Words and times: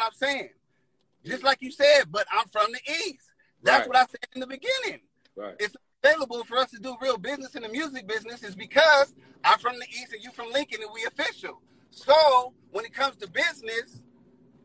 I'm 0.00 0.12
saying. 0.12 0.50
Just 1.24 1.42
like 1.44 1.58
you 1.60 1.70
said, 1.70 2.04
but 2.10 2.26
I'm 2.32 2.48
from 2.48 2.72
the 2.72 2.80
East. 3.06 3.24
That's 3.62 3.80
Right. 3.80 3.88
what 3.88 3.96
I 3.96 4.06
said 4.06 4.26
in 4.34 4.40
the 4.40 4.46
beginning. 4.46 5.00
Right. 5.36 5.54
It's 5.58 5.76
available 6.02 6.44
for 6.44 6.56
us 6.56 6.70
to 6.70 6.78
do 6.78 6.96
real 7.00 7.18
business 7.18 7.54
in 7.54 7.62
the 7.62 7.68
music 7.68 8.06
business 8.06 8.42
is 8.42 8.54
because 8.54 9.14
I'm 9.44 9.58
from 9.58 9.78
the 9.78 9.86
East 9.88 10.12
and 10.14 10.22
you 10.22 10.30
from 10.30 10.50
Lincoln 10.50 10.80
and 10.82 10.90
we 10.94 11.04
official. 11.04 11.60
So 11.90 12.54
when 12.70 12.84
it 12.84 12.94
comes 12.94 13.16
to 13.16 13.28
business, 13.28 14.02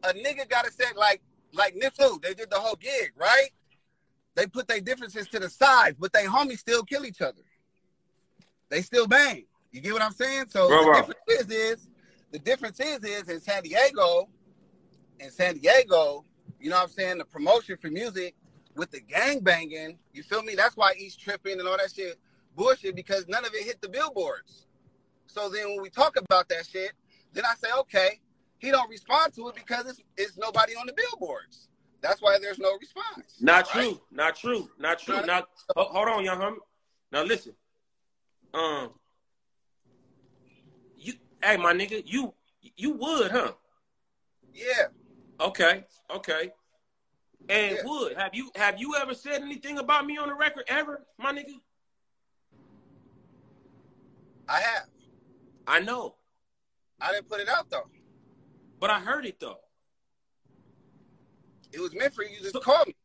a 0.03 0.13
nigga 0.13 0.47
gotta 0.47 0.71
say 0.71 0.85
like 0.95 1.21
like 1.53 1.75
Nipsey, 1.75 2.21
they 2.21 2.33
did 2.33 2.49
the 2.49 2.59
whole 2.59 2.75
gig, 2.75 3.11
right? 3.17 3.49
They 4.35 4.47
put 4.47 4.67
their 4.67 4.81
differences 4.81 5.27
to 5.29 5.39
the 5.39 5.49
side, 5.49 5.95
but 5.99 6.11
they 6.13 6.25
homies 6.25 6.59
still 6.59 6.83
kill 6.83 7.05
each 7.05 7.21
other. 7.21 7.41
They 8.69 8.81
still 8.81 9.07
bang. 9.07 9.45
You 9.71 9.81
get 9.81 9.93
what 9.93 10.01
I'm 10.01 10.11
saying? 10.13 10.45
So 10.49 10.67
Bro, 10.67 10.79
the 10.79 10.83
bro. 10.85 10.93
difference 10.93 11.19
is, 11.27 11.49
is 11.49 11.87
the 12.31 12.39
difference 12.39 12.79
is 12.79 13.03
is 13.03 13.29
in 13.29 13.39
San 13.41 13.63
Diego, 13.63 14.29
in 15.19 15.31
San 15.31 15.55
Diego, 15.57 16.23
you 16.59 16.69
know 16.69 16.77
what 16.77 16.83
I'm 16.83 16.89
saying? 16.89 17.17
The 17.17 17.25
promotion 17.25 17.77
for 17.77 17.89
music 17.89 18.35
with 18.75 18.91
the 18.91 18.99
gang 18.99 19.39
banging, 19.39 19.97
you 20.13 20.23
feel 20.23 20.43
me? 20.43 20.55
That's 20.55 20.75
why 20.75 20.93
East 20.97 21.21
tripping 21.21 21.59
and 21.59 21.67
all 21.67 21.77
that 21.77 21.91
shit 21.93 22.19
bullshit 22.55 22.95
because 22.95 23.27
none 23.27 23.45
of 23.45 23.53
it 23.53 23.63
hit 23.63 23.81
the 23.81 23.89
billboards. 23.89 24.67
So 25.27 25.49
then 25.49 25.67
when 25.69 25.81
we 25.81 25.89
talk 25.89 26.17
about 26.17 26.49
that 26.49 26.65
shit, 26.65 26.93
then 27.33 27.43
I 27.45 27.53
say, 27.55 27.67
okay, 27.79 28.19
he 28.57 28.71
don't 28.71 28.89
respond 28.89 29.33
to 29.33 29.49
it 29.49 29.55
because 29.55 29.85
it's, 29.87 30.01
it's 30.17 30.37
nobody 30.37 30.73
on 30.73 30.87
the 30.87 30.93
billboards. 30.93 31.67
That's 32.01 32.21
why 32.21 32.37
there's 32.39 32.59
no 32.59 32.77
response. 32.79 33.35
Not 33.41 33.65
right? 33.73 33.83
true. 33.83 34.01
Not 34.11 34.35
true. 34.35 34.69
Not 34.79 34.99
true. 34.99 35.25
Now, 35.25 35.43
ho- 35.75 35.89
hold 35.91 36.07
on, 36.07 36.23
young 36.23 36.39
homie. 36.39 36.57
Now 37.11 37.23
listen. 37.23 37.53
Um, 38.53 38.91
you, 40.97 41.13
hey, 41.43 41.57
my 41.57 41.73
nigga, 41.73 42.03
you, 42.05 42.33
you 42.61 42.93
would, 42.93 43.31
huh? 43.31 43.51
Yeah. 44.53 44.87
Okay, 45.39 45.83
okay. 46.09 46.51
And 47.49 47.75
Yeah. 47.77 47.81
Wood, 47.85 48.15
have 48.17 48.33
you 48.33 48.49
have 48.55 48.79
you 48.79 48.95
ever 48.95 49.13
said 49.13 49.41
anything 49.41 49.77
about 49.77 50.05
me 50.05 50.17
on 50.17 50.29
the 50.29 50.35
record 50.35 50.63
ever, 50.67 51.05
my 51.17 51.31
nigga? 51.33 51.59
I 54.47 54.59
have. 54.59 54.87
I 55.67 55.79
know, 55.79 56.15
I 57.01 57.11
didn't 57.11 57.27
put 57.29 57.39
it 57.39 57.49
out 57.49 57.69
though. 57.69 57.89
but 58.79 58.89
I 58.89 58.99
heard 58.99 59.25
it 59.25 59.39
though. 59.39 59.59
It 61.71 61.79
was 61.79 61.93
meant 61.95 62.13
for 62.13 62.23
you 62.23 62.39
to 62.39 62.49
So- 62.51 62.59
call 62.59 62.83
me. 62.85 62.95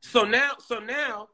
So 0.00 0.24
now, 0.24 0.52
so 0.64 0.78
now, 0.78 1.28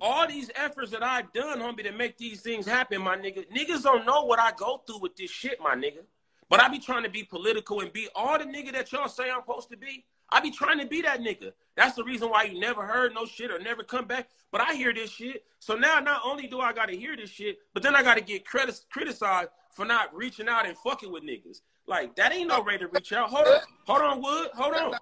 all 0.00 0.26
these 0.28 0.50
efforts 0.54 0.90
that 0.92 1.02
I've 1.02 1.32
done, 1.32 1.58
homie, 1.60 1.82
to 1.82 1.92
make 1.92 2.16
these 2.18 2.42
things 2.42 2.66
happen, 2.66 3.00
my 3.02 3.16
nigga, 3.16 3.48
niggas 3.50 3.82
don't 3.82 4.04
know 4.06 4.24
what 4.24 4.38
I 4.38 4.52
go 4.52 4.78
through 4.86 4.98
with 4.98 5.16
this 5.16 5.30
shit, 5.30 5.58
my 5.60 5.74
nigga. 5.74 6.04
But 6.48 6.62
I 6.62 6.68
be 6.68 6.78
trying 6.78 7.02
to 7.02 7.10
be 7.10 7.24
political 7.24 7.80
and 7.80 7.92
be 7.92 8.08
all 8.14 8.38
the 8.38 8.44
nigga 8.44 8.72
that 8.72 8.92
y'all 8.92 9.08
say 9.08 9.30
I'm 9.30 9.40
supposed 9.40 9.68
to 9.70 9.76
be. 9.76 10.04
I 10.30 10.40
be 10.40 10.50
trying 10.50 10.78
to 10.78 10.86
be 10.86 11.02
that 11.02 11.20
nigga. 11.20 11.52
That's 11.76 11.96
the 11.96 12.04
reason 12.04 12.30
why 12.30 12.44
you 12.44 12.58
never 12.58 12.82
heard 12.82 13.14
no 13.14 13.26
shit 13.26 13.50
or 13.50 13.58
never 13.58 13.82
come 13.82 14.06
back. 14.06 14.28
But 14.50 14.60
I 14.60 14.74
hear 14.74 14.92
this 14.92 15.10
shit. 15.10 15.44
So 15.58 15.74
now 15.74 16.00
not 16.00 16.22
only 16.24 16.46
do 16.46 16.60
I 16.60 16.72
gotta 16.72 16.94
hear 16.94 17.16
this 17.16 17.30
shit, 17.30 17.58
but 17.74 17.82
then 17.82 17.94
I 17.94 18.02
gotta 18.02 18.20
get 18.20 18.44
credit 18.44 18.78
criticized 18.90 19.50
for 19.70 19.84
not 19.84 20.14
reaching 20.14 20.48
out 20.48 20.66
and 20.66 20.76
fucking 20.78 21.12
with 21.12 21.22
niggas. 21.22 21.60
Like 21.86 22.16
that 22.16 22.32
ain't 22.32 22.48
no 22.48 22.60
way 22.62 22.78
to 22.78 22.88
reach 22.88 23.12
out. 23.12 23.30
Hold 23.30 23.46
on. 23.46 23.60
Hold 23.86 24.02
on, 24.02 24.22
Wood. 24.22 24.50
Hold 24.54 24.74
on. 24.74 24.94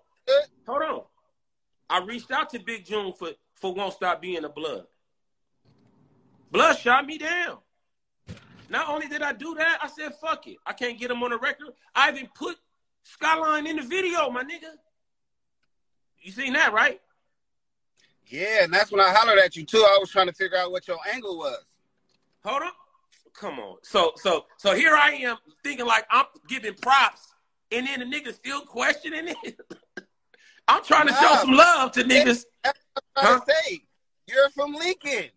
Hold 0.66 0.82
on. 0.82 1.02
I 1.88 2.04
reached 2.04 2.30
out 2.30 2.50
to 2.50 2.58
Big 2.58 2.84
June 2.84 3.12
for 3.12 3.30
for 3.54 3.72
won't 3.72 3.94
stop 3.94 4.20
being 4.20 4.44
a 4.44 4.48
blood. 4.48 4.86
Blood 6.50 6.78
shot 6.78 7.06
me 7.06 7.18
down. 7.18 7.58
Not 8.70 8.88
only 8.88 9.06
did 9.08 9.22
I 9.22 9.32
do 9.32 9.54
that, 9.54 9.78
I 9.82 9.88
said 9.88 10.14
fuck 10.20 10.46
it. 10.46 10.56
I 10.66 10.72
can't 10.72 10.98
get 10.98 11.10
him 11.10 11.22
on 11.22 11.30
the 11.30 11.38
record. 11.38 11.68
I 11.94 12.10
even 12.10 12.28
put 12.34 12.56
Skyline 13.02 13.66
in 13.66 13.76
the 13.76 13.82
video, 13.82 14.30
my 14.30 14.42
nigga. 14.42 14.72
You 16.20 16.32
seen 16.32 16.54
that, 16.54 16.72
right? 16.72 17.00
Yeah, 18.26 18.64
and 18.64 18.72
that's 18.72 18.90
when 18.90 19.00
I 19.02 19.12
hollered 19.12 19.38
at 19.38 19.54
you 19.56 19.64
too. 19.64 19.78
I 19.86 19.98
was 20.00 20.10
trying 20.10 20.28
to 20.28 20.32
figure 20.32 20.56
out 20.56 20.72
what 20.72 20.88
your 20.88 20.96
angle 21.12 21.36
was. 21.36 21.62
Hold 22.44 22.62
on. 22.62 22.70
Come 23.34 23.58
on. 23.58 23.77
So 23.83 24.12
so 24.16 24.46
so 24.56 24.74
here 24.74 24.94
I 24.94 25.10
am 25.12 25.36
thinking 25.62 25.84
like 25.86 26.06
I'm 26.10 26.24
giving 26.48 26.74
props, 26.74 27.34
and 27.70 27.86
then 27.86 28.00
the 28.00 28.06
nigga 28.06 28.33
still 28.34 28.62
questioning 28.62 29.34
it. 29.44 29.60
I'm 30.68 30.83
trying 30.83 31.08
to 31.08 31.12
show 31.14 31.34
some 31.42 31.52
love 31.52 31.92
to 31.92 32.05
niggas. 32.05 32.44
That's 32.62 32.78
what 32.94 33.05
I'm 33.16 33.22
trying 33.24 33.39
Huh? 33.39 33.40
to 33.44 33.52
say. 33.68 33.80
You're 34.27 34.48
from 34.50 34.72
Lincoln. 34.72 35.28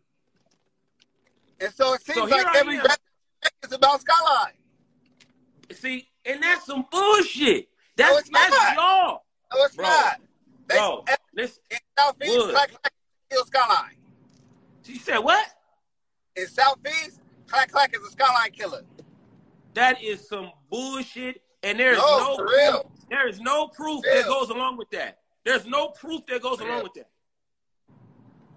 And 1.59 1.73
so 1.73 1.93
it 1.93 2.01
seems 2.05 2.17
So 2.19 2.23
like 2.25 2.55
every 2.55 2.77
am. 2.77 2.85
Is 3.67 3.73
about 3.73 4.01
Skyline. 4.01 4.53
See, 5.73 6.07
and 6.25 6.41
that's 6.41 6.65
some 6.65 6.85
bullshit. 6.91 7.69
That's 7.95 8.11
No, 8.11 8.17
it's 8.19 8.29
that's 8.29 8.51
not. 8.51 8.75
y'all. 8.75 9.25
No, 9.53 9.63
it's 9.63 9.75
Bro. 9.75 9.85
not. 9.85 10.21
They, 10.67 10.75
Bro, 10.75 11.05
listen. 11.35 11.63
in 11.71 11.77
Southeast, 11.97 12.37
Wood. 12.37 12.53
Clack 12.53 12.69
Clack 12.69 12.93
is 13.31 13.39
a 13.41 13.45
Skyline. 13.45 13.95
She 14.83 14.97
said 14.97 15.19
what? 15.19 15.45
In 16.35 16.47
Southeast, 16.47 17.21
Clack 17.47 17.71
Clack 17.71 17.95
is 17.95 18.01
a 18.05 18.11
Skyline 18.11 18.51
killer. 18.51 18.81
That 19.73 20.01
is 20.01 20.27
some 20.27 20.51
bullshit, 20.69 21.41
and 21.63 21.79
there's 21.79 21.97
No, 21.97 22.17
no, 22.17 22.35
for 22.35 22.47
proof. 22.47 22.81
There 23.09 23.27
is 23.27 23.39
no 23.39 23.67
proof 23.67 24.03
that 24.03 24.25
goes 24.25 24.49
along 24.49 24.77
with 24.77 24.89
that. 24.91 25.19
There's 25.45 25.65
no 25.65 25.89
proof 25.89 26.25
that 26.27 26.41
goes 26.41 26.59
along 26.59 26.83
with 26.83 26.93
that. 26.95 27.09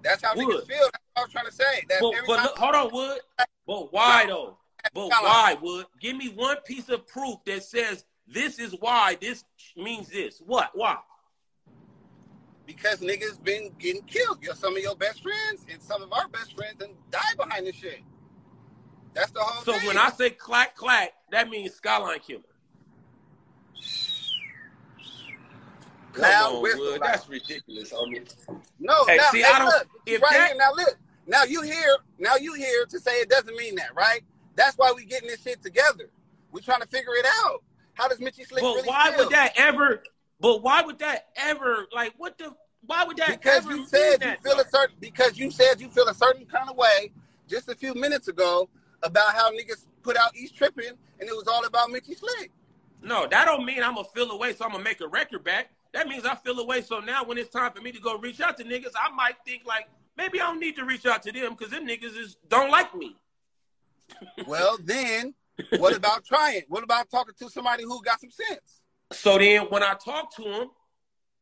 That's 0.02 0.22
how 0.22 0.34
Wood. 0.34 0.46
niggas 0.46 0.66
feel. 0.66 0.78
That's 0.80 0.92
what 0.92 1.16
I 1.16 1.20
was 1.22 1.32
trying 1.32 1.46
to 1.46 1.52
say. 1.52 1.84
That 1.88 2.00
But, 2.00 2.14
but 2.26 2.42
look, 2.42 2.58
hold 2.58 2.74
on, 2.74 2.92
Wood. 2.92 3.20
But 3.66 3.92
why 3.92 4.26
though? 4.26 4.58
But 4.92 5.08
why, 5.10 5.56
Wood? 5.60 5.86
Give 6.00 6.16
me 6.16 6.28
one 6.28 6.56
piece 6.64 6.88
of 6.88 7.06
proof 7.06 7.36
that 7.46 7.62
says 7.62 8.04
this 8.26 8.58
is 8.58 8.74
why 8.80 9.16
this 9.20 9.44
means 9.76 10.08
this. 10.08 10.40
What? 10.44 10.70
Why? 10.74 10.96
because 12.66 13.00
niggas 13.00 13.42
been 13.42 13.72
getting 13.80 14.02
killed. 14.02 14.38
You're 14.42 14.54
some 14.54 14.76
of 14.76 14.80
your 14.82 14.94
best 14.94 15.20
friends 15.24 15.66
and 15.72 15.82
some 15.82 16.02
of 16.02 16.12
our 16.12 16.28
best 16.28 16.54
friends 16.54 16.80
and 16.80 16.92
die 17.10 17.18
behind 17.36 17.66
this 17.66 17.74
shit. 17.74 17.98
That's 19.12 19.32
the 19.32 19.40
whole 19.40 19.64
So 19.64 19.72
thing. 19.76 19.88
when 19.88 19.98
I 19.98 20.08
say 20.10 20.30
clack 20.30 20.76
clack, 20.76 21.10
that 21.32 21.50
means 21.50 21.74
skyline 21.74 22.20
killer. 22.20 22.42
Come 26.12 26.22
Loud 26.22 26.54
on, 26.54 26.62
whistle, 26.62 26.80
Wood. 26.80 27.00
That's 27.02 27.28
ridiculous, 27.28 27.92
homie. 27.92 28.32
no, 28.78 29.04
Hey, 29.06 29.16
now, 29.16 29.28
see, 29.32 29.38
hey, 29.42 29.44
I 29.52 29.58
don't- 29.58 29.66
look, 29.68 29.88
if 30.06 30.22
right 30.22 30.32
that- 30.32 30.48
here, 30.50 30.56
now 30.56 30.72
look, 30.72 30.96
now 31.26 31.42
you 31.42 31.62
here, 31.62 31.96
now 32.18 32.36
you 32.36 32.54
here 32.54 32.86
to 32.86 33.00
say 33.00 33.20
it 33.20 33.28
doesn't 33.28 33.56
mean 33.56 33.74
that, 33.76 33.94
right? 33.96 34.22
That's 34.56 34.76
why 34.76 34.92
we 34.94 35.04
getting 35.04 35.28
this 35.28 35.42
shit 35.42 35.62
together. 35.62 36.10
We're 36.52 36.60
trying 36.60 36.80
to 36.80 36.88
figure 36.88 37.14
it 37.14 37.26
out. 37.44 37.62
How 37.94 38.08
does 38.08 38.20
Mitchy 38.20 38.44
Slick 38.44 38.62
But 38.62 38.74
really 38.74 38.88
why 38.88 39.10
feel? 39.10 39.24
would 39.24 39.32
that 39.32 39.52
ever? 39.56 40.02
But 40.40 40.62
why 40.62 40.82
would 40.82 40.98
that 41.00 41.28
ever? 41.36 41.86
Like, 41.92 42.14
what 42.16 42.38
the? 42.38 42.54
Why 42.86 43.04
would 43.04 43.18
that 43.18 43.44
ever 43.46 43.60
because 43.60 43.66
you 43.66 43.86
said 43.86 44.22
you 44.22 44.36
feel 44.42 44.58
a 44.58 44.64
certain 44.68 44.96
because 45.00 45.38
you 45.38 45.50
said 45.50 45.80
you 45.80 45.90
feel 45.90 46.08
a 46.08 46.14
certain 46.14 46.46
kind 46.46 46.70
of 46.70 46.76
way 46.76 47.12
just 47.46 47.68
a 47.68 47.74
few 47.74 47.94
minutes 47.94 48.28
ago 48.28 48.70
about 49.02 49.34
how 49.34 49.50
niggas 49.50 49.86
put 50.02 50.16
out 50.16 50.34
East 50.34 50.56
Tripping 50.56 50.92
and 51.20 51.28
it 51.28 51.36
was 51.36 51.46
all 51.46 51.64
about 51.66 51.90
Mitchy 51.90 52.14
Slick. 52.14 52.50
No, 53.02 53.26
that 53.26 53.44
don't 53.44 53.64
mean 53.64 53.82
I'm 53.82 53.94
gonna 53.94 54.08
feel 54.14 54.30
away, 54.30 54.54
so 54.54 54.64
I'm 54.64 54.72
gonna 54.72 54.84
make 54.84 55.00
a 55.00 55.08
record 55.08 55.44
back. 55.44 55.70
That 55.92 56.06
means 56.06 56.24
I 56.24 56.34
feel 56.36 56.58
away. 56.58 56.82
So 56.82 57.00
now, 57.00 57.24
when 57.24 57.36
it's 57.38 57.50
time 57.50 57.72
for 57.72 57.80
me 57.80 57.92
to 57.92 58.00
go 58.00 58.16
reach 58.18 58.40
out 58.40 58.56
to 58.58 58.64
niggas, 58.64 58.92
I 58.96 59.14
might 59.14 59.36
think 59.44 59.62
like 59.66 59.88
maybe 60.16 60.40
I 60.40 60.46
don't 60.46 60.60
need 60.60 60.76
to 60.76 60.84
reach 60.84 61.06
out 61.06 61.22
to 61.24 61.32
them 61.32 61.54
because 61.54 61.70
them 61.70 61.86
niggas 61.86 62.16
is 62.16 62.36
don't 62.48 62.70
like 62.70 62.94
me. 62.94 63.16
Well, 64.46 64.78
then 64.82 65.34
what 65.78 65.94
about 65.96 66.24
trying? 66.24 66.62
What 66.68 66.82
about 66.84 67.10
talking 67.10 67.34
to 67.38 67.50
somebody 67.50 67.84
who 67.84 68.02
got 68.02 68.20
some 68.20 68.30
sense? 68.30 68.80
So 69.12 69.38
then, 69.38 69.62
when 69.66 69.82
I 69.82 69.94
talk 69.94 70.34
to 70.36 70.42
them 70.44 70.70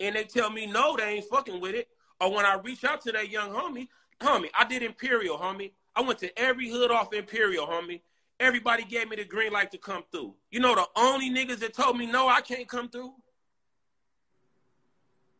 and 0.01 0.17
they 0.17 0.25
tell 0.25 0.51
me 0.51 0.67
no, 0.67 0.97
they 0.97 1.05
ain't 1.17 1.27
fucking 1.27 1.61
with 1.61 1.75
it, 1.75 1.89
or 2.21 2.33
when 2.35 2.45
I 2.47 2.55
reach 2.55 2.85
out 2.85 3.01
to 3.03 3.13
that 3.13 3.31
young 3.31 3.51
homie, 3.51 3.89
homie, 4.21 4.49
I 4.59 4.65
did 4.65 4.83
Imperial, 4.83 5.39
homie. 5.39 5.73
I 5.95 6.01
went 6.03 6.19
to 6.21 6.39
every 6.39 6.71
hood 6.71 6.91
off 6.91 7.13
Imperial, 7.13 7.67
homie. 7.67 8.01
Everybody 8.41 8.85
gave 8.85 9.09
me 9.09 9.17
the 9.17 9.25
green 9.25 9.53
light 9.53 9.71
to 9.73 9.79
come 9.79 10.05
through. 10.13 10.35
You 10.51 10.61
know 10.61 10.75
the 10.75 10.87
only 10.97 11.29
niggas 11.31 11.59
that 11.59 11.75
told 11.75 11.99
me 11.99 12.07
no, 12.07 12.29
I 12.29 12.41
can't 12.41 12.69
come 12.69 12.89
through. 12.89 13.13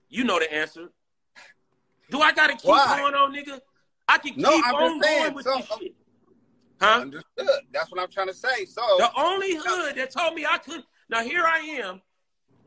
You 0.09 0.25
know 0.25 0.39
the 0.39 0.53
answer. 0.53 0.89
Do 2.11 2.21
I 2.21 2.33
gotta 2.33 2.55
keep 2.55 2.65
Why? 2.65 2.99
going 3.01 3.15
on, 3.15 3.33
nigga? 3.35 3.61
I 4.09 4.19
can 4.19 4.33
keep 4.35 4.39
No, 4.39 4.51
I'm 4.51 4.61
just 4.63 4.75
on 4.75 5.03
saying, 5.03 5.23
going 5.23 5.35
with 5.35 5.45
so- 5.45 5.57
this 5.59 5.71
uh, 5.71 5.79
shit. 5.79 5.95
Huh? 6.81 7.01
Understood. 7.01 7.49
That's 7.73 7.91
what 7.91 8.01
I'm 8.01 8.11
trying 8.11 8.29
to 8.29 8.35
say. 8.35 8.65
So 8.65 8.83
The 8.99 9.11
only 9.17 9.57
hood 9.57 9.97
that 9.97 10.11
told 10.11 10.35
me 10.35 10.47
I 10.49 10.59
couldn't. 10.59 10.85
Now 11.11 11.23
here 11.23 11.45
I 11.45 11.59
am. 11.83 12.03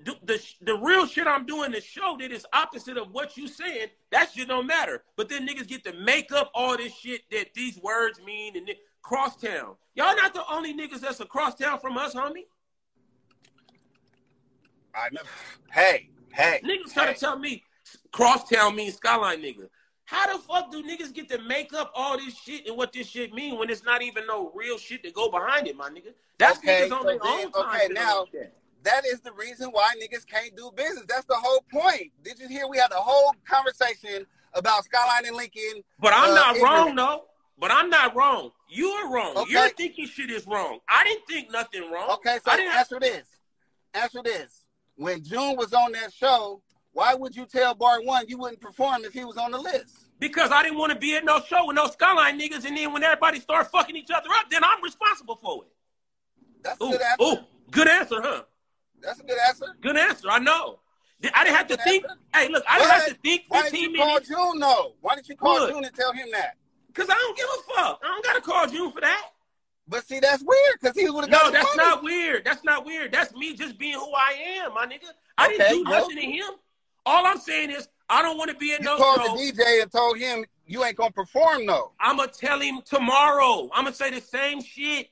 The, 0.03 0.15
the 0.23 0.43
the 0.61 0.73
real 0.75 1.05
shit 1.05 1.27
I'm 1.27 1.45
doing 1.45 1.71
to 1.73 1.79
show 1.81 2.17
that 2.19 2.31
is 2.31 2.45
opposite 2.53 2.97
of 2.97 3.11
what 3.11 3.37
you 3.37 3.47
saying. 3.47 3.87
That 4.11 4.31
shit 4.33 4.47
don't 4.47 4.65
matter. 4.65 5.03
But 5.15 5.29
then 5.29 5.47
niggas 5.47 5.67
get 5.67 5.83
to 5.85 5.93
make 5.93 6.31
up 6.31 6.49
all 6.55 6.75
this 6.75 6.93
shit 6.93 7.21
that 7.31 7.53
these 7.53 7.77
words 7.79 8.19
mean 8.25 8.57
and 8.57 8.69
crosstown. 9.03 9.75
Y'all 9.95 10.15
not 10.15 10.33
the 10.33 10.43
only 10.51 10.73
niggas 10.73 11.01
that's 11.01 11.19
across 11.19 11.55
town 11.55 11.79
from 11.79 11.97
us, 11.97 12.15
homie. 12.15 12.45
I 14.95 15.09
know. 15.11 15.21
Hey, 15.71 16.09
hey. 16.33 16.61
Niggas 16.63 16.93
try 16.93 17.13
to 17.13 17.19
tell 17.19 17.37
me 17.37 17.63
crosstown 18.11 18.75
means 18.75 18.95
skyline 18.95 19.41
nigga. 19.41 19.67
How 20.11 20.33
the 20.35 20.43
fuck 20.43 20.69
do 20.69 20.83
niggas 20.83 21.13
get 21.13 21.29
to 21.29 21.37
make 21.43 21.73
up 21.73 21.89
all 21.95 22.17
this 22.17 22.35
shit 22.37 22.67
and 22.67 22.75
what 22.75 22.91
this 22.91 23.07
shit 23.07 23.33
mean 23.33 23.57
when 23.57 23.69
it's 23.69 23.85
not 23.85 24.01
even 24.01 24.27
no 24.27 24.51
real 24.53 24.77
shit 24.77 25.03
to 25.03 25.11
go 25.11 25.31
behind 25.31 25.67
it, 25.69 25.77
my 25.77 25.87
nigga? 25.87 26.11
That's 26.37 26.57
Okay, 26.57 26.89
niggas 26.89 26.91
on 26.91 27.01
so 27.03 27.07
their 27.07 27.19
then- 27.19 27.45
own 27.45 27.51
time. 27.53 27.75
okay, 27.75 27.87
now- 27.93 28.25
that. 28.83 29.05
is 29.05 29.21
the 29.21 29.31
reason 29.31 29.69
why 29.69 29.93
niggas 30.01 30.27
can't 30.27 30.53
do 30.57 30.69
business. 30.75 31.05
That's 31.07 31.25
the 31.27 31.35
whole 31.35 31.61
point. 31.71 32.11
Did 32.23 32.39
you 32.39 32.49
hear? 32.49 32.67
We 32.67 32.77
had 32.77 32.91
a 32.91 32.95
whole 32.95 33.33
conversation 33.47 34.27
about 34.53 34.83
Skyline 34.83 35.27
and 35.27 35.35
Lincoln. 35.37 35.81
But 36.01 36.11
I'm 36.13 36.31
uh, 36.31 36.35
not 36.35 36.55
ignorant. 36.57 36.75
wrong 36.77 36.95
though. 36.95 37.25
But 37.57 37.71
I'm 37.71 37.89
not 37.89 38.13
wrong. 38.13 38.51
You 38.67 38.89
are 38.89 39.13
wrong. 39.13 39.37
Okay. 39.37 39.51
You're 39.53 39.69
thinking 39.69 40.07
shit 40.07 40.29
is 40.29 40.45
wrong. 40.45 40.79
I 40.89 41.05
didn't 41.05 41.25
think 41.25 41.51
nothing 41.51 41.89
wrong. 41.89 42.09
Okay, 42.15 42.37
so 42.43 42.51
I 42.51 42.57
didn't 42.57 42.73
answer 42.75 42.99
this. 42.99 43.27
Answer 43.93 44.21
this. 44.23 44.65
When 44.95 45.23
June 45.23 45.55
was 45.55 45.71
on 45.73 45.93
that 45.93 46.11
show, 46.11 46.61
why 46.91 47.13
would 47.13 47.33
you 47.33 47.45
tell 47.45 47.73
Bar 47.75 48.01
One 48.03 48.25
you 48.27 48.37
wouldn't 48.37 48.59
perform 48.59 49.05
if 49.05 49.13
he 49.13 49.23
was 49.23 49.37
on 49.37 49.51
the 49.51 49.57
list? 49.59 50.00
Because 50.21 50.51
I 50.51 50.63
didn't 50.63 50.77
want 50.77 50.93
to 50.93 50.97
be 50.99 51.15
at 51.17 51.25
no 51.25 51.41
show 51.41 51.65
with 51.65 51.75
no 51.75 51.87
skyline 51.87 52.39
niggas, 52.39 52.63
and 52.63 52.77
then 52.77 52.93
when 52.93 53.03
everybody 53.03 53.41
start 53.41 53.69
fucking 53.71 53.95
each 53.97 54.11
other 54.11 54.29
up, 54.31 54.49
then 54.49 54.63
I'm 54.63 54.81
responsible 54.81 55.35
for 55.35 55.63
it. 55.65 55.71
That's 56.63 56.75
a 56.79 56.85
good 56.85 57.01
answer. 57.01 57.23
ooh, 57.23 57.37
good 57.71 57.87
answer, 57.89 58.21
huh? 58.21 58.43
That's 59.01 59.19
a 59.19 59.23
good 59.23 59.37
answer. 59.49 59.65
Good 59.81 59.97
answer. 59.97 60.29
I 60.29 60.39
know. 60.39 60.79
I 61.33 61.43
didn't 61.43 61.55
have 61.57 61.67
to 61.67 61.77
think. 61.77 62.03
answer. 62.05 62.17
Hey, 62.33 62.47
look, 62.49 62.63
I 62.69 62.77
didn't 62.79 62.91
have 62.91 63.07
to 63.07 63.13
think 63.15 63.43
Why 63.49 63.63
didn't 63.63 63.71
15 63.79 63.91
you 63.91 63.97
call 63.97 64.19
June 64.19 64.59
though? 64.59 64.93
Why 65.01 65.15
didn't 65.15 65.29
you 65.29 65.35
call 65.35 65.59
What? 65.59 65.71
June 65.73 65.83
and 65.83 65.93
tell 65.95 66.13
him 66.13 66.27
that? 66.31 66.55
because 66.87 67.09
I 67.09 67.13
don't 67.15 67.35
give 67.37 67.45
a 67.47 67.73
fuck. 67.73 67.99
I 68.03 68.07
don't 68.07 68.23
gotta 68.23 68.41
call 68.41 68.67
June 68.67 68.91
for 68.91 69.01
that. 69.01 69.29
But 69.87 70.07
see, 70.07 70.19
that's 70.19 70.43
weird 70.43 70.75
because 70.79 70.95
he 70.95 71.09
would 71.09 71.21
have 71.21 71.31
No, 71.31 71.51
that's 71.51 71.75
money. 71.75 71.89
not 71.89 72.03
weird. 72.03 72.45
That's 72.45 72.63
not 72.63 72.85
weird. 72.85 73.11
That's 73.11 73.33
me 73.33 73.55
just 73.55 73.77
being 73.79 73.93
who 73.99 74.11
I 74.13 74.33
am, 74.63 74.73
my 74.75 74.85
nigga. 74.85 75.09
I 75.37 75.47
Okay, 75.47 75.57
didn't 75.57 75.83
do 75.85 75.89
well- 75.89 76.01
nothing 76.01 76.15
to 76.17 76.21
him. 76.21 76.49
All 77.05 77.25
I'm 77.25 77.39
saying 77.39 77.71
is 77.71 77.87
I 78.11 78.21
don't 78.21 78.37
want 78.37 78.51
to 78.51 78.57
be 78.57 78.73
at 78.73 78.81
You 78.81 78.85
no 78.85 78.97
called 78.97 79.37
the 79.37 79.51
DJ 79.53 79.81
and 79.81 79.89
told 79.91 80.17
him 80.17 80.43
you 80.67 80.83
ain't 80.83 80.97
gonna 80.97 81.11
perform 81.11 81.65
though. 81.65 81.93
I'm 81.99 82.17
gonna 82.17 82.29
tell 82.29 82.59
him 82.59 82.81
tomorrow. 82.83 83.69
I'm 83.73 83.85
gonna 83.85 83.95
say 83.95 84.11
the 84.11 84.19
same 84.19 84.61
shit. 84.61 85.07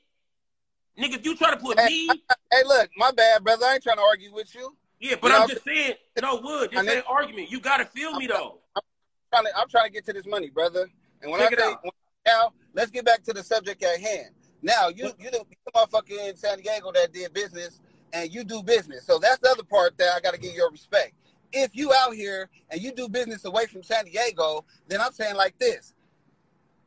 Nigga, 1.00 1.16
if 1.16 1.26
you 1.26 1.38
try 1.38 1.52
to 1.52 1.58
put 1.58 1.78
Hey, 1.78 1.86
me, 1.88 2.24
Hey, 2.52 2.62
look, 2.66 2.90
my 2.98 3.12
bad, 3.12 3.44
brother. 3.44 3.66
I 3.66 3.76
ain't 3.76 3.84
trying 3.84 3.96
to 3.98 4.04
argue 4.04 4.34
with 4.34 4.54
you. 4.54 4.76
yeah, 5.00 5.16
but 5.22 5.30
you 5.32 5.38
I'm 5.38 5.42
know, 5.44 5.48
just 5.54 5.64
saying, 5.64 5.94
no 6.22 6.42
wood. 6.44 6.72
This 6.72 6.80
I 6.88 6.94
ain't 6.96 7.06
argument. 7.08 7.50
You 7.50 7.62
gotta 7.62 7.86
feel 7.86 8.14
me 8.16 8.28
though. 8.28 8.58
I'm 8.76 8.82
trying 9.32 9.46
to, 9.46 9.58
I'm 9.58 9.70
trying 9.70 9.86
to 9.86 9.92
get 9.92 10.06
to 10.08 10.14
this 10.14 10.26
money, 10.26 10.50
brother. 10.50 10.88
And 11.22 11.32
when 11.32 11.40
Check 11.40 11.54
I 11.58 11.62
say 11.62 11.76
when- 11.82 11.92
now, 12.26 12.52
let's 12.74 12.92
get 12.92 13.06
back 13.06 13.24
to 13.24 13.34
the 13.34 13.42
subject 13.44 13.82
at 13.82 14.00
hand. 14.02 14.32
Now, 14.62 14.90
you 14.90 15.06
you 15.18 15.32
the, 15.32 15.38
you 15.38 15.56
the 15.66 15.72
motherfucker 15.74 16.30
in 16.30 16.36
San 16.36 16.58
Diego 16.60 16.92
that 16.92 17.14
did 17.14 17.34
business, 17.34 17.80
and 18.12 18.30
you 18.30 18.44
do 18.44 18.62
business. 18.62 19.06
So 19.06 19.20
that's 19.20 19.40
the 19.40 19.50
other 19.52 19.64
part 19.64 19.98
that 20.00 20.16
I 20.16 20.20
got 20.20 20.34
to 20.34 20.40
give 20.40 20.54
your 20.54 20.70
respect. 20.70 21.14
If 21.52 21.76
you 21.76 21.92
out 21.94 22.14
here 22.14 22.50
and 22.70 22.82
you 22.82 22.92
do 22.92 23.10
business 23.10 23.46
away 23.46 23.66
from 23.66 23.84
San 23.84 24.06
Diego, 24.06 24.66
then 24.88 25.02
I'm 25.02 25.12
saying 25.12 25.36
like 25.36 25.58
this. 25.58 25.94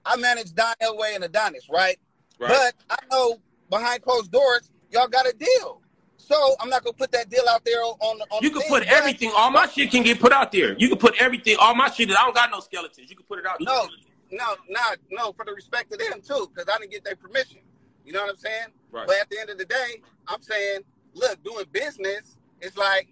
I 0.05 0.17
manage 0.17 0.55
Don 0.55 0.75
Elway 0.83 1.15
and 1.15 1.25
Adonis, 1.25 1.69
right? 1.71 1.99
right. 2.39 2.49
But 2.49 2.75
I 2.91 2.97
know 3.11 3.37
behind 3.71 4.03
closed 4.03 4.31
doors, 4.31 4.71
y'all 4.91 5.09
got 5.09 5.27
a 5.27 5.33
deal. 5.33 5.81
So 6.17 6.55
I'm 6.61 6.69
not 6.71 6.85
gonna 6.85 6.95
put 6.95 7.11
that 7.13 7.29
deal 7.29 7.45
out 7.49 7.65
there 7.65 7.83
on 7.83 8.19
the 8.19 8.25
on 8.31 8.43
you 8.43 8.51
the 8.51 8.61
can 8.61 8.69
put 8.69 8.85
everything. 8.85 9.33
All 9.37 9.51
my 9.51 9.67
shit 9.67 9.91
can 9.91 10.03
get 10.03 10.21
put 10.21 10.33
out 10.33 10.53
there. 10.53 10.77
You 10.79 10.89
can 10.89 10.99
put 10.99 11.21
everything. 11.21 11.57
All 11.61 11.75
my 11.75 11.91
shit. 11.91 12.11
I 12.11 12.15
don't 12.15 12.35
got 12.35 12.51
no 12.51 12.61
skeletons. 12.61 13.11
You 13.11 13.17
can 13.17 13.27
put 13.27 13.39
it 13.41 13.47
out. 13.47 13.61
No, 13.61 13.89
no, 14.31 14.57
not 14.69 14.99
no 15.11 15.33
for 15.33 15.45
the 15.45 15.53
respect 15.53 15.93
of 15.93 15.99
them 15.99 16.21
too, 16.23 16.51
because 16.55 16.73
I 16.73 16.79
didn't 16.79 16.93
get 16.93 17.05
their 17.05 17.17
permission. 17.17 17.59
You 18.05 18.13
know 18.13 18.21
what 18.23 18.31
I'm 18.31 18.37
saying? 18.37 18.69
Right. 18.91 19.07
But 19.07 19.17
at 19.21 19.31
the 19.31 19.41
end 19.41 19.51
of 19.51 19.59
the 19.59 19.65
day, 19.65 20.03
I'm 20.29 20.43
saying, 20.43 20.81
look, 21.15 21.43
doing 21.43 21.65
business, 21.73 22.39
it's 22.61 22.77
like 22.77 23.09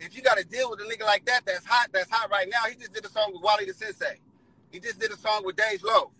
if 0.00 0.16
you 0.16 0.22
got 0.22 0.38
to 0.38 0.44
deal 0.44 0.70
with 0.70 0.80
a 0.80 0.84
nigga 0.84 1.04
like 1.04 1.24
that, 1.26 1.42
that's 1.46 1.64
hot, 1.64 1.88
that's 1.92 2.10
hot 2.10 2.30
right 2.30 2.48
now. 2.48 2.68
He 2.68 2.76
just 2.76 2.92
did 2.92 3.04
a 3.04 3.08
song 3.08 3.32
with 3.32 3.42
Wallie 3.42 3.66
the 3.66 3.74
Sensei. 3.74 4.20
He 4.70 4.80
just 4.80 4.98
did 5.00 5.10
a 5.12 5.16
song 5.16 5.44
with 5.44 5.56
Dej 5.56 5.82
Loaf. 5.82 6.12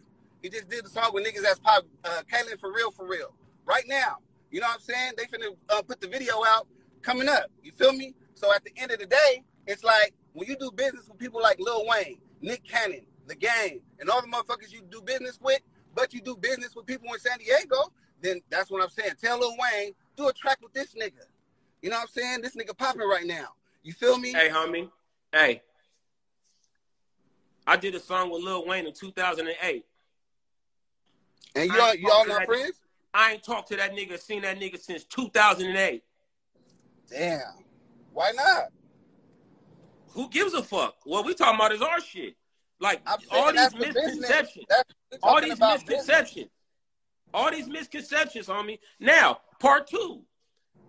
He 0.43 0.49
just 0.49 0.69
did 0.69 0.85
a 0.85 0.89
song 0.89 1.11
with 1.13 1.27
niggas 1.27 1.43
that's 1.43 1.59
pop, 1.59 1.85
uh, 2.05 2.23
Kaylin 2.33 2.59
for 2.59 2.73
real, 2.73 2.91
for 2.91 3.07
real. 3.07 3.35
Right 3.67 3.85
now, 3.87 4.19
you 4.51 4.61
know 4.61 4.67
what 4.67 4.77
I'm 4.77 4.81
saying? 4.81 5.13
They 5.17 5.25
finna 5.25 5.55
uh, 5.69 5.83
put 5.83 6.01
the 6.01 6.09
video 6.09 6.35
out 6.47 6.67
coming 7.03 7.29
up. 7.29 7.51
You 7.63 7.73
feel 7.73 7.93
me? 7.93 8.15
So 8.35 8.55
at 8.55 8.65
the 8.65 8.73
end 8.77 8.93
of 8.93 8.99
the 8.99 9.07
day, 9.07 9.43
it's 9.67 9.85
like 9.85 10.15
when 10.33 10.49
you 10.49 10.57
do 10.57 10.71
business 10.71 11.09
with 11.09 11.19
people 11.19 11.43
like 11.43 11.59
Lil 11.59 11.85
Wayne, 11.87 12.19
Nick 12.41 12.65
Cannon, 12.65 13.03
The 13.27 13.35
Game, 13.35 13.81
and 14.01 14.09
all 14.09 14.23
the 14.23 14.29
motherfuckers 14.29 14.73
you 14.73 14.83
do 14.91 15.03
business 15.03 15.39
with, 15.43 15.61
but 15.95 16.15
you 16.15 16.21
do 16.21 16.37
business 16.37 16.75
with 16.75 16.87
people 16.87 17.13
in 17.13 17.19
San 17.19 17.39
Diego, 17.39 17.93
then 18.23 18.41
that's 18.49 18.71
what 18.71 18.83
I'm 18.83 18.91
saying. 18.91 19.13
Tell 19.21 19.39
Lil 19.41 19.57
Wayne, 19.59 19.93
do 20.17 20.29
a 20.29 20.33
track 20.33 20.59
with 20.63 20.73
this 20.73 20.95
nigga. 20.95 21.27
You 21.83 21.91
know 21.91 21.97
what 21.97 22.03
I'm 22.03 22.09
saying? 22.09 22.43
This 22.43 22.57
nigga 22.57 22.77
popping 22.77 23.03
right 23.03 23.27
now. 23.27 23.49
You 23.89 23.95
feel 23.95 24.19
me? 24.19 24.35
Hey, 24.35 24.51
homie. 24.51 24.91
Hey. 25.33 25.63
I 27.67 27.79
did 27.79 27.95
a 27.95 27.99
song 27.99 28.31
with 28.31 28.43
Lil 28.43 28.67
Wayne 28.67 28.87
in 28.87 28.93
2008. 28.93 29.87
And 31.57 31.71
y'all, 31.71 31.95
y'all 31.95 32.27
not 32.27 32.45
friends? 32.45 32.83
I 33.15 33.33
ain't 33.33 33.43
talked 33.43 33.69
to 33.69 33.77
that 33.77 33.95
nigga, 33.95 34.21
seen 34.21 34.43
that 34.43 34.61
nigga 34.61 34.79
since 34.79 35.05
2008. 35.05 36.03
Damn. 37.09 37.41
Why 38.13 38.33
not? 38.33 38.65
Who 40.09 40.29
gives 40.29 40.53
a 40.53 40.63
fuck? 40.63 40.97
What 41.05 41.25
we 41.25 41.33
talking 41.33 41.55
about 41.55 41.73
is 41.73 41.81
our 41.81 42.03
shit. 42.03 42.37
Like 42.79 43.01
all 43.31 43.55
these 43.55 43.75
misconceptions. 43.75 44.67
All 45.23 45.41
these 45.41 45.59
business. 45.59 45.87
misconceptions. 45.89 46.51
All 47.33 47.51
these 47.51 47.69
misconceptions, 47.69 48.49
homie. 48.49 48.81
Now, 49.01 49.39
part 49.59 49.87
two. 49.87 50.25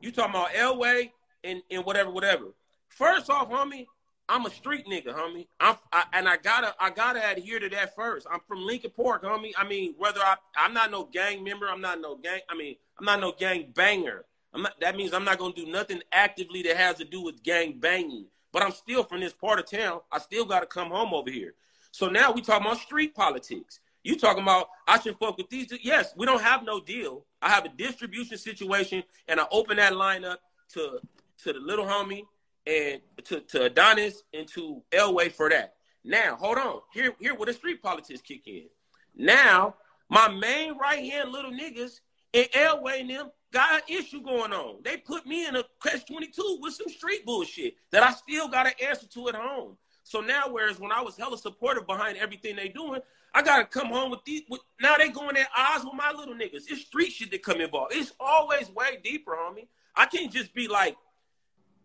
You 0.02 0.12
talking 0.12 0.32
about 0.32 0.50
Elway 0.50 1.12
and, 1.46 1.62
and 1.72 1.86
whatever, 1.86 2.12
whatever. 2.12 2.48
First 2.90 3.30
off, 3.30 3.50
homie, 3.50 3.86
I'm 4.30 4.46
a 4.46 4.50
street 4.52 4.86
nigga, 4.86 5.08
homie. 5.08 5.48
I'm 5.60 5.76
I, 5.92 6.04
and 6.14 6.30
I 6.30 6.38
gotta 6.38 6.76
I 6.80 6.92
gotta 6.92 7.32
adhere 7.32 7.60
to 7.60 7.70
that 7.70 7.96
first. 7.96 8.28
I'm 8.32 8.40
from 8.48 8.66
Lincoln 8.66 8.92
Park, 8.96 9.24
homie. 9.24 9.54
I 9.58 9.68
mean, 9.68 9.96
whether 9.98 10.20
I 10.22 10.36
I'm 10.56 10.74
not 10.74 10.92
no 10.92 11.06
gang 11.06 11.44
member, 11.44 11.68
I'm 11.68 11.82
not 11.82 12.00
no 12.00 12.16
gang. 12.16 12.42
I 12.48 12.56
mean, 12.56 12.76
I'm 13.00 13.06
not 13.06 13.20
no 13.20 13.32
gang 13.32 13.72
banger. 13.74 14.26
I'm 14.54 14.62
not. 14.62 14.80
That 14.82 14.96
means 14.96 15.14
I'm 15.14 15.26
not 15.26 15.40
gonna 15.40 15.54
do 15.54 15.66
nothing 15.66 16.02
actively 16.12 16.62
that 16.64 16.78
has 16.78 16.98
to 16.98 17.06
do 17.06 17.22
with 17.22 17.42
gang 17.42 17.80
banging. 17.80 18.26
But 18.52 18.64
I'm 18.64 18.72
still 18.72 19.04
from 19.04 19.20
this 19.20 19.34
part 19.34 19.60
of 19.60 19.70
town. 19.70 20.02
I 20.12 20.20
still 20.20 20.46
gotta 20.46 20.68
come 20.68 20.90
home 20.90 21.14
over 21.14 21.32
here. 21.32 21.56
So 21.92 22.08
now 22.08 22.32
we 22.32 22.42
talking 22.42 22.68
about 22.68 22.80
street 22.80 23.16
politics. 23.16 23.80
You 24.04 24.16
talking 24.16 24.44
about 24.44 24.70
I 24.88 25.00
should 25.00 25.18
fuck 25.18 25.38
with 25.38 25.50
these? 25.50 25.74
Yes, 25.82 26.14
we 26.16 26.28
don't 26.28 26.42
have 26.42 26.64
no 26.64 26.80
deal. 26.80 27.26
I 27.42 27.50
have 27.50 27.66
a 27.66 27.70
distribution 27.70 28.38
situation, 28.38 29.04
and 29.28 29.40
I 29.40 29.46
open 29.52 29.78
that 29.78 29.96
line 29.96 30.24
up 30.24 30.40
to 30.74 31.00
to 31.44 31.54
the 31.54 31.60
little 31.60 31.86
homie 31.86 32.26
and 32.66 33.02
to, 33.26 33.42
to 33.42 33.64
Adonis 33.64 34.24
and 34.34 34.48
to 34.50 34.84
Elway 34.92 35.32
for 35.32 35.50
that. 35.50 35.76
Now, 36.04 36.36
hold 36.36 36.58
on. 36.58 36.82
Here, 36.94 37.14
here 37.20 37.36
where 37.36 37.46
the 37.46 37.54
street 37.54 37.82
politics 37.82 38.22
kick 38.22 38.48
in. 38.48 38.68
Now, 39.16 39.76
my 40.10 40.28
main 40.30 40.78
right 40.78 41.04
hand 41.04 41.32
little 41.32 41.52
niggas 41.52 42.00
and 42.34 42.48
Elway 42.52 43.02
and 43.02 43.10
them 43.10 43.32
got 43.52 43.76
an 43.76 43.82
issue 43.88 44.22
going 44.22 44.54
on. 44.54 44.78
They 44.84 44.98
put 44.98 45.26
me 45.26 45.48
in 45.48 45.56
a 45.56 45.64
catch 45.84 46.06
22 46.06 46.60
with 46.62 46.74
some 46.74 46.90
street 46.90 47.26
bullshit 47.26 47.76
that 47.92 48.04
I 48.04 48.12
still 48.12 48.48
got 48.48 48.66
to 48.66 48.88
answer 48.88 49.08
to 49.08 49.30
at 49.30 49.36
home. 49.36 49.78
So 50.04 50.22
now, 50.22 50.46
whereas 50.50 50.80
when 50.80 50.92
I 50.92 51.02
was 51.02 51.18
hella 51.18 51.38
supportive 51.38 51.86
behind 51.86 52.18
everything 52.18 52.56
they 52.56 52.70
doing, 52.70 53.02
I 53.34 53.44
gotta 53.44 53.66
come 53.66 53.88
home 53.88 54.10
with 54.10 54.24
these. 54.26 54.42
With, 54.50 54.62
now 54.82 54.98
they 54.98 55.10
going 55.10 55.38
at 55.38 55.50
odds 55.56 55.86
with 55.86 55.94
my 55.94 56.12
little 56.12 56.34
niggas. 56.34 56.64
It's 56.68 56.82
street 56.82 57.12
shit 57.12 57.30
that 57.32 57.44
come 57.44 57.62
involved. 57.62 57.94
It's 57.94 58.14
always 58.20 58.72
way 58.72 59.00
deeper, 59.04 59.34
homie. 59.34 59.68
I 59.96 60.06
can't 60.08 60.32
just 60.32 60.54
be 60.54 60.68
like, 60.68 60.96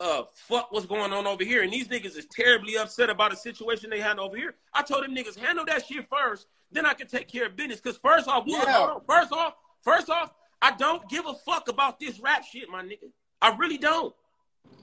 uh, 0.00 0.22
fuck 0.34 0.72
what's 0.72 0.86
going 0.86 1.12
on 1.12 1.26
over 1.26 1.44
here. 1.44 1.62
And 1.62 1.72
these 1.72 1.88
niggas 1.88 2.16
is 2.16 2.26
terribly 2.26 2.76
upset 2.76 3.10
about 3.10 3.32
a 3.32 3.36
situation 3.36 3.90
they 3.90 4.00
had 4.00 4.18
over 4.18 4.36
here. 4.36 4.54
I 4.72 4.82
told 4.82 5.04
them 5.04 5.14
niggas 5.14 5.38
handle 5.38 5.64
that 5.66 5.86
shit 5.86 6.06
first, 6.08 6.46
then 6.72 6.84
I 6.86 6.94
can 6.94 7.06
take 7.06 7.28
care 7.28 7.46
of 7.46 7.56
business. 7.56 7.80
Cause 7.80 7.98
first 7.98 8.28
off, 8.28 8.44
Yeah. 8.46 8.64
hold 8.66 9.02
first 9.06 9.32
off, 9.32 9.54
first 9.82 10.10
off, 10.10 10.32
I 10.60 10.72
don't 10.72 11.08
give 11.08 11.26
a 11.26 11.34
fuck 11.34 11.68
about 11.68 12.00
this 12.00 12.18
rap 12.20 12.42
shit, 12.44 12.68
my 12.68 12.82
nigga. 12.82 13.10
I 13.40 13.54
really 13.56 13.78
don't. 13.78 14.14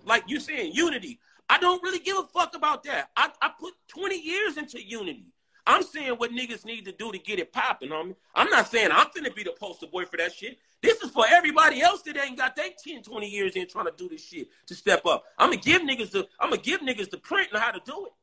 Like 0.05 0.23
you 0.27 0.39
saying, 0.39 0.71
unity. 0.73 1.19
I 1.49 1.57
don't 1.57 1.81
really 1.83 1.99
give 1.99 2.17
a 2.17 2.23
fuck 2.23 2.55
about 2.55 2.83
that. 2.83 3.09
I, 3.17 3.31
I 3.41 3.51
put 3.59 3.73
20 3.89 4.19
years 4.19 4.57
into 4.57 4.81
unity. 4.81 5.25
I'm 5.67 5.83
saying 5.83 6.13
what 6.13 6.31
niggas 6.31 6.65
need 6.65 6.85
to 6.85 6.91
do 6.91 7.11
to 7.11 7.19
get 7.19 7.39
it 7.39 7.53
popping, 7.53 7.89
homie. 7.89 8.15
I'm 8.35 8.49
not 8.49 8.67
saying 8.67 8.89
I'm 8.91 9.07
finna 9.07 9.33
be 9.33 9.43
the 9.43 9.53
poster 9.59 9.87
boy 9.87 10.05
for 10.05 10.17
that 10.17 10.33
shit. 10.33 10.57
This 10.81 11.01
is 11.01 11.11
for 11.11 11.25
everybody 11.29 11.81
else 11.81 12.01
that 12.03 12.17
ain't 12.17 12.37
got 12.37 12.55
their 12.55 12.69
10, 12.83 13.03
20 13.03 13.29
years 13.29 13.55
in 13.55 13.67
trying 13.67 13.85
to 13.85 13.93
do 13.95 14.09
this 14.09 14.25
shit 14.25 14.47
to 14.67 14.75
step 14.75 15.05
up. 15.05 15.23
I'm 15.37 15.51
gonna 15.51 15.61
give 15.61 15.81
niggas 15.81 16.11
the 16.11 16.27
I'm 16.39 16.49
gonna 16.49 16.61
give 16.61 16.81
niggas 16.81 17.09
the 17.09 17.17
print 17.17 17.49
and 17.53 17.61
how 17.61 17.71
to 17.71 17.81
do 17.85 18.07
it. 18.07 18.13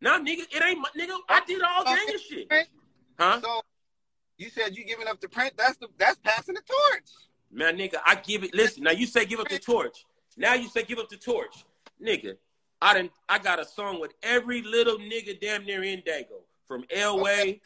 Now, 0.00 0.18
nigga, 0.18 0.42
it 0.50 0.62
ain't 0.62 0.80
my 0.80 0.88
nigga. 0.98 1.16
I 1.28 1.42
did 1.46 1.62
all 1.62 1.84
gang 1.84 2.14
of 2.14 2.20
shit, 2.20 2.52
huh? 3.18 3.40
So 3.40 3.62
you 4.36 4.50
said 4.50 4.76
you 4.76 4.84
giving 4.84 5.08
up 5.08 5.20
the 5.20 5.28
print. 5.28 5.54
That's 5.56 5.76
the 5.76 5.88
that's 5.98 6.18
passing 6.18 6.54
the 6.54 6.62
torch. 6.62 7.10
Man, 7.50 7.78
nigga, 7.78 7.96
I 8.04 8.16
give 8.16 8.44
it. 8.44 8.54
Listen, 8.54 8.84
now 8.84 8.90
you 8.90 9.06
say 9.06 9.24
give 9.24 9.40
up 9.40 9.48
the 9.48 9.58
torch. 9.58 10.04
Now 10.36 10.54
you 10.54 10.68
say 10.68 10.82
give 10.84 10.98
up 10.98 11.08
the 11.08 11.16
torch, 11.16 11.64
nigga. 12.02 12.36
I 12.80 12.94
didn't. 12.94 13.12
I 13.28 13.38
got 13.38 13.58
a 13.58 13.64
song 13.64 14.00
with 14.00 14.14
every 14.22 14.62
little 14.62 14.98
nigga 14.98 15.40
damn 15.40 15.64
near 15.64 15.82
in 15.82 16.00
Dago, 16.02 16.42
from 16.68 16.84
Elway 16.94 17.40
Okay. 17.40 17.60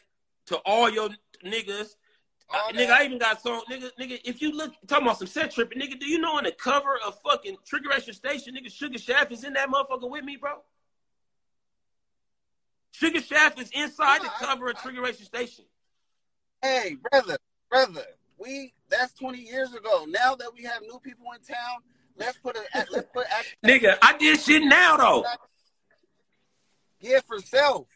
to 0.47 0.57
all 0.65 0.89
your 0.89 1.09
niggas. 1.45 1.95
All 2.49 2.69
Uh, 2.69 2.71
nigga. 2.71 2.89
I 2.91 3.03
even 3.05 3.17
got 3.19 3.41
song, 3.41 3.63
nigga, 3.69 3.91
nigga. 3.99 4.19
If 4.23 4.41
you 4.41 4.51
look 4.51 4.73
talking 4.87 5.05
about 5.05 5.17
some 5.19 5.27
set 5.27 5.51
tripping, 5.51 5.79
nigga, 5.79 5.99
do 5.99 6.07
you 6.07 6.17
know 6.19 6.37
on 6.37 6.45
the 6.45 6.51
cover 6.51 6.97
of 7.05 7.19
fucking 7.21 7.57
Trigger 7.65 7.89
Trigeration 7.89 8.15
Station, 8.15 8.55
nigga, 8.55 8.71
Sugar 8.71 8.97
Shaft 8.97 9.31
is 9.31 9.43
in 9.43 9.53
that 9.53 9.69
motherfucker 9.69 10.09
with 10.09 10.23
me, 10.23 10.37
bro? 10.37 10.63
Sugar 12.91 13.21
Shaft 13.21 13.59
is 13.59 13.69
inside 13.71 14.21
the 14.21 14.25
No, 14.25 14.31
I- 14.39 14.45
cover 14.45 14.69
of 14.69 14.77
I- 14.77 14.81
Trigeration 14.81 15.25
Station. 15.25 15.65
Hey, 16.61 16.95
brother, 17.11 17.37
brother, 17.69 18.05
we 18.37 18.73
that's 18.87 19.13
20 19.13 19.39
years 19.39 19.73
ago. 19.73 20.05
Now 20.07 20.35
that 20.35 20.53
we 20.53 20.63
have 20.63 20.81
new 20.83 20.99
people 20.99 21.25
in 21.33 21.41
town, 21.41 21.81
let's 22.15 22.37
put 22.37 22.55
it. 22.55 22.67
Let's 22.91 23.07
put. 23.13 23.25
Nigga, 23.65 23.97
I 24.01 24.15
did 24.17 24.39
shit 24.39 24.63
now 24.63 24.95
though. 24.97 25.25
Yeah, 26.99 27.19
for 27.27 27.39
self. 27.39 27.87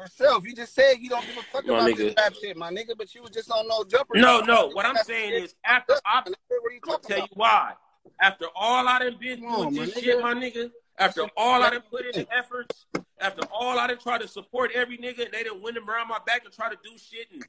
For 0.00 0.06
self. 0.08 0.46
You 0.46 0.54
just 0.54 0.74
said 0.74 0.94
you 0.98 1.10
don't 1.10 1.26
give 1.26 1.36
a 1.36 1.42
fuck 1.42 1.66
My 1.66 1.74
about 1.80 1.90
nigga. 1.90 1.96
this 1.96 2.14
rap 2.16 2.32
shit, 2.40 2.56
my 2.56 2.70
nigga. 2.70 2.96
But 2.96 3.14
you 3.14 3.20
was 3.20 3.30
just 3.32 3.50
on 3.50 3.68
no 3.68 3.84
jumper. 3.84 4.16
No, 4.16 4.40
no. 4.40 4.68
What 4.68 4.86
I'm 4.86 4.96
saying 4.96 5.34
is 5.34 5.54
after 5.62 5.94
I 6.06 6.22
What 6.24 6.28
I'm 6.28 6.34
gonna 6.62 6.80
talking 6.80 7.08
tell 7.08 7.18
you 7.18 7.28
why. 7.34 7.74
After 8.18 8.46
all 8.56 8.88
I 8.88 8.98
done 8.98 9.18
been 9.20 9.40
Come 9.42 9.54
on, 9.54 9.74
this 9.74 9.90
nigga. 9.94 10.00
shit, 10.02 10.22
my 10.22 10.32
nigga. 10.32 10.70
After 10.98 11.26
all 11.36 11.62
I 11.62 11.70
done 11.70 11.82
put 11.90 12.06
in 12.06 12.12
the 12.12 12.34
efforts, 12.34 12.86
after 13.20 13.42
all 13.52 13.78
I 13.78 13.88
done 13.88 13.98
try 13.98 14.16
to 14.16 14.26
support 14.26 14.70
every 14.74 14.96
nigga, 14.96 15.24
and 15.24 15.32
they 15.32 15.42
done 15.42 15.60
win 15.60 15.74
them 15.74 15.88
around 15.88 16.08
my 16.08 16.18
back 16.26 16.44
and 16.46 16.52
try 16.52 16.70
to 16.70 16.76
do 16.82 16.96
shit, 16.96 17.28
and 17.32 17.44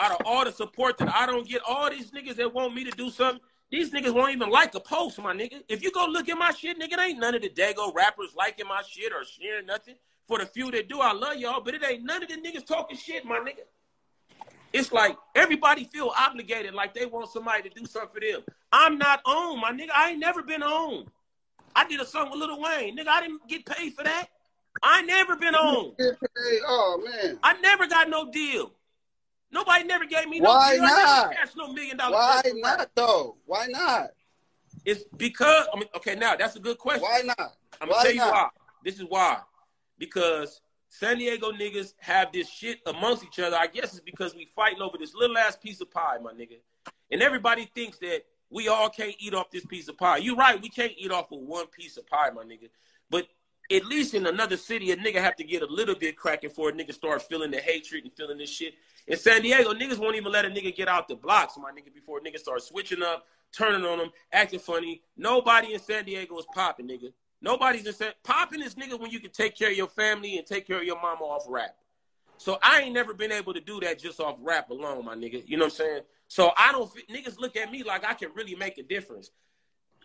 out 0.00 0.10
of 0.12 0.26
all 0.26 0.44
the 0.44 0.52
support 0.52 0.98
that 0.98 1.14
I 1.14 1.26
don't 1.26 1.48
get, 1.48 1.62
all 1.68 1.88
these 1.88 2.10
niggas 2.10 2.34
that 2.36 2.52
want 2.52 2.74
me 2.74 2.82
to 2.84 2.90
do 2.90 3.10
something, 3.10 3.40
these 3.70 3.92
niggas 3.92 4.12
won't 4.12 4.32
even 4.34 4.50
like 4.50 4.74
a 4.74 4.80
post, 4.80 5.20
my 5.20 5.32
nigga. 5.34 5.62
If 5.68 5.84
you 5.84 5.92
go 5.92 6.06
look 6.06 6.28
at 6.28 6.36
my 6.36 6.50
shit, 6.50 6.78
nigga, 6.80 6.94
it 6.94 7.00
ain't 7.00 7.20
none 7.20 7.36
of 7.36 7.42
the 7.42 7.48
Dago 7.48 7.94
rappers 7.94 8.34
liking 8.36 8.66
my 8.66 8.82
shit 8.88 9.12
or 9.12 9.24
sharing 9.24 9.66
nothing. 9.66 9.94
For 10.32 10.38
the 10.38 10.46
few 10.46 10.70
that 10.70 10.88
do, 10.88 10.98
I 10.98 11.12
love 11.12 11.36
y'all, 11.36 11.60
but 11.60 11.74
it 11.74 11.82
ain't 11.84 12.04
none 12.04 12.22
of 12.22 12.28
the 12.30 12.36
niggas 12.36 12.64
talking 12.64 12.96
shit, 12.96 13.22
my 13.26 13.38
nigga. 13.40 13.66
It's 14.72 14.90
like 14.90 15.14
everybody 15.34 15.84
feel 15.84 16.10
obligated, 16.18 16.72
like 16.72 16.94
they 16.94 17.04
want 17.04 17.30
somebody 17.30 17.68
to 17.68 17.78
do 17.78 17.84
something 17.84 18.08
for 18.14 18.20
them. 18.20 18.40
I'm 18.72 18.96
not 18.96 19.20
on, 19.26 19.60
my 19.60 19.72
nigga. 19.72 19.90
I 19.94 20.12
ain't 20.12 20.20
never 20.20 20.42
been 20.42 20.62
on. 20.62 21.04
I 21.76 21.86
did 21.86 22.00
a 22.00 22.06
song 22.06 22.30
with 22.30 22.40
Lil 22.40 22.58
Wayne, 22.62 22.96
nigga. 22.96 23.08
I 23.08 23.20
didn't 23.20 23.46
get 23.46 23.66
paid 23.66 23.92
for 23.92 24.04
that. 24.04 24.28
I 24.82 25.02
never 25.02 25.36
been 25.36 25.54
on. 25.54 25.94
Oh 26.66 27.02
man. 27.04 27.38
I 27.42 27.60
never 27.60 27.86
got 27.86 28.08
no 28.08 28.30
deal. 28.30 28.72
Nobody 29.50 29.84
never 29.84 30.06
gave 30.06 30.30
me 30.30 30.40
no 30.40 30.48
Why 30.48 30.76
deal. 30.76 30.82
Not? 30.84 31.34
no 31.58 31.74
million 31.74 31.98
dollar. 31.98 32.16
Why 32.16 32.40
not 32.54 32.88
though? 32.94 33.36
Why 33.44 33.66
not? 33.66 34.12
It's 34.86 35.04
because 35.14 35.66
I 35.74 35.78
mean, 35.78 35.88
okay, 35.94 36.14
now 36.14 36.36
that's 36.36 36.56
a 36.56 36.60
good 36.60 36.78
question. 36.78 37.02
Why 37.02 37.20
not? 37.20 37.54
I'm 37.82 37.88
gonna 37.88 37.92
Why 37.92 38.02
tell 38.04 38.12
you 38.12 38.18
not? 38.20 38.32
why. 38.32 38.48
This 38.82 38.94
is 38.94 39.04
why. 39.06 39.42
Because 40.02 40.60
San 40.88 41.18
Diego 41.18 41.52
niggas 41.52 41.94
have 42.00 42.32
this 42.32 42.50
shit 42.50 42.80
amongst 42.86 43.22
each 43.22 43.38
other. 43.38 43.56
I 43.56 43.68
guess 43.68 43.92
it's 43.92 44.00
because 44.00 44.34
we 44.34 44.46
fighting 44.46 44.82
over 44.82 44.98
this 44.98 45.14
little 45.14 45.38
ass 45.38 45.56
piece 45.56 45.80
of 45.80 45.92
pie, 45.92 46.16
my 46.20 46.32
nigga. 46.32 46.56
And 47.12 47.22
everybody 47.22 47.70
thinks 47.72 47.98
that 47.98 48.22
we 48.50 48.66
all 48.66 48.88
can't 48.88 49.14
eat 49.20 49.32
off 49.32 49.52
this 49.52 49.64
piece 49.64 49.86
of 49.86 49.96
pie. 49.96 50.16
You're 50.16 50.34
right, 50.34 50.60
we 50.60 50.70
can't 50.70 50.90
eat 50.98 51.12
off 51.12 51.30
of 51.30 51.38
one 51.38 51.68
piece 51.68 51.98
of 51.98 52.06
pie, 52.08 52.30
my 52.34 52.42
nigga. 52.42 52.68
But 53.10 53.28
at 53.70 53.84
least 53.84 54.14
in 54.14 54.26
another 54.26 54.56
city, 54.56 54.90
a 54.90 54.96
nigga 54.96 55.20
have 55.20 55.36
to 55.36 55.44
get 55.44 55.62
a 55.62 55.66
little 55.66 55.94
bit 55.94 56.16
cracking 56.16 56.50
for 56.50 56.70
a 56.70 56.72
nigga 56.72 56.92
start 56.92 57.22
feeling 57.22 57.52
the 57.52 57.58
hatred 57.58 58.02
and 58.02 58.12
feeling 58.12 58.38
this 58.38 58.50
shit. 58.50 58.74
In 59.06 59.16
San 59.16 59.42
Diego, 59.42 59.72
niggas 59.74 59.98
won't 59.98 60.16
even 60.16 60.32
let 60.32 60.44
a 60.44 60.48
nigga 60.48 60.74
get 60.74 60.88
out 60.88 61.06
the 61.06 61.14
blocks, 61.14 61.56
my 61.58 61.70
nigga, 61.70 61.94
before 61.94 62.20
niggas 62.20 62.40
start 62.40 62.60
switching 62.60 63.04
up, 63.04 63.24
turning 63.56 63.86
on 63.86 63.98
them, 63.98 64.10
acting 64.32 64.58
funny. 64.58 65.00
Nobody 65.16 65.74
in 65.74 65.78
San 65.78 66.04
Diego 66.04 66.36
is 66.38 66.46
popping, 66.52 66.88
nigga. 66.88 67.12
Nobody's 67.42 67.82
just 67.82 68.00
popping 68.22 68.62
is 68.62 68.76
nigga 68.76 68.98
when 68.98 69.10
you 69.10 69.18
can 69.18 69.30
take 69.30 69.56
care 69.58 69.70
of 69.70 69.76
your 69.76 69.88
family 69.88 70.38
and 70.38 70.46
take 70.46 70.66
care 70.66 70.78
of 70.78 70.84
your 70.84 71.00
mama 71.00 71.24
off 71.24 71.44
rap. 71.48 71.74
So 72.38 72.58
I 72.62 72.82
ain't 72.82 72.94
never 72.94 73.12
been 73.12 73.32
able 73.32 73.52
to 73.52 73.60
do 73.60 73.80
that 73.80 73.98
just 73.98 74.20
off 74.20 74.36
rap 74.40 74.70
alone, 74.70 75.04
my 75.04 75.14
nigga. 75.14 75.42
You 75.46 75.56
know 75.56 75.64
what 75.64 75.72
I'm 75.72 75.76
saying? 75.76 76.00
So 76.28 76.52
I 76.56 76.72
don't 76.72 76.90
niggas 77.10 77.38
look 77.38 77.56
at 77.56 77.70
me 77.70 77.82
like 77.82 78.04
I 78.04 78.14
can 78.14 78.30
really 78.34 78.54
make 78.54 78.78
a 78.78 78.82
difference. 78.82 79.30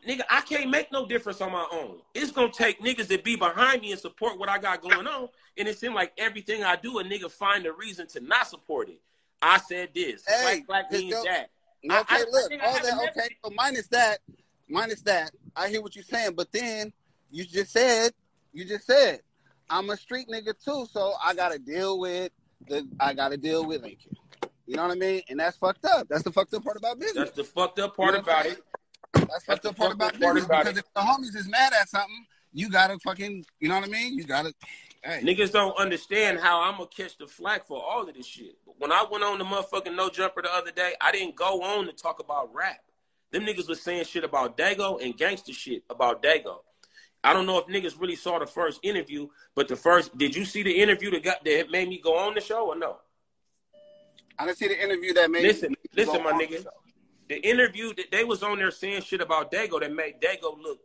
Nigga, 0.08 0.22
I 0.30 0.42
can't 0.42 0.70
make 0.70 0.92
no 0.92 1.06
difference 1.08 1.42
on 1.42 1.52
my 1.52 1.66
own. 1.72 1.98
It's 2.14 2.32
gonna 2.32 2.52
take 2.52 2.82
niggas 2.82 3.08
to 3.10 3.18
be 3.20 3.36
behind 3.36 3.82
me 3.82 3.92
and 3.92 4.00
support 4.00 4.40
what 4.40 4.50
I 4.50 4.58
got 4.58 4.82
going 4.82 5.08
on. 5.08 5.30
And 5.58 5.68
it 5.68 5.78
seems 5.78 5.94
like 5.96 6.14
everything 6.18 6.64
I 6.64 6.76
do, 6.76 7.00
a 7.00 7.04
nigga 7.04 7.32
find 7.32 7.66
a 7.66 7.72
reason 7.74 8.08
to 8.10 8.20
not 8.20 8.48
support 8.48 8.90
it. 8.90 9.00
I 9.42 9.60
said 9.60 9.90
this. 9.94 10.24
Hey, 10.28 10.64
black, 10.66 10.90
black 10.90 10.92
means 10.92 11.24
that. 11.24 11.50
Okay, 11.86 11.94
I- 11.94 12.06
I- 12.08 12.26
look, 12.32 12.52
I 12.52 12.66
all 12.66 12.80
that. 12.82 13.10
Okay, 13.18 13.36
so 13.44 13.52
minus 13.56 13.88
that, 13.88 14.20
minus 14.68 15.02
that. 15.02 15.32
I 15.56 15.70
hear 15.70 15.82
what 15.82 15.96
you're 15.96 16.04
saying, 16.04 16.34
but 16.36 16.52
then 16.52 16.94
you 17.32 17.46
just 17.46 17.72
said, 17.72 18.12
you 18.54 18.66
just 18.66 18.86
said, 18.86 19.22
I'm 19.70 19.90
a 19.90 19.98
street 19.98 20.28
nigga 20.30 20.54
too, 20.64 20.88
so 20.92 21.14
I 21.24 21.34
gotta 21.34 21.60
deal 21.60 22.00
with 22.00 22.32
the, 22.68 22.88
I 23.00 23.14
gotta 23.14 23.38
deal 23.38 23.66
with 23.66 23.82
Lincoln. 23.82 24.16
You 24.66 24.76
know 24.76 24.84
what 24.84 24.92
I 24.92 24.96
mean? 24.96 25.22
And 25.30 25.40
that's 25.40 25.58
fucked 25.58 25.86
up. 25.86 26.08
That's 26.10 26.24
the 26.24 26.32
fucked 26.32 26.54
up 26.54 26.64
part 26.64 26.78
about 26.78 27.00
business. 27.00 27.30
That's 27.30 27.38
the 27.38 27.44
fucked 27.44 27.80
up 27.80 27.96
part 27.96 28.16
You 28.16 28.18
know 28.18 28.24
about 28.24 28.46
it. 28.46 28.62
That's 29.14 29.46
fucked 29.46 29.64
the 29.64 29.70
up 29.70 29.78
part 29.78 29.94
about 29.94 30.20
part 30.20 30.36
business 30.36 30.46
about 30.46 30.66
because 30.66 30.78
it. 30.78 30.86
if 30.86 30.94
the 30.94 31.02
homies 31.02 31.36
is 31.36 31.48
mad 31.50 31.74
at 31.80 31.90
something, 31.90 32.26
you 32.54 32.70
gotta 32.70 32.98
fucking, 33.00 33.46
you 33.60 33.70
know 33.70 33.76
what 33.76 33.86
I 33.86 33.92
mean? 33.92 34.18
You 34.18 34.24
gotta. 34.24 34.54
Hey, 35.04 35.22
Niggas 35.24 35.52
don't 35.52 35.78
understand 35.78 36.40
how 36.40 36.62
I'm 36.62 36.74
gonna 36.74 36.88
catch 36.88 37.18
the 37.18 37.28
flack 37.28 37.68
for 37.68 37.82
all 37.82 38.08
of 38.08 38.14
this 38.14 38.26
shit. 38.26 38.56
When 38.78 38.92
I 38.92 39.06
went 39.10 39.24
on 39.24 39.38
the 39.38 39.46
motherfucking 39.46 39.96
no 39.96 40.10
jumper 40.10 40.42
the 40.42 40.54
other 40.54 40.72
day, 40.72 40.94
I 41.00 41.12
didn't 41.12 41.36
go 41.36 41.62
on 41.62 41.86
to 41.86 41.94
talk 41.94 42.20
about 42.20 42.54
rap. 42.54 42.80
Them 43.32 43.44
niggas 43.44 43.70
was 43.70 43.82
saying 43.82 44.06
shit 44.06 44.24
about 44.24 44.58
Dago 44.58 45.02
and 45.04 45.16
gangster 45.18 45.54
shit 45.54 45.84
about 45.90 46.24
Dago. 46.24 46.60
I 47.28 47.34
don't 47.34 47.46
know 47.46 47.58
if 47.58 47.66
niggas 47.66 48.00
really 48.00 48.16
saw 48.16 48.40
the 48.40 48.46
first 48.46 48.80
interview, 48.84 49.28
but 49.54 49.68
the 49.68 49.76
first 49.76 50.18
did 50.18 50.34
you 50.34 50.46
see 50.46 50.64
the 50.64 50.72
interview 50.72 51.12
that 51.12 51.24
got 51.24 51.44
that 51.44 51.70
made 51.70 51.90
me 51.90 52.00
go 52.02 52.18
on 52.18 52.34
the 52.34 52.40
show 52.40 52.70
or 52.70 52.78
no? 52.78 53.00
I 54.40 54.46
didn't 54.46 54.58
see 54.58 54.70
the 54.70 54.82
interview 54.82 55.14
that 55.14 55.30
made. 55.30 55.44
Listen, 55.44 55.72
me 55.72 55.76
listen, 55.94 56.24
my 56.24 56.32
nigga. 56.32 56.52
the 56.52 56.64
show. 56.64 56.70
The 57.28 57.46
interview 57.46 57.94
that 57.96 58.12
they 58.14 58.24
was 58.24 58.44
on 58.44 58.60
there 58.60 58.72
saying 58.72 59.02
shit 59.02 59.20
about 59.20 59.52
Dago 59.52 59.82
that 59.82 59.92
made 59.94 60.22
Dago 60.22 60.58
look 60.58 60.80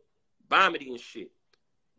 vomity 0.50 0.90
and 0.90 0.98
shit. 0.98 1.30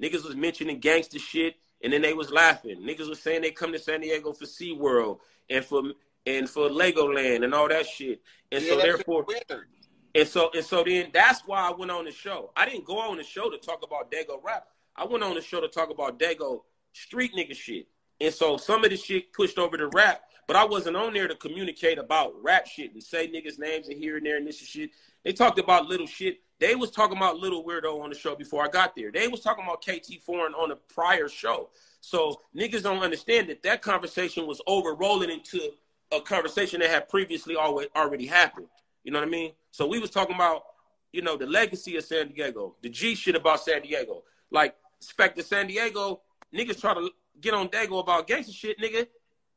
Niggas 0.02 0.26
was 0.26 0.36
mentioning 0.36 0.80
gangster 0.80 1.20
shit, 1.20 1.56
and 1.82 1.94
then 1.94 2.02
they 2.02 2.14
was 2.14 2.30
laughing. 2.30 2.82
Niggas 2.82 3.08
was 3.08 3.22
saying 3.22 3.44
they 3.44 3.52
come 3.52 3.72
to 3.72 3.80
San 3.80 4.02
Diego 4.02 4.34
for 4.34 4.44
SeaWorld 4.44 5.20
and 5.50 5.64
for 5.64 5.84
and 6.26 6.50
for 6.50 6.68
Legoland 6.68 7.46
and 7.46 7.54
all 7.54 7.70
that 7.70 7.86
shit. 7.86 8.22
And 8.52 8.62
Yeah, 8.62 8.72
so 8.72 8.78
therefore 8.82 9.24
weird. 9.26 9.68
And 10.16 10.28
so 10.28 10.50
and 10.54 10.66
so 10.66 10.84
then 10.84 11.10
that's 11.14 11.42
why 11.46 11.60
I 11.60 11.72
went 11.72 11.92
on 11.92 12.06
the 12.06 12.12
show. 12.12 12.52
I 12.56 12.66
didn't 12.66 12.86
go 12.86 13.00
on 13.00 13.18
the 13.18 13.24
show 13.24 13.50
to 13.50 13.58
talk 13.58 13.84
about 13.84 14.12
Dago 14.12 14.44
rap. 14.44 14.68
I 14.96 15.06
went 15.06 15.24
on 15.24 15.36
the 15.36 15.42
show 15.42 15.60
to 15.62 15.68
talk 15.68 15.90
about 15.90 16.20
Dago 16.20 16.62
street 16.94 17.34
nigga 17.34 17.56
shit. 17.56 17.88
And 18.22 18.34
so 18.34 18.58
some 18.58 18.84
of 18.84 18.92
the 18.92 18.98
shit 18.98 19.34
pushed 19.34 19.58
over 19.58 19.76
to 19.78 19.88
rap, 19.88 20.22
but 20.48 20.56
I 20.56 20.64
wasn't 20.64 20.96
on 20.96 21.14
there 21.14 21.28
to 21.28 21.36
communicate 21.36 21.98
about 21.98 22.34
rap 22.42 22.68
shit 22.68 22.94
and 22.94 23.04
say 23.04 23.28
niggas' 23.28 23.60
names 23.60 23.88
and 23.88 23.98
here 23.98 24.18
and 24.18 24.26
there 24.26 24.38
and 24.38 24.48
this 24.48 24.60
and 24.60 24.68
shit. 24.68 24.92
They 25.24 25.34
talked 25.34 25.60
about 25.60 25.88
little 25.88 26.08
shit. 26.08 26.38
They 26.60 26.76
was 26.76 26.92
talking 26.92 27.18
about 27.18 27.38
little 27.38 27.66
weirdo 27.66 28.02
on 28.02 28.10
the 28.10 28.16
show 28.16 28.36
before 28.36 28.64
I 28.64 28.70
got 28.70 28.96
there. 28.96 29.12
They 29.12 29.28
was 29.28 29.42
talking 29.42 29.66
about 29.66 29.82
KT 29.82 30.22
Foreign 30.26 30.54
on 30.54 30.72
a 30.72 30.76
prior 30.76 31.28
show. 31.28 31.70
So 32.00 32.40
niggas 32.56 32.84
don't 32.84 33.02
understand 33.02 33.50
that 33.50 33.64
that 33.64 33.82
conversation 33.82 34.46
was 34.46 34.62
over 34.68 34.94
rolling 34.94 35.30
into 35.30 35.72
a 36.12 36.22
conversation 36.22 36.80
that 36.82 36.90
had 36.90 37.10
previously 37.10 37.56
always 37.56 37.88
already 37.96 38.28
happened. 38.28 38.68
You 39.04 39.12
know 39.12 39.20
what 39.20 39.28
I 39.28 39.32
mean? 39.32 39.52
So 39.72 39.88
we 39.88 40.00
was 40.00 40.10
talking 40.10 40.36
about, 40.36 40.64
you 41.12 41.22
know, 41.22 41.38
the 41.38 41.46
legacy 41.46 41.98
of 41.98 42.06
San 42.06 42.30
Diego, 42.30 42.76
the 42.82 42.90
G 42.90 43.16
shit 43.16 43.36
about 43.36 43.60
San 43.60 43.82
Diego. 43.82 44.24
Like, 44.52 44.76
spec 45.00 45.36
to 45.36 45.44
San 45.44 45.68
Diego, 45.68 46.22
niggas 46.54 46.80
try 46.80 46.94
to 46.94 47.10
get 47.42 47.54
on 47.54 47.68
Dago 47.70 48.00
about 48.00 48.28
gangster 48.28 48.54
shit, 48.54 48.80
nigga. 48.80 49.08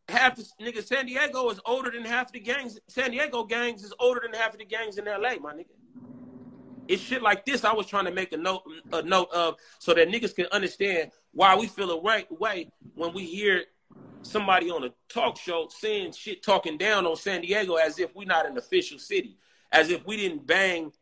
Half 0.08 0.36
the 0.36 0.46
nigga 0.62 0.84
San 0.84 1.06
Diego 1.06 1.50
is 1.50 1.60
older 1.66 1.90
than 1.90 2.04
half 2.04 2.32
the 2.32 2.40
gangs. 2.40 2.78
San 2.88 3.10
Diego 3.10 3.44
gangs 3.44 3.82
is 3.82 3.92
older 3.98 4.20
than 4.22 4.38
half 4.38 4.52
of 4.52 4.58
the 4.58 4.64
gangs 4.64 4.98
in 4.98 5.04
LA, 5.04 5.36
my 5.40 5.52
nigga. 5.52 5.66
It's 6.88 7.02
shit 7.02 7.22
like 7.22 7.44
this 7.44 7.64
I 7.64 7.72
was 7.72 7.86
trying 7.86 8.04
to 8.04 8.12
make 8.12 8.32
a 8.32 8.36
note 8.36 8.62
a 8.92 9.02
note 9.02 9.30
of 9.32 9.56
so 9.80 9.94
that 9.94 10.08
niggas 10.08 10.34
can 10.34 10.46
understand 10.52 11.10
why 11.32 11.56
we 11.56 11.66
feel 11.66 11.90
a 11.90 12.00
right 12.00 12.30
way 12.30 12.70
when 12.94 13.12
we 13.12 13.24
hear 13.24 13.64
somebody 14.22 14.70
on 14.70 14.84
a 14.84 14.90
talk 15.08 15.38
show 15.38 15.68
saying 15.70 16.12
shit 16.12 16.42
talking 16.42 16.76
down 16.76 17.06
on 17.06 17.16
San 17.16 17.42
Diego 17.42 17.74
as 17.74 17.98
if 17.98 18.14
we're 18.14 18.26
not 18.26 18.46
an 18.46 18.58
official 18.58 18.98
city, 18.98 19.36
as 19.72 19.90
if 19.90 20.04
we 20.06 20.16
didn't 20.16 20.46
bang 20.46 20.92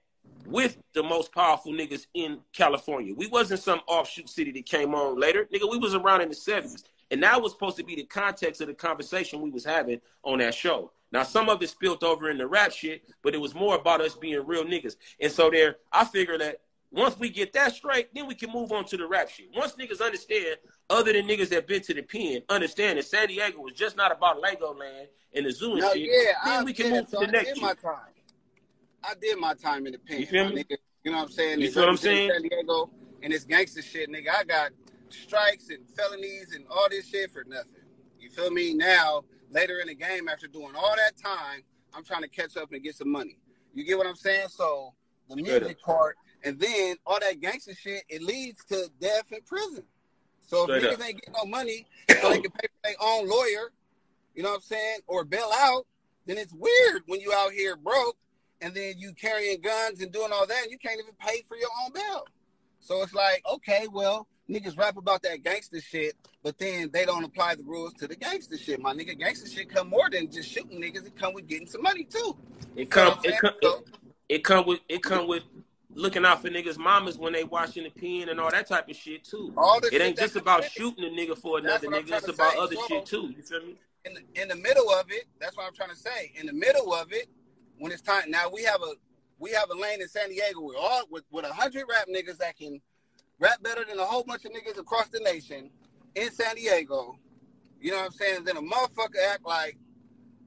with 0.47 0.77
the 0.93 1.03
most 1.03 1.33
powerful 1.33 1.73
niggas 1.73 2.07
in 2.15 2.41
California. 2.53 3.15
We 3.15 3.27
wasn't 3.27 3.61
some 3.61 3.81
offshoot 3.87 4.29
city 4.29 4.53
that 4.53 4.67
came 4.67 4.95
on 4.95 5.19
later. 5.19 5.49
Nigga, 5.53 5.71
we 5.71 5.79
was 5.79 5.95
around 5.95 6.21
in 6.21 6.29
the 6.29 6.35
70s. 6.35 6.85
And 7.11 7.23
that 7.23 7.41
was 7.41 7.53
supposed 7.53 7.77
to 7.77 7.85
be 7.85 7.97
the 7.97 8.05
context 8.05 8.61
of 8.61 8.67
the 8.67 8.75
conversation 8.75 9.41
we 9.41 9.51
was 9.51 9.65
having 9.65 10.01
on 10.23 10.39
that 10.39 10.55
show. 10.55 10.91
Now, 11.13 11.23
some 11.23 11.49
of 11.49 11.63
it 11.63 11.69
spilled 11.69 12.03
over 12.03 12.29
in 12.29 12.39
the 12.39 12.47
rap 12.47 12.73
shit, 12.73 13.03
but 13.23 13.35
it 13.35 13.41
was 13.41 13.55
more 13.55 13.77
about 13.77 14.01
us 14.01 14.17
being 14.17 14.45
real 14.45 14.65
niggas. 14.65 14.97
And 15.21 15.31
so 15.31 15.49
there, 15.51 15.77
I 15.93 16.05
figure 16.05 16.37
that 16.39 16.63
once 16.95 17.19
we 17.19 17.29
get 17.29 17.53
that 17.53 17.75
straight, 17.75 18.15
then 18.15 18.27
we 18.27 18.35
can 18.35 18.51
move 18.51 18.73
on 18.73 18.85
to 18.87 18.97
the 18.97 19.07
rap 19.07 19.29
shit. 19.29 19.49
Once 19.55 19.73
niggas 19.75 20.01
understand, 20.01 20.57
other 20.91 21.13
than 21.13 21.27
niggas 21.27 21.49
that 21.49 21.67
been 21.67 21.83
to 21.83 21.95
the 21.95 22.03
pen, 22.03 22.43
understand 22.49 22.99
that 22.99 23.05
San 23.05 23.29
Diego 23.29 23.61
was 23.61 23.73
just 23.75 23.97
not 23.97 24.13
about 24.13 24.43
Legoland 24.43 25.07
and 25.35 25.47
the 25.47 25.51
zoo 25.53 25.73
and 25.73 25.81
No, 25.81 25.93
shit, 25.93 26.03
yeah, 26.03 26.33
then 26.45 26.61
I, 26.61 26.63
we 26.65 26.73
can 26.73 26.91
move 26.91 27.09
so 27.09 27.21
to 27.21 27.27
the 27.27 27.31
I 27.31 27.33
next 27.33 27.49
did 27.49 27.57
shit. 27.57 27.63
my 27.63 27.75
time. 27.75 28.13
I 29.03 29.15
did 29.21 29.39
my 29.39 29.55
time 29.55 29.87
in 29.87 29.93
the 29.93 29.99
pen. 29.99 30.21
You 30.21 30.27
feel 30.27 30.49
me? 30.49 30.63
Nigga. 30.65 30.77
You 31.03 31.11
know 31.11 31.19
what 31.19 31.25
I'm 31.25 31.33
saying? 31.33 31.61
You 31.61 31.71
feel 31.71 31.83
what 31.83 31.91
I'm 31.91 31.97
saying? 31.99 32.31
San 32.31 32.43
Diego 32.43 32.91
and 33.23 33.33
this 33.33 33.45
gangster 33.45 33.83
shit, 33.83 34.11
nigga. 34.11 34.29
I 34.35 34.45
got 34.45 34.71
strikes 35.11 35.69
and 35.69 35.79
felonies 35.97 36.55
and 36.55 36.65
all 36.71 36.89
this 36.89 37.09
shit 37.09 37.31
for 37.31 37.45
nothing. 37.47 37.73
You 38.19 38.31
feel 38.31 38.51
me? 38.51 38.73
Now, 38.73 39.25
later 39.51 39.81
in 39.81 39.89
the 39.89 39.95
game, 39.95 40.29
after 40.29 40.47
doing 40.47 40.75
all 40.75 40.95
that 40.97 41.17
time, 41.21 41.63
I'm 41.95 42.05
trying 42.05 42.23
to 42.23 42.29
catch 42.29 42.57
up 42.57 42.73
and 42.73 42.83
get 42.83 42.95
some 42.97 43.11
money. 43.11 43.39
You 43.75 43.85
get 43.85 43.99
what 43.99 44.07
I'm 44.07 44.17
saying? 44.17 44.49
So 44.49 44.95
the 45.29 45.37
music 45.37 45.81
part, 45.83 46.17
and 46.45 46.61
then 46.61 46.97
all 47.07 47.19
that 47.21 47.41
gangster 47.41 47.75
shit, 47.75 48.05
it 48.09 48.23
leads 48.23 48.65
to 48.67 48.91
death 49.01 49.33
in 49.33 49.41
prison. 49.43 49.85
So 50.47 50.65
if 50.65 50.83
Straight 50.83 50.83
niggas 50.83 51.01
up. 51.01 51.09
ain't 51.09 51.21
getting 51.21 51.35
no 51.37 51.47
money, 51.47 51.87
so 52.21 52.31
they 52.31 52.41
can 52.41 52.51
pay 52.51 52.69
for 52.69 52.81
their 52.85 52.95
own 53.01 53.29
lawyer, 53.29 53.73
you 54.35 54.43
know 54.43 54.51
what 54.51 54.57
I'm 54.57 54.61
saying, 54.63 54.99
or 55.07 55.25
bail 55.25 55.51
out, 55.55 55.87
then 56.27 56.39
it's 56.39 56.53
weird 56.53 57.03
when 57.07 57.21
you 57.21 57.33
out 57.33 57.53
here 57.53 57.77
broke 57.77 58.17
and 58.61 58.75
then 58.75 58.95
you 58.99 59.13
carrying 59.15 59.61
guns 59.61 60.01
and 60.01 60.13
doing 60.13 60.31
all 60.33 60.47
that, 60.47 60.63
and 60.63 60.71
you 60.71 60.79
can't 60.79 61.01
even 61.01 61.15
pay 61.19 61.43
for 61.49 61.57
your 61.57 61.69
own 61.85 61.93
bail. 61.93 62.27
So 62.81 63.03
it's 63.03 63.15
like, 63.15 63.43
okay, 63.51 63.87
well, 63.91 64.27
niggas 64.49 64.79
rap 64.79 64.97
about 64.97 65.23
that 65.23 65.43
gangster 65.43 65.81
shit, 65.81 66.15
but 66.43 66.59
then 66.59 66.91
they 66.93 67.05
don't 67.05 67.25
apply 67.25 67.55
the 67.57 67.63
rules 67.65 67.95
to 67.95 68.07
the 68.07 68.17
gangster 68.17 68.59
shit. 68.59 68.81
My 68.81 68.93
nigga, 68.95 69.19
gangster 69.19 69.49
shit 69.49 69.71
come 69.71 69.89
more 69.89 70.09
than 70.11 70.31
just 70.31 70.51
shooting 70.51 70.81
niggas. 70.81 71.07
It 71.07 71.17
come 71.17 71.35
with 71.35 71.47
getting 71.47 71.67
some 71.67 71.83
money 71.83 72.05
too. 72.05 72.37
It 72.77 72.91
come, 72.91 73.19
it 73.23 73.39
come, 73.39 73.55
it, 73.63 73.85
it 74.29 74.45
come 74.45 74.67
with, 74.67 74.81
it 74.89 75.03
come 75.03 75.27
with 75.29 75.43
looking 75.95 76.25
out 76.25 76.43
for 76.43 76.49
niggas' 76.49 76.79
mamas 76.79 77.19
when 77.19 77.33
they 77.33 77.45
washing 77.45 77.85
the 77.85 77.91
pen 77.91 78.29
and 78.29 78.41
all 78.41 78.51
that 78.51 78.67
type 78.67 78.89
of 78.89 78.97
shit 78.97 79.25
too. 79.25 79.53
All 79.57 79.81
it 79.83 80.01
ain't 80.01 80.19
just 80.19 80.37
about 80.37 80.65
shooting 80.65 81.05
a 81.05 81.09
nigga 81.09 81.37
for 81.37 81.59
another 81.59 81.89
nigga. 81.89 82.13
It's 82.13 82.29
about 82.29 82.53
say. 82.53 82.59
other 82.59 82.77
so, 82.77 82.87
shit 82.89 83.07
too. 83.07 83.35
You 83.37 83.43
feel 83.43 83.61
me? 83.61 83.77
In 84.05 84.15
the, 84.15 84.43
in 84.43 84.49
the 84.49 84.57
middle 84.57 84.91
of 84.91 85.07
it, 85.09 85.25
that's 85.41 85.57
what 85.57 85.67
I'm 85.67 85.75
trying 85.75 85.91
to 85.91 85.97
say. 85.97 86.33
In 86.39 86.47
the 86.47 86.53
middle 86.53 86.93
of 86.93 87.13
it, 87.13 87.29
when 87.79 87.91
it's 87.91 88.03
time, 88.03 88.31
now 88.31 88.51
we 88.53 88.63
have 88.65 88.83
a 88.83 88.93
we 89.39 89.53
have 89.53 89.71
a 89.71 89.75
lane 89.75 90.01
in 90.01 90.09
San 90.09 90.29
Diego 90.29 90.61
with 90.61 90.77
all 90.79 91.03
with 91.11 91.25
with 91.31 91.45
a 91.45 91.53
hundred 91.53 91.85
rap 91.89 92.07
niggas 92.09 92.39
that 92.39 92.59
can 92.59 92.81
rap 93.39 93.63
better 93.63 93.85
than 93.85 93.99
a 93.99 94.05
whole 94.05 94.23
bunch 94.25 94.45
of 94.45 94.53
niggas 94.53 94.79
across 94.79 95.09
the 95.09 95.21
nation 95.21 95.71
in 96.15 96.31
San 96.31 96.57
Diego. 96.57 97.19
You 97.81 97.91
know 97.91 97.99
what 97.99 98.07
I'm 98.07 98.13
saying? 98.13 98.45
Then 98.45 98.57
a 98.57 98.63
motherfucker 98.63 99.23
act 99.33 99.45
like 99.45 99.77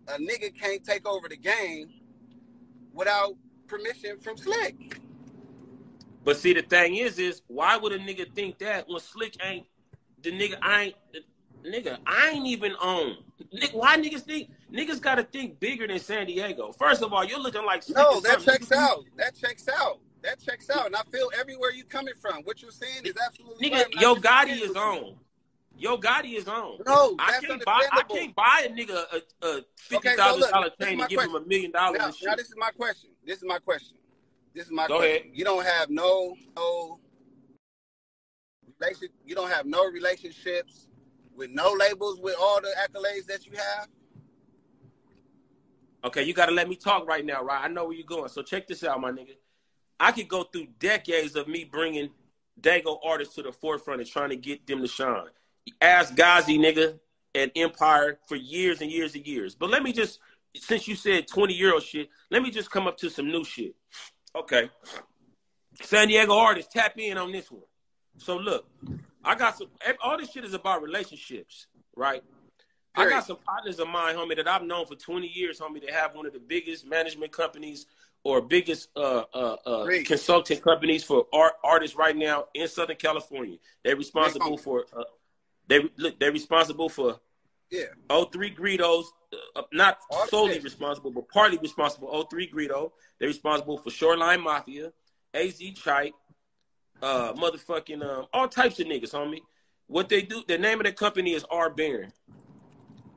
a 0.07 0.13
nigga 0.13 0.57
can't 0.57 0.83
take 0.83 1.07
over 1.07 1.27
the 1.27 1.37
game 1.37 1.89
without 2.93 3.35
permission 3.67 4.17
from 4.17 4.37
Slick. 4.37 4.99
But 6.27 6.35
see, 6.35 6.51
the 6.51 6.61
thing 6.61 6.97
is, 6.97 7.19
is 7.19 7.41
why 7.47 7.77
would 7.77 7.93
a 7.93 7.97
nigga 7.97 8.29
think 8.35 8.57
that 8.57 8.89
when 8.89 8.99
Slick 8.99 9.37
ain't 9.41 9.65
the 10.21 10.29
nigga? 10.29 10.57
I 10.61 10.81
ain't 10.83 10.95
the, 11.13 11.21
nigga. 11.69 11.99
I 12.05 12.31
ain't 12.31 12.45
even 12.47 12.73
on. 12.73 13.19
Nigga, 13.55 13.73
why 13.73 13.95
niggas 13.97 14.23
think 14.23 14.49
niggas 14.69 14.99
got 14.99 15.15
to 15.15 15.23
think 15.23 15.57
bigger 15.61 15.87
than 15.87 15.99
San 15.99 16.27
Diego? 16.27 16.73
First 16.73 17.01
of 17.01 17.13
all, 17.13 17.23
you're 17.23 17.39
looking 17.39 17.63
like 17.63 17.81
Slick 17.81 17.95
no. 17.95 18.19
That 18.19 18.41
checks 18.41 18.73
out. 18.73 19.05
That 19.15 19.37
checks 19.37 19.69
out. 19.69 19.99
That 20.21 20.37
checks 20.41 20.69
out. 20.69 20.87
And 20.87 20.97
I 20.97 21.03
feel 21.09 21.31
everywhere 21.39 21.71
you 21.71 21.85
coming 21.85 22.15
from. 22.19 22.43
What 22.43 22.61
you're 22.61 22.71
saying 22.71 23.05
is 23.05 23.13
absolutely 23.25 23.69
nigga. 23.69 23.85
Right. 23.85 24.01
Yo 24.01 24.15
Gotti 24.15 24.61
is 24.61 24.75
on. 24.75 25.15
Yo 25.77 25.97
Gotti 25.97 26.35
is 26.37 26.49
on. 26.49 26.79
No, 26.85 27.15
I 27.19 27.39
can't 27.39 27.63
buy. 27.63 27.87
I 27.89 28.03
can't 28.03 28.35
buy 28.35 28.65
a 28.65 28.69
nigga 28.69 29.01
a, 29.13 29.47
a 29.47 29.61
fifty 29.77 30.09
thousand 30.09 30.43
okay, 30.43 30.49
so 30.49 30.51
dollar 30.51 30.69
chain 30.81 30.99
and 30.99 31.07
give 31.07 31.19
question. 31.19 31.35
him 31.37 31.41
a 31.41 31.47
million 31.47 31.71
dollars. 31.71 31.99
Now, 31.99 32.31
now, 32.31 32.35
this 32.35 32.47
is 32.47 32.55
my 32.57 32.71
question. 32.71 33.11
This 33.25 33.37
is 33.37 33.45
my 33.45 33.59
question. 33.59 33.95
This 34.57 34.65
is 34.65 34.71
my 34.71 34.87
Go 34.87 34.97
question. 34.97 35.17
Ahead. 35.17 35.31
You 35.35 35.45
don't 35.45 35.63
have 35.63 35.91
no 35.91 36.35
no 36.55 36.99
relation. 38.79 39.09
You 39.23 39.35
don't 39.35 39.51
have 39.51 39.67
no 39.67 39.85
relationships 39.85 40.87
with 41.35 41.51
no 41.51 41.75
labels 41.79 42.19
with 42.19 42.35
all 42.41 42.59
the 42.59 42.73
accolades 42.79 43.27
that 43.27 43.45
you 43.45 43.51
have. 43.55 43.87
Okay, 46.05 46.23
you 46.23 46.33
got 46.33 46.47
to 46.47 46.53
let 46.53 46.67
me 46.67 46.75
talk 46.75 47.07
right 47.07 47.23
now, 47.23 47.43
right? 47.43 47.63
I 47.63 47.67
know 47.67 47.85
where 47.85 47.93
you're 47.93 48.07
going. 48.07 48.29
So 48.29 48.41
check 48.41 48.67
this 48.67 48.83
out, 48.83 48.99
my 48.99 49.11
nigga. 49.11 49.35
I 49.99 50.11
could 50.11 50.27
go 50.27 50.43
through 50.43 50.67
decades 50.79 51.35
of 51.35 51.47
me 51.47 51.63
bringing 51.63 52.09
Dago 52.59 52.97
artists 53.05 53.35
to 53.35 53.43
the 53.43 53.51
forefront 53.51 54.01
and 54.01 54.09
trying 54.09 54.29
to 54.29 54.37
get 54.37 54.65
them 54.65 54.81
to 54.81 54.87
shine. 54.87 55.27
Ask 55.79 56.15
Ghazi, 56.15 56.57
nigga, 56.57 56.97
and 57.35 57.51
Empire 57.55 58.17
for 58.27 58.35
years 58.35 58.81
and 58.81 58.91
years 58.91 59.13
and 59.13 59.27
years. 59.27 59.53
But 59.53 59.69
let 59.69 59.83
me 59.83 59.93
just, 59.93 60.19
since 60.55 60.87
you 60.87 60.95
said 60.95 61.27
20 61.27 61.53
year 61.53 61.73
old 61.73 61.83
shit, 61.83 62.09
let 62.31 62.41
me 62.41 62.49
just 62.49 62.71
come 62.71 62.87
up 62.87 62.97
to 62.97 63.11
some 63.11 63.27
new 63.27 63.43
shit. 63.43 63.75
Okay. 64.39 64.69
San 65.81 66.07
Diego 66.07 66.33
artists, 66.33 66.73
tap 66.73 66.93
in 66.97 67.17
on 67.17 67.31
this 67.31 67.51
one. 67.51 67.61
So 68.17 68.37
look, 68.37 68.65
I 69.23 69.35
got 69.35 69.57
some. 69.57 69.67
All 70.01 70.17
this 70.17 70.31
shit 70.31 70.45
is 70.45 70.53
about 70.53 70.81
relationships, 70.81 71.67
right? 71.95 72.23
I 72.95 73.07
got 73.07 73.27
some 73.27 73.37
partners 73.37 73.79
of 73.79 73.87
mine, 73.87 74.15
homie, 74.15 74.35
that 74.37 74.47
I've 74.47 74.63
known 74.63 74.87
for 74.87 74.95
20 74.95 75.27
years, 75.27 75.59
homie, 75.59 75.79
that 75.81 75.91
have 75.91 76.15
one 76.15 76.25
of 76.25 76.33
the 76.33 76.39
biggest 76.39 76.83
management 76.87 77.31
companies 77.31 77.85
or 78.23 78.41
biggest 78.41 78.89
uh, 78.95 79.23
uh, 79.33 79.55
uh, 79.65 79.87
consulting 80.03 80.59
companies 80.59 81.03
for 81.03 81.27
art 81.31 81.53
artists 81.63 81.95
right 81.95 82.15
now 82.15 82.45
in 82.55 82.67
Southern 82.67 82.95
California. 82.95 83.57
They're 83.83 83.95
responsible 83.95 84.57
for. 84.57 84.85
Uh, 84.95 85.03
they 85.67 85.81
look. 85.97 86.19
They're 86.19 86.31
responsible 86.31 86.89
for. 86.89 87.19
Yeah. 87.69 87.85
03 88.09 88.55
Greedos, 88.55 89.05
uh, 89.55 89.61
not 89.73 89.97
solely 90.29 90.59
responsible, 90.59 91.11
but 91.11 91.27
partly 91.29 91.57
responsible. 91.57 92.25
03 92.29 92.49
Greedo. 92.49 92.91
They're 93.19 93.27
responsible 93.27 93.77
for 93.77 93.89
Shoreline 93.89 94.41
Mafia, 94.41 94.93
AZ 95.33 95.59
Chite, 95.75 96.13
uh, 97.01 97.33
motherfucking 97.33 98.03
um, 98.03 98.25
all 98.33 98.47
types 98.47 98.79
of 98.79 98.87
niggas, 98.87 99.11
homie. 99.11 99.41
What 99.87 100.09
they 100.09 100.21
do, 100.21 100.43
the 100.47 100.57
name 100.57 100.79
of 100.79 100.85
the 100.85 100.91
company 100.91 101.33
is 101.33 101.45
R 101.49 101.69
Baron. 101.69 102.11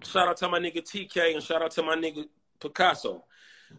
Shout 0.05 0.29
out 0.29 0.37
to 0.39 0.49
my 0.49 0.59
nigga 0.59 0.79
TK 0.79 1.35
and 1.35 1.43
shout 1.43 1.63
out 1.63 1.73
to 1.73 1.83
my 1.83 1.97
nigga 1.97 2.27
Picasso. 2.61 3.25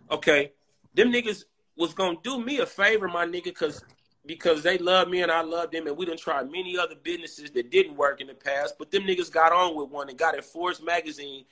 Okay, 0.10 0.52
them 0.94 1.12
niggas 1.12 1.46
was 1.78 1.94
gonna 1.94 2.18
do 2.24 2.44
me 2.44 2.60
a 2.60 2.66
favor, 2.66 3.08
my 3.08 3.26
nigga, 3.26 3.54
cause 3.54 3.84
because 4.26 4.62
they 4.62 4.78
love 4.78 5.08
me 5.08 5.22
and 5.22 5.32
I 5.32 5.42
love 5.42 5.72
them, 5.72 5.88
and 5.88 5.98
we 5.98 6.06
done 6.06 6.18
tried 6.18 6.52
many 6.52 6.78
other 6.78 6.96
businesses 6.96 7.52
that 7.52 7.72
didn't 7.72 7.98
work 7.98 8.22
in 8.22 8.28
the 8.28 8.34
past, 8.34 8.76
but 8.78 8.92
them 8.92 9.04
niggas 9.04 9.32
got 9.32 9.52
on 9.52 9.76
with 9.76 9.90
one 9.90 10.10
and 10.10 10.18
got 10.18 10.36
at 10.36 10.46
Forbes 10.46 10.82
magazine 10.82 11.46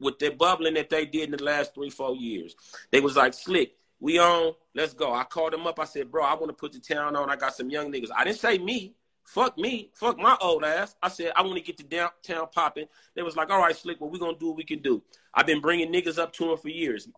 with 0.00 0.18
the 0.18 0.30
bubbling 0.30 0.74
that 0.74 0.90
they 0.90 1.06
did 1.06 1.24
in 1.24 1.36
the 1.36 1.44
last 1.44 1.74
three, 1.74 1.90
four 1.90 2.14
years. 2.14 2.56
They 2.90 3.00
was 3.00 3.16
like, 3.16 3.34
slick, 3.34 3.76
we 4.00 4.18
on, 4.18 4.54
let's 4.74 4.92
go. 4.92 5.14
I 5.14 5.24
called 5.24 5.54
him 5.54 5.66
up. 5.66 5.78
I 5.78 5.84
said, 5.84 6.10
bro, 6.10 6.24
I 6.24 6.34
want 6.34 6.48
to 6.48 6.52
put 6.52 6.72
the 6.72 6.80
town 6.80 7.16
on. 7.16 7.30
I 7.30 7.36
got 7.36 7.54
some 7.54 7.70
young 7.70 7.92
niggas. 7.92 8.10
I 8.14 8.24
didn't 8.24 8.38
say 8.38 8.58
me. 8.58 8.94
Fuck 9.24 9.56
me. 9.56 9.90
Fuck 9.94 10.18
my 10.18 10.36
old 10.40 10.64
ass. 10.64 10.96
I 11.02 11.08
said, 11.08 11.32
I 11.34 11.42
want 11.42 11.54
to 11.54 11.62
get 11.62 11.78
the 11.78 11.82
downtown 11.82 12.46
popping. 12.52 12.86
They 13.14 13.22
was 13.22 13.36
like, 13.36 13.50
all 13.50 13.60
right, 13.60 13.74
Slick, 13.74 14.00
what 14.00 14.10
we 14.10 14.18
going 14.18 14.34
to 14.34 14.38
do 14.38 14.48
what 14.48 14.56
we 14.56 14.64
can 14.64 14.80
do. 14.80 15.02
I've 15.32 15.46
been 15.46 15.62
bringing 15.62 15.90
niggas 15.90 16.18
up 16.18 16.32
to 16.34 16.52
him 16.52 16.58
for 16.58 16.68
years. 16.68 17.08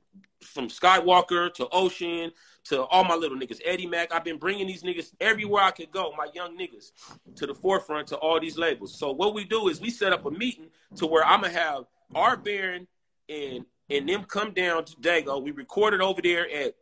From 0.40 0.68
Skywalker 0.68 1.52
to 1.54 1.68
Ocean 1.70 2.30
to 2.68 2.84
all 2.84 3.04
my 3.04 3.14
little 3.14 3.38
niggas. 3.38 3.60
Eddie 3.64 3.86
Mac. 3.86 4.12
I've 4.12 4.24
been 4.24 4.38
bringing 4.38 4.66
these 4.66 4.82
niggas 4.82 5.12
everywhere 5.20 5.62
I 5.62 5.70
could 5.70 5.90
go, 5.90 6.12
my 6.16 6.28
young 6.34 6.58
niggas, 6.58 6.92
to 7.36 7.46
the 7.46 7.54
forefront 7.54 8.08
to 8.08 8.16
all 8.16 8.40
these 8.40 8.58
labels. 8.58 8.98
So 8.98 9.12
what 9.12 9.34
we 9.34 9.44
do 9.44 9.68
is 9.68 9.80
we 9.80 9.90
set 9.90 10.12
up 10.12 10.26
a 10.26 10.30
meeting 10.30 10.68
to 10.96 11.06
where 11.06 11.24
I'm 11.24 11.42
to 11.42 11.50
have 11.50 11.84
our 12.14 12.36
Baron 12.36 12.86
and 13.28 13.64
and 13.88 14.08
them 14.08 14.24
come 14.24 14.52
down 14.52 14.84
to 14.84 14.96
Dago. 14.96 15.42
We 15.42 15.52
recorded 15.52 16.00
over 16.00 16.20
there 16.20 16.48
at 16.50 16.74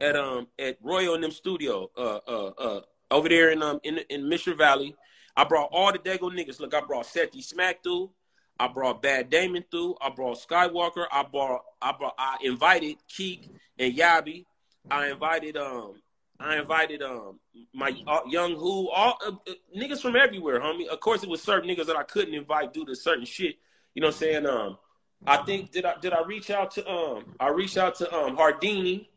at 0.00 0.16
um 0.16 0.48
at 0.58 0.78
Royal 0.82 1.14
in 1.14 1.20
them 1.20 1.30
studio 1.30 1.90
uh 1.96 2.20
uh 2.26 2.52
uh 2.58 2.80
over 3.10 3.28
there 3.28 3.50
in 3.50 3.62
um 3.62 3.80
in 3.82 3.98
in 4.10 4.28
Mission 4.28 4.56
Valley. 4.56 4.94
I 5.36 5.44
brought 5.44 5.68
all 5.70 5.92
the 5.92 5.98
Dago 5.98 6.32
niggas. 6.32 6.60
Look, 6.60 6.74
I 6.74 6.80
brought 6.80 7.06
Sethi 7.06 7.44
Smack 7.44 7.82
through. 7.82 8.10
I 8.58 8.68
brought 8.68 9.02
Bad 9.02 9.30
Damon 9.30 9.64
through. 9.70 9.96
I 10.00 10.10
brought 10.10 10.38
Skywalker. 10.38 11.06
I 11.12 11.22
brought 11.24 11.62
I 11.80 11.92
brought 11.92 12.14
I 12.18 12.38
invited 12.42 12.96
Keek 13.08 13.48
and 13.78 13.94
Yabi. 13.94 14.44
I 14.90 15.10
invited 15.10 15.56
um 15.56 15.94
I 16.38 16.58
invited 16.58 17.02
um 17.02 17.40
my 17.74 17.92
uh, 18.06 18.20
young 18.28 18.54
who 18.54 18.90
all 18.90 19.18
uh, 19.26 19.30
uh, 19.30 19.52
niggas 19.76 20.00
from 20.00 20.16
everywhere, 20.16 20.60
homie. 20.60 20.86
Of 20.86 21.00
course, 21.00 21.22
it 21.22 21.28
was 21.28 21.42
certain 21.42 21.68
niggas 21.68 21.86
that 21.86 21.96
I 21.96 22.02
couldn't 22.02 22.34
invite 22.34 22.72
due 22.72 22.84
to 22.86 22.94
certain 22.94 23.24
shit. 23.24 23.56
You 23.94 24.02
know 24.02 24.08
what 24.08 24.14
I'm 24.14 24.20
saying? 24.20 24.46
Um, 24.46 24.78
I 25.26 25.38
think 25.38 25.72
did 25.72 25.84
I 25.84 25.94
did 26.00 26.12
I 26.12 26.22
reach 26.22 26.50
out 26.50 26.70
to 26.72 26.88
um 26.90 27.34
I 27.40 27.48
reached 27.48 27.76
out 27.76 27.94
to 27.96 28.14
um 28.14 28.36
Hardini. 28.36 29.08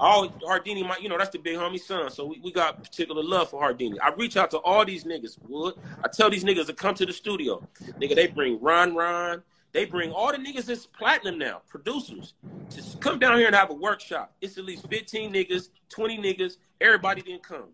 All 0.00 0.28
Hardini, 0.28 0.86
my 0.86 0.96
you 1.00 1.08
know 1.08 1.18
that's 1.18 1.30
the 1.30 1.38
big 1.38 1.56
homie 1.56 1.80
son, 1.80 2.10
so 2.10 2.24
we, 2.26 2.40
we 2.42 2.52
got 2.52 2.82
particular 2.82 3.22
love 3.22 3.50
for 3.50 3.60
Hardini. 3.60 3.96
I 4.00 4.12
reach 4.14 4.36
out 4.36 4.50
to 4.52 4.58
all 4.58 4.84
these 4.84 5.04
niggas. 5.04 5.38
Wood, 5.48 5.74
I 6.04 6.08
tell 6.08 6.30
these 6.30 6.44
niggas 6.44 6.66
to 6.66 6.72
come 6.72 6.94
to 6.94 7.06
the 7.06 7.12
studio. 7.12 7.60
Nigga, 8.00 8.14
they 8.14 8.28
bring 8.28 8.60
Ron 8.60 8.94
Ron. 8.94 9.42
They 9.72 9.84
bring 9.84 10.12
all 10.12 10.32
the 10.32 10.38
niggas 10.38 10.66
that's 10.66 10.86
platinum 10.86 11.38
now, 11.38 11.62
producers, 11.68 12.34
to 12.70 12.82
come 12.98 13.18
down 13.18 13.36
here 13.38 13.48
and 13.48 13.54
have 13.54 13.70
a 13.70 13.74
workshop. 13.74 14.32
It's 14.40 14.56
at 14.56 14.64
least 14.64 14.88
15 14.88 15.32
niggas, 15.32 15.68
20 15.90 16.18
niggas. 16.18 16.56
Everybody 16.80 17.20
didn't 17.20 17.42
come. 17.42 17.66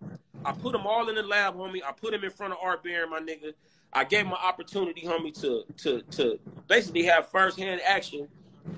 I 0.44 0.52
put 0.52 0.72
them 0.72 0.86
all 0.86 1.08
in 1.08 1.14
the 1.14 1.22
lab, 1.22 1.54
homie. 1.54 1.82
I 1.86 1.92
put 1.92 2.12
them 2.12 2.24
in 2.24 2.30
front 2.30 2.52
of 2.52 2.58
Art 2.62 2.82
Baron, 2.82 3.10
my 3.10 3.20
nigga. 3.20 3.52
I 3.92 4.04
gave 4.04 4.26
my 4.26 4.36
opportunity, 4.36 5.02
homie, 5.02 5.38
to 5.40 5.64
to 5.82 6.02
to 6.16 6.40
basically 6.68 7.04
have 7.04 7.28
firsthand 7.28 7.80
action 7.86 8.28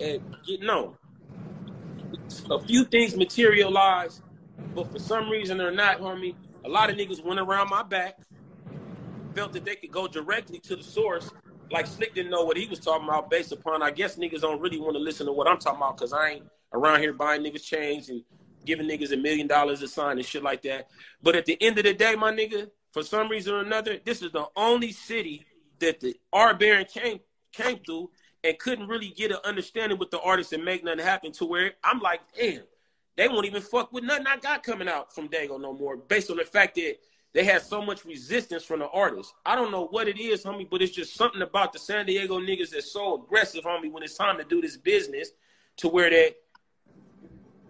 and 0.00 0.20
get 0.44 0.60
known. 0.60 0.94
A 2.50 2.58
few 2.58 2.84
things 2.84 3.16
materialized, 3.16 4.22
but 4.74 4.90
for 4.90 4.98
some 4.98 5.28
reason 5.28 5.60
or 5.60 5.70
not, 5.70 6.00
homie, 6.00 6.34
a 6.64 6.68
lot 6.68 6.90
of 6.90 6.96
niggas 6.96 7.24
went 7.24 7.40
around 7.40 7.70
my 7.70 7.82
back, 7.82 8.18
felt 9.34 9.52
that 9.52 9.64
they 9.64 9.76
could 9.76 9.90
go 9.90 10.06
directly 10.06 10.58
to 10.60 10.76
the 10.76 10.82
source. 10.82 11.30
Like 11.70 11.86
Slick 11.86 12.14
didn't 12.14 12.30
know 12.30 12.44
what 12.44 12.56
he 12.56 12.66
was 12.66 12.78
talking 12.78 13.08
about 13.08 13.30
based 13.30 13.52
upon, 13.52 13.82
I 13.82 13.90
guess 13.90 14.16
niggas 14.16 14.40
don't 14.40 14.60
really 14.60 14.78
want 14.78 14.94
to 14.94 15.00
listen 15.00 15.26
to 15.26 15.32
what 15.32 15.48
I'm 15.48 15.58
talking 15.58 15.78
about 15.78 15.96
because 15.96 16.12
I 16.12 16.30
ain't 16.30 16.44
around 16.72 17.00
here 17.00 17.12
buying 17.12 17.42
niggas 17.42 17.64
chains 17.64 18.08
and 18.08 18.22
giving 18.64 18.86
niggas 18.86 19.12
a 19.12 19.16
million 19.16 19.46
dollars 19.46 19.82
a 19.82 19.88
sign 19.88 20.18
and 20.18 20.26
shit 20.26 20.42
like 20.42 20.62
that. 20.62 20.88
But 21.22 21.36
at 21.36 21.46
the 21.46 21.56
end 21.60 21.78
of 21.78 21.84
the 21.84 21.94
day, 21.94 22.14
my 22.16 22.32
nigga, 22.32 22.70
for 22.92 23.02
some 23.02 23.28
reason 23.28 23.54
or 23.54 23.60
another, 23.60 23.98
this 24.04 24.22
is 24.22 24.32
the 24.32 24.46
only 24.56 24.92
city 24.92 25.46
that 25.78 26.00
the 26.00 26.16
R 26.32 26.54
Baron 26.54 26.86
came 26.86 27.20
came 27.52 27.78
through 27.84 28.10
and 28.46 28.58
couldn't 28.58 28.88
really 28.88 29.08
get 29.08 29.30
an 29.30 29.38
understanding 29.44 29.98
with 29.98 30.10
the 30.10 30.20
artists 30.20 30.52
and 30.52 30.64
make 30.64 30.84
nothing 30.84 31.04
happen 31.04 31.32
to 31.32 31.44
where 31.44 31.72
I'm 31.84 32.00
like, 32.00 32.20
damn, 32.36 32.62
they 33.16 33.28
won't 33.28 33.46
even 33.46 33.62
fuck 33.62 33.92
with 33.92 34.04
nothing 34.04 34.26
I 34.26 34.36
got 34.36 34.62
coming 34.62 34.88
out 34.88 35.14
from 35.14 35.28
Dago 35.28 35.60
no 35.60 35.72
more, 35.72 35.96
based 35.96 36.30
on 36.30 36.36
the 36.36 36.44
fact 36.44 36.74
that 36.76 36.96
they 37.32 37.44
had 37.44 37.62
so 37.62 37.82
much 37.82 38.04
resistance 38.04 38.64
from 38.64 38.80
the 38.80 38.88
artists. 38.88 39.34
I 39.44 39.56
don't 39.56 39.70
know 39.70 39.86
what 39.88 40.08
it 40.08 40.18
is, 40.18 40.44
homie, 40.44 40.68
but 40.68 40.80
it's 40.80 40.94
just 40.94 41.14
something 41.14 41.42
about 41.42 41.72
the 41.72 41.78
San 41.78 42.06
Diego 42.06 42.40
niggas 42.40 42.70
that's 42.70 42.90
so 42.90 43.22
aggressive, 43.22 43.64
homie, 43.64 43.90
when 43.90 44.02
it's 44.02 44.16
time 44.16 44.38
to 44.38 44.44
do 44.44 44.60
this 44.60 44.76
business, 44.76 45.30
to 45.78 45.88
where 45.88 46.08
that 46.08 46.36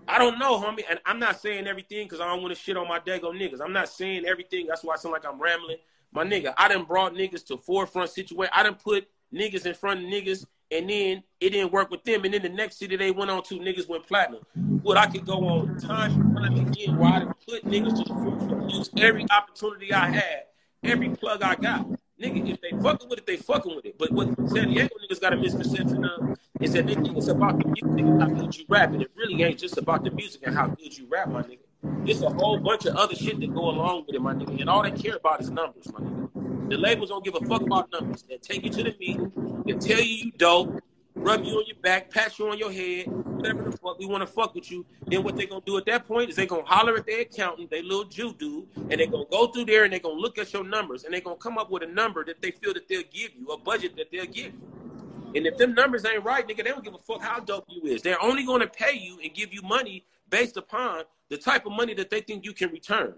I 0.09 0.19
don't 0.19 0.39
know, 0.39 0.61
homie. 0.61 0.85
And 0.89 1.01
I'm 1.05 1.19
not 1.19 1.41
saying 1.41 1.67
everything 1.67 2.05
because 2.05 2.21
I 2.21 2.27
don't 2.27 2.43
want 2.43 2.55
to 2.55 2.61
shit 2.61 2.77
on 2.77 2.87
my 2.89 3.01
dago 3.01 3.33
niggas. 3.33 3.61
I'm 3.61 3.73
not 3.73 3.89
saying 3.89 4.25
everything. 4.25 4.67
That's 4.67 4.85
why 4.85 4.95
I 4.95 4.97
sound 4.97 5.13
like 5.13 5.27
I'm 5.27 5.41
rambling. 5.41 5.79
My 6.13 6.25
nigga, 6.25 6.55
I 6.57 6.69
done 6.69 6.85
brought 6.85 7.15
niggas 7.15 7.45
to 7.49 7.57
forefront 7.57 8.11
situation. 8.11 8.53
I 8.55 8.63
done 8.63 8.77
put 8.77 9.09
niggas 9.35 9.67
in 9.67 9.75
front 9.75 10.05
of 10.05 10.07
niggas, 10.07 10.47
and 10.71 10.91
then 10.91 11.23
it 11.41 11.51
didn't 11.51 11.73
work 11.73 11.91
with 11.91 12.05
them. 12.05 12.25
And 12.25 12.35
then 12.35 12.43
the 12.43 12.49
next 12.49 12.79
city 12.79 12.97
they 12.97 13.11
went 13.11 13.31
on 13.31 13.43
to, 13.45 13.59
niggas 13.59 13.89
went 13.89 14.07
platinum. 14.07 14.43
What 14.83 14.97
I 14.97 15.07
could 15.07 15.27
go 15.27 15.47
on 15.47 15.79
time 15.79 16.13
and 16.13 16.37
time 16.37 16.67
again 16.67 16.97
where 16.97 17.11
I 17.11 17.25
put 17.49 17.65
niggas 17.65 17.97
to 17.99 18.05
the 18.05 18.15
forefront, 18.15 18.71
use 18.71 18.91
every 18.99 19.27
opportunity 19.31 19.93
I 19.93 20.09
had, 20.11 20.43
every 20.83 21.11
plug 21.11 21.43
I 21.43 21.55
got. 21.55 21.87
Nigga, 22.23 22.51
if 22.51 22.61
they 22.63 22.71
fucking 22.71 23.11
with 23.11 23.19
it, 23.19 23.27
they 23.27 23.37
fucking 23.37 23.77
with 23.77 23.85
it. 23.85 23.99
But 23.99 24.11
what 24.11 24.29
San 24.49 24.69
Diego 24.69 24.95
niggas 25.05 25.21
got 25.21 25.35
a 25.35 25.37
misconception 25.37 26.03
of 26.05 26.39
is 26.61 26.73
that 26.73 26.87
they 26.87 26.95
think 26.95 27.15
it's 27.15 27.29
about 27.29 27.59
the 27.59 27.67
music 27.67 27.99
and 27.99 28.23
how 28.23 28.29
good 28.29 28.57
you 28.57 28.65
rap. 28.69 28.93
And 28.93 29.03
it 29.03 29.11
really 29.15 29.43
ain't 29.43 29.59
just 29.59 29.77
about 29.77 30.03
the 30.03 30.11
music 30.11 30.41
and 30.47 30.57
how 30.57 30.69
good 30.69 30.97
you 30.97 31.07
rap, 31.11 31.29
my 31.29 31.43
nigga. 31.43 31.66
It's 32.07 32.23
a 32.23 32.31
whole 32.31 32.59
bunch 32.59 32.87
of 32.87 32.95
other 32.97 33.15
shit 33.15 33.41
that 33.41 33.53
go 33.53 33.69
along 33.69 34.05
with 34.07 34.15
it, 34.15 34.23
my 34.23 34.35
nigga. 34.35 34.61
And 34.61 34.71
all 34.71 34.83
they 34.83 34.93
care 34.93 35.17
about 35.17 35.41
is 35.41 35.51
numbers, 35.51 35.93
my 35.93 36.01
nigga. 36.01 36.71
The 36.71 36.77
labels 36.77 37.11
don't 37.11 37.25
give 37.25 37.35
a 37.35 37.45
fuck 37.47 37.63
about 37.63 37.91
numbers. 37.93 38.23
They 38.23 38.39
take 38.39 38.65
you 38.65 38.71
to 38.71 38.83
the 38.83 38.95
meeting, 38.99 39.63
they 39.67 39.73
tell 39.75 40.01
you 40.01 40.27
you 40.27 40.33
dope, 40.33 40.83
rub 41.15 41.45
you 41.45 41.55
on 41.59 41.65
your 41.67 41.77
back, 41.77 42.11
pat 42.11 42.39
you 42.39 42.49
on 42.51 42.59
your 42.59 42.73
head, 42.73 43.07
whatever 43.07 43.63
the 43.63 43.77
fuck 43.77 43.99
we 43.99 44.07
want 44.07 44.23
to 44.23 44.27
fuck 44.27 44.55
with 44.55 44.71
you. 44.71 44.85
Then 45.07 45.23
what 45.23 45.37
they 45.37 45.47
gonna 45.47 45.63
do 45.65 45.79
at 45.79 45.87
that 45.87 46.07
point 46.07 46.31
is 46.31 46.37
they 46.37 46.47
gonna 46.47 46.65
holler 46.65 46.97
at 46.97 47.07
their 47.07 47.21
accountant, 47.21 47.71
they 47.71 47.83
little 47.83 48.05
Jew 48.05 48.33
dude, 48.35 48.67
and 48.77 49.01
they 49.01 49.07
gonna 49.07 49.25
go 49.31 49.47
through 49.49 49.67
there 49.67 49.85
and 49.85 49.93
they 49.93 49.99
gonna 49.99 50.21
look 50.21 50.39
at 50.39 50.53
your 50.53 50.65
numbers 50.65 51.05
and 51.05 51.15
they 51.15 51.21
gonna 51.21 51.37
come 51.37 51.59
up 51.59 51.71
with 51.71 51.83
a 51.83 51.87
number 51.87 52.25
that 52.25 52.41
they 52.43 52.51
feel 52.51 52.75
that 52.75 52.89
they'll 52.89 53.03
give 53.13 53.31
you, 53.37 53.47
a 53.49 53.59
budget 53.59 53.97
that 53.97 54.11
they'll 54.11 54.27
give 54.27 54.53
you. 54.55 55.33
And 55.35 55.47
if 55.47 55.57
them 55.57 55.75
numbers 55.75 56.05
ain't 56.05 56.25
right, 56.25 56.47
nigga, 56.47 56.59
they 56.59 56.71
don't 56.71 56.85
give 56.85 56.95
a 56.95 56.99
fuck 56.99 57.21
how 57.21 57.41
dope 57.41 57.67
you 57.69 57.91
is. 57.91 58.03
They're 58.03 58.23
only 58.23 58.45
gonna 58.45 58.67
pay 58.67 58.97
you 58.97 59.19
and 59.23 59.33
give 59.35 59.53
you 59.53 59.63
money 59.63 60.05
based 60.31 60.57
upon 60.57 61.05
the 61.29 61.37
type 61.37 61.67
of 61.67 61.73
money 61.73 61.95
that 61.95 62.11
they 62.11 62.21
think 62.21 62.45
you 62.45 62.53
can 62.53 62.71
return. 62.71 63.15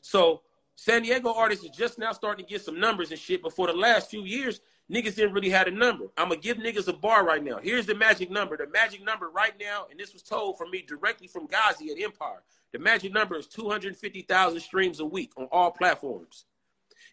So 0.00 0.42
San 0.76 1.02
Diego 1.02 1.32
artists 1.32 1.64
is 1.64 1.70
just 1.70 1.98
now 1.98 2.12
starting 2.12 2.44
to 2.44 2.50
get 2.50 2.62
some 2.62 2.78
numbers 2.78 3.10
and 3.10 3.20
shit, 3.20 3.42
but 3.42 3.54
for 3.54 3.66
the 3.66 3.72
last 3.72 4.10
few 4.10 4.22
years, 4.22 4.60
niggas 4.90 5.14
didn't 5.14 5.32
really 5.32 5.50
have 5.50 5.66
a 5.66 5.70
number. 5.70 6.06
I'm 6.16 6.28
gonna 6.28 6.40
give 6.40 6.56
niggas 6.56 6.88
a 6.88 6.92
bar 6.92 7.24
right 7.24 7.42
now. 7.42 7.58
Here's 7.58 7.86
the 7.86 7.94
magic 7.94 8.30
number. 8.30 8.56
The 8.56 8.66
magic 8.66 9.04
number 9.04 9.30
right 9.30 9.54
now, 9.60 9.86
and 9.90 9.98
this 9.98 10.12
was 10.12 10.22
told 10.22 10.58
from 10.58 10.70
me 10.70 10.82
directly 10.86 11.26
from 11.26 11.46
Ghazi 11.46 11.90
at 11.90 12.02
Empire. 12.02 12.42
The 12.72 12.78
magic 12.78 13.12
number 13.12 13.36
is 13.36 13.46
250,000 13.46 14.60
streams 14.60 15.00
a 15.00 15.04
week 15.04 15.32
on 15.36 15.46
all 15.52 15.70
platforms. 15.70 16.46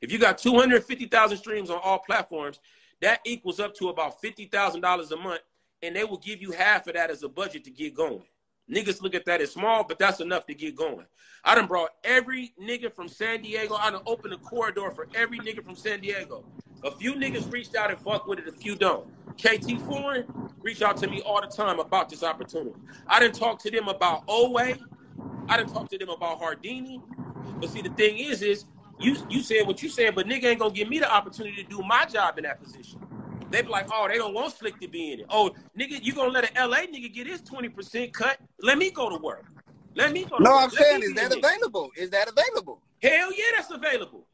If 0.01 0.11
you 0.11 0.17
got 0.17 0.37
250,000 0.37 1.37
streams 1.37 1.69
on 1.69 1.79
all 1.83 1.99
platforms, 1.99 2.59
that 3.01 3.19
equals 3.25 3.59
up 3.59 3.75
to 3.75 3.89
about 3.89 4.21
$50,000 4.21 5.11
a 5.11 5.15
month, 5.17 5.41
and 5.81 5.95
they 5.95 6.03
will 6.03 6.17
give 6.17 6.41
you 6.41 6.51
half 6.51 6.87
of 6.87 6.93
that 6.93 7.09
as 7.09 7.23
a 7.23 7.29
budget 7.29 7.63
to 7.65 7.71
get 7.71 7.93
going. 7.93 8.23
Niggas 8.71 9.01
look 9.01 9.15
at 9.15 9.25
that 9.25 9.41
as 9.41 9.51
small, 9.51 9.83
but 9.83 9.97
that's 9.97 10.19
enough 10.19 10.45
to 10.45 10.53
get 10.53 10.75
going. 10.75 11.05
I 11.43 11.55
done 11.55 11.67
brought 11.67 11.91
every 12.03 12.53
nigga 12.61 12.93
from 12.93 13.07
San 13.07 13.41
Diego. 13.41 13.75
I 13.75 13.89
done 13.91 14.01
opened 14.05 14.33
a 14.33 14.37
corridor 14.37 14.91
for 14.91 15.07
every 15.15 15.39
nigga 15.39 15.63
from 15.63 15.75
San 15.75 16.01
Diego. 16.01 16.43
A 16.83 16.91
few 16.91 17.13
niggas 17.13 17.51
reached 17.51 17.75
out 17.75 17.89
and 17.89 17.99
fucked 17.99 18.27
with 18.27 18.39
it, 18.39 18.47
a 18.47 18.51
few 18.51 18.75
don't. 18.75 19.07
KT 19.37 19.79
Foreign 19.81 20.25
reached 20.61 20.81
out 20.81 20.97
to 20.97 21.07
me 21.07 21.21
all 21.21 21.41
the 21.41 21.47
time 21.47 21.79
about 21.79 22.09
this 22.09 22.23
opportunity. 22.23 22.75
I 23.07 23.19
didn't 23.19 23.35
talk 23.35 23.59
to 23.59 23.71
them 23.71 23.87
about 23.87 24.23
Owe. 24.27 24.57
I 24.57 25.57
didn't 25.57 25.73
talk 25.73 25.89
to 25.89 25.97
them 25.97 26.09
about 26.09 26.41
Hardini. 26.41 27.01
But 27.59 27.69
see, 27.69 27.81
the 27.81 27.89
thing 27.89 28.19
is, 28.19 28.41
is 28.41 28.65
you 28.99 29.15
you 29.29 29.41
said 29.41 29.65
what 29.65 29.81
you 29.81 29.89
said, 29.89 30.13
but 30.13 30.27
nigga 30.27 30.45
ain't 30.45 30.59
gonna 30.59 30.73
give 30.73 30.89
me 30.89 30.99
the 30.99 31.11
opportunity 31.11 31.63
to 31.63 31.69
do 31.69 31.81
my 31.81 32.05
job 32.05 32.37
in 32.37 32.43
that 32.43 32.61
position. 32.61 32.99
They 33.51 33.61
be 33.61 33.69
like, 33.69 33.87
oh, 33.91 34.07
they 34.07 34.17
don't 34.17 34.33
want 34.33 34.53
Slick 34.53 34.79
to 34.79 34.87
be 34.87 35.11
in 35.13 35.19
it. 35.21 35.25
Oh, 35.29 35.51
nigga, 35.77 35.99
you 36.03 36.13
gonna 36.13 36.31
let 36.31 36.55
an 36.55 36.69
LA 36.69 36.79
nigga 36.81 37.11
get 37.13 37.27
his 37.27 37.41
20% 37.41 38.13
cut? 38.13 38.37
Let 38.61 38.77
me 38.77 38.91
go 38.91 39.09
to 39.09 39.17
work. 39.17 39.45
Let 39.95 40.11
me 40.13 40.25
go 40.25 40.37
No, 40.37 40.51
work. 40.51 40.63
I'm 40.63 40.69
saying, 40.69 41.01
is 41.03 41.13
that 41.15 41.35
available? 41.35 41.89
Is 41.97 42.09
that 42.11 42.29
available? 42.29 42.81
Hell 43.01 43.31
yeah, 43.31 43.43
that's 43.55 43.71
available. 43.71 44.27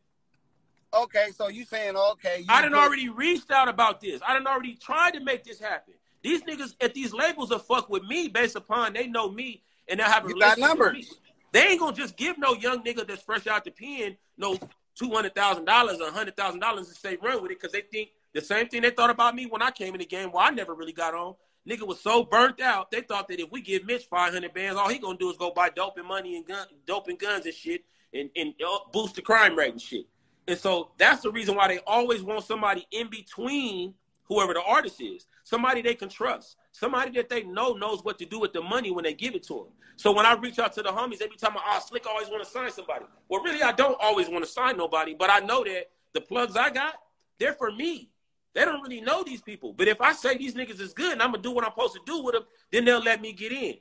Okay, 0.93 1.31
so 1.35 1.49
you 1.49 1.65
saying 1.65 1.95
okay? 1.95 2.39
You 2.39 2.45
I 2.49 2.61
done 2.61 2.71
put- 2.71 2.79
already 2.79 3.09
reached 3.09 3.51
out 3.51 3.67
about 3.67 3.99
this. 3.99 4.21
I 4.25 4.33
done 4.33 4.47
already 4.47 4.75
tried 4.75 5.13
to 5.15 5.19
make 5.19 5.43
this 5.43 5.59
happen. 5.59 5.93
These 6.23 6.43
niggas 6.43 6.75
at 6.81 6.93
these 6.93 7.13
labels 7.13 7.51
are 7.51 7.59
fuck 7.59 7.89
with 7.89 8.03
me 8.03 8.27
based 8.29 8.55
upon 8.55 8.93
they 8.93 9.07
know 9.07 9.29
me 9.29 9.61
and 9.87 9.99
they 9.99 10.03
have 10.03 10.25
a 10.25 10.29
You 10.29 10.39
got 10.39 10.57
numbers. 10.57 11.19
They 11.51 11.67
ain't 11.67 11.79
gonna 11.79 11.95
just 11.95 12.17
give 12.17 12.37
no 12.37 12.53
young 12.53 12.83
nigga 12.83 13.07
that's 13.07 13.21
fresh 13.21 13.45
out 13.47 13.63
the 13.65 13.71
pen 13.71 14.17
no 14.37 14.57
two 14.95 15.09
hundred 15.11 15.35
thousand 15.35 15.65
dollars 15.65 15.99
or 16.01 16.09
hundred 16.11 16.35
thousand 16.37 16.61
dollars 16.61 16.87
and 16.87 16.97
say 16.97 17.17
run 17.21 17.41
with 17.41 17.51
it 17.51 17.59
because 17.61 17.71
they 17.73 17.81
think 17.81 18.09
the 18.35 18.41
same 18.41 18.67
thing 18.67 18.83
they 18.83 18.91
thought 18.91 19.09
about 19.09 19.33
me 19.33 19.47
when 19.47 19.63
I 19.63 19.71
came 19.71 19.95
in 19.95 19.99
the 19.99 20.05
game. 20.05 20.31
Well, 20.31 20.43
I 20.43 20.51
never 20.51 20.75
really 20.75 20.91
got 20.91 21.15
on. 21.15 21.35
Nigga 21.67 21.87
was 21.87 21.99
so 22.01 22.23
burnt 22.23 22.61
out. 22.61 22.91
They 22.91 23.01
thought 23.01 23.27
that 23.29 23.39
if 23.39 23.49
we 23.49 23.61
give 23.61 23.85
Mitch 23.85 24.05
five 24.05 24.33
hundred 24.33 24.53
bands, 24.53 24.77
all 24.77 24.89
he 24.89 24.99
gonna 24.99 25.17
do 25.17 25.31
is 25.31 25.37
go 25.37 25.51
buy 25.51 25.69
dope 25.69 25.97
and 25.97 26.05
money 26.05 26.35
and 26.35 26.45
gun, 26.45 26.67
dope 26.85 27.07
and 27.07 27.17
guns 27.17 27.45
and 27.45 27.55
shit, 27.55 27.85
and 28.13 28.29
and 28.35 28.53
uh, 28.63 28.79
boost 28.91 29.15
the 29.15 29.21
crime 29.21 29.55
rate 29.55 29.71
and 29.71 29.81
shit. 29.81 30.05
And 30.47 30.59
so 30.59 30.91
that's 30.99 31.23
the 31.23 31.31
reason 31.31 31.55
why 31.55 31.69
they 31.69 31.79
always 31.87 32.21
want 32.21 32.43
somebody 32.43 32.85
in 32.91 33.09
between 33.09 33.95
whoever 34.25 34.53
the 34.53 34.61
artist 34.61 35.01
is, 35.01 35.27
somebody 35.43 35.81
they 35.81 35.95
can 35.95 36.09
trust, 36.09 36.57
somebody 36.71 37.11
that 37.11 37.29
they 37.29 37.43
know 37.43 37.73
knows 37.73 38.03
what 38.03 38.19
to 38.19 38.25
do 38.25 38.39
with 38.39 38.53
the 38.53 38.61
money 38.61 38.91
when 38.91 39.03
they 39.03 39.13
give 39.13 39.33
it 39.33 39.43
to 39.43 39.53
them. 39.53 39.67
So 39.95 40.11
when 40.11 40.25
I 40.25 40.33
reach 40.33 40.59
out 40.59 40.73
to 40.73 40.83
the 40.83 40.89
homies, 40.89 41.21
every 41.21 41.37
time 41.37 41.55
I, 41.55 41.77
oh, 41.77 41.79
Slick 41.87 42.05
always 42.05 42.27
want 42.27 42.43
to 42.43 42.49
sign 42.49 42.69
somebody. 42.71 43.05
Well, 43.29 43.41
really, 43.41 43.63
I 43.63 43.71
don't 43.71 43.97
always 44.01 44.27
want 44.27 44.43
to 44.43 44.49
sign 44.49 44.77
nobody, 44.77 45.15
but 45.17 45.29
I 45.29 45.39
know 45.39 45.63
that 45.63 45.89
the 46.13 46.21
plugs 46.21 46.57
I 46.57 46.69
got, 46.69 46.95
they're 47.39 47.53
for 47.53 47.71
me. 47.71 48.09
They 48.55 48.63
don't 48.63 48.81
really 48.81 49.01
know 49.01 49.21
these 49.21 49.41
people. 49.41 49.73
But 49.73 49.89
if 49.89 49.99
I 49.99 50.13
say 50.13 50.37
these 50.37 50.55
niggas 50.55 50.79
is 50.79 50.93
good 50.93 51.11
and 51.11 51.21
I'm 51.21 51.31
gonna 51.31 51.43
do 51.43 51.51
what 51.51 51.65
I'm 51.65 51.71
supposed 51.71 51.93
to 51.95 51.99
do 52.05 52.23
with 52.23 52.33
them, 52.35 52.45
then 52.71 52.85
they'll 52.85 53.03
let 53.03 53.21
me 53.21 53.33
get 53.33 53.51
in. 53.51 53.75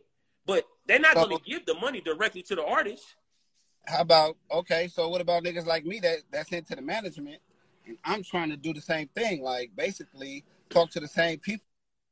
But 0.45 0.67
they're 0.87 0.99
not 0.99 1.15
gonna 1.15 1.39
give 1.47 1.65
the 1.65 1.75
money 1.75 2.01
directly 2.01 2.43
to 2.43 2.57
the 2.57 2.65
artist. 2.65 3.15
How 3.87 4.01
about 4.01 4.37
okay? 4.51 4.89
So 4.89 5.09
what 5.09 5.21
about 5.21 5.45
niggas 5.45 5.65
like 5.65 5.87
me 5.87 6.01
that 6.01 6.19
that's 6.33 6.51
into 6.51 6.75
the 6.75 6.83
management, 6.83 7.39
and 7.87 7.97
I'm 8.05 8.25
trying 8.25 8.51
to 8.51 8.57
do 8.57 8.75
the 8.75 8.81
same 8.81 9.09
thing, 9.09 9.43
like 9.43 9.71
basically 9.77 10.45
talk 10.71 10.91
to 10.91 11.01
the 11.01 11.09
same 11.09 11.39
people. 11.39 11.65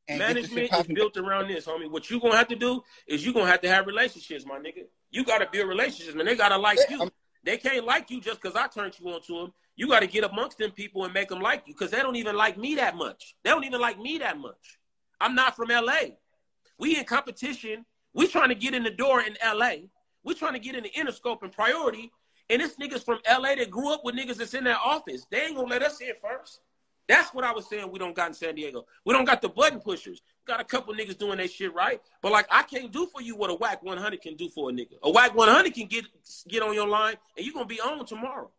And 0.08 0.18
Management 0.18 0.72
is 0.72 0.86
built 0.88 1.16
around 1.16 1.48
this, 1.48 1.66
homie. 1.66 1.90
What 1.90 2.10
you 2.10 2.20
gonna 2.20 2.36
have 2.36 2.48
to 2.48 2.56
do 2.56 2.82
is 3.06 3.24
you 3.24 3.32
gonna 3.32 3.46
have 3.46 3.60
to 3.62 3.68
have 3.68 3.86
relationships, 3.86 4.44
my 4.46 4.58
nigga. 4.58 4.84
You 5.10 5.24
gotta 5.24 5.48
build 5.50 5.68
relationships, 5.68 6.14
man. 6.14 6.26
They 6.26 6.36
gotta 6.36 6.58
like 6.58 6.78
Yeah, 6.78 6.96
you. 6.96 7.00
I'm- 7.02 7.12
They 7.44 7.56
can't 7.56 7.84
like 7.84 8.08
you 8.10 8.20
just 8.20 8.40
because 8.40 8.56
I 8.56 8.68
turned 8.68 8.98
you 9.00 9.10
on 9.10 9.20
to 9.22 9.32
them. 9.40 9.52
You 9.76 9.88
got 9.88 10.00
to 10.00 10.06
get 10.06 10.24
amongst 10.24 10.58
them 10.58 10.70
people 10.70 11.04
and 11.04 11.14
make 11.14 11.28
them 11.28 11.40
like 11.40 11.62
you 11.66 11.74
because 11.74 11.90
they 11.90 12.00
don't 12.00 12.16
even 12.16 12.36
like 12.36 12.58
me 12.58 12.74
that 12.76 12.96
much. 12.96 13.34
They 13.42 13.50
don't 13.50 13.64
even 13.64 13.80
like 13.80 13.98
me 13.98 14.18
that 14.18 14.38
much. 14.38 14.78
I'm 15.20 15.34
not 15.34 15.56
from 15.56 15.68
LA. 15.68 16.16
We 16.78 16.98
in 16.98 17.04
competition. 17.04 17.86
We 18.14 18.26
trying 18.26 18.50
to 18.50 18.54
get 18.54 18.74
in 18.74 18.82
the 18.82 18.90
door 18.90 19.22
in 19.22 19.36
LA. 19.44 19.86
We 20.24 20.34
trying 20.34 20.54
to 20.54 20.58
get 20.58 20.74
in 20.74 20.82
the 20.82 20.90
Interscope 20.90 21.42
and 21.42 21.52
Priority. 21.52 22.12
And 22.50 22.60
this 22.60 22.76
niggas 22.76 23.04
from 23.04 23.20
LA 23.26 23.54
that 23.54 23.70
grew 23.70 23.92
up 23.92 24.04
with 24.04 24.14
niggas 24.14 24.36
that's 24.36 24.54
in 24.54 24.64
that 24.64 24.80
office. 24.84 25.26
They 25.30 25.42
ain't 25.42 25.56
gonna 25.56 25.68
let 25.68 25.82
us 25.82 26.00
in 26.00 26.12
first. 26.20 26.60
That's 27.08 27.34
what 27.34 27.44
I 27.44 27.52
was 27.52 27.68
saying. 27.68 27.90
We 27.90 27.98
don't 27.98 28.14
got 28.14 28.28
in 28.28 28.34
San 28.34 28.54
Diego. 28.54 28.86
We 29.04 29.12
don't 29.12 29.24
got 29.24 29.42
the 29.42 29.48
button 29.48 29.80
pushers. 29.80 30.22
Got 30.46 30.60
a 30.60 30.64
couple 30.64 30.94
niggas 30.94 31.18
doing 31.18 31.38
that 31.38 31.50
shit 31.50 31.74
right. 31.74 32.00
But 32.20 32.32
like, 32.32 32.46
I 32.50 32.62
can't 32.62 32.92
do 32.92 33.06
for 33.06 33.20
you 33.20 33.36
what 33.36 33.50
a 33.50 33.54
Wack 33.54 33.82
100 33.82 34.20
can 34.20 34.36
do 34.36 34.48
for 34.48 34.70
a 34.70 34.72
nigga. 34.72 34.94
A 35.02 35.10
Wack 35.10 35.34
100 35.34 35.74
can 35.74 35.86
get 35.86 36.06
get 36.48 36.62
on 36.62 36.74
your 36.74 36.88
line 36.88 37.16
and 37.36 37.44
you're 37.44 37.54
gonna 37.54 37.66
be 37.66 37.80
on 37.80 38.04
tomorrow. 38.06 38.50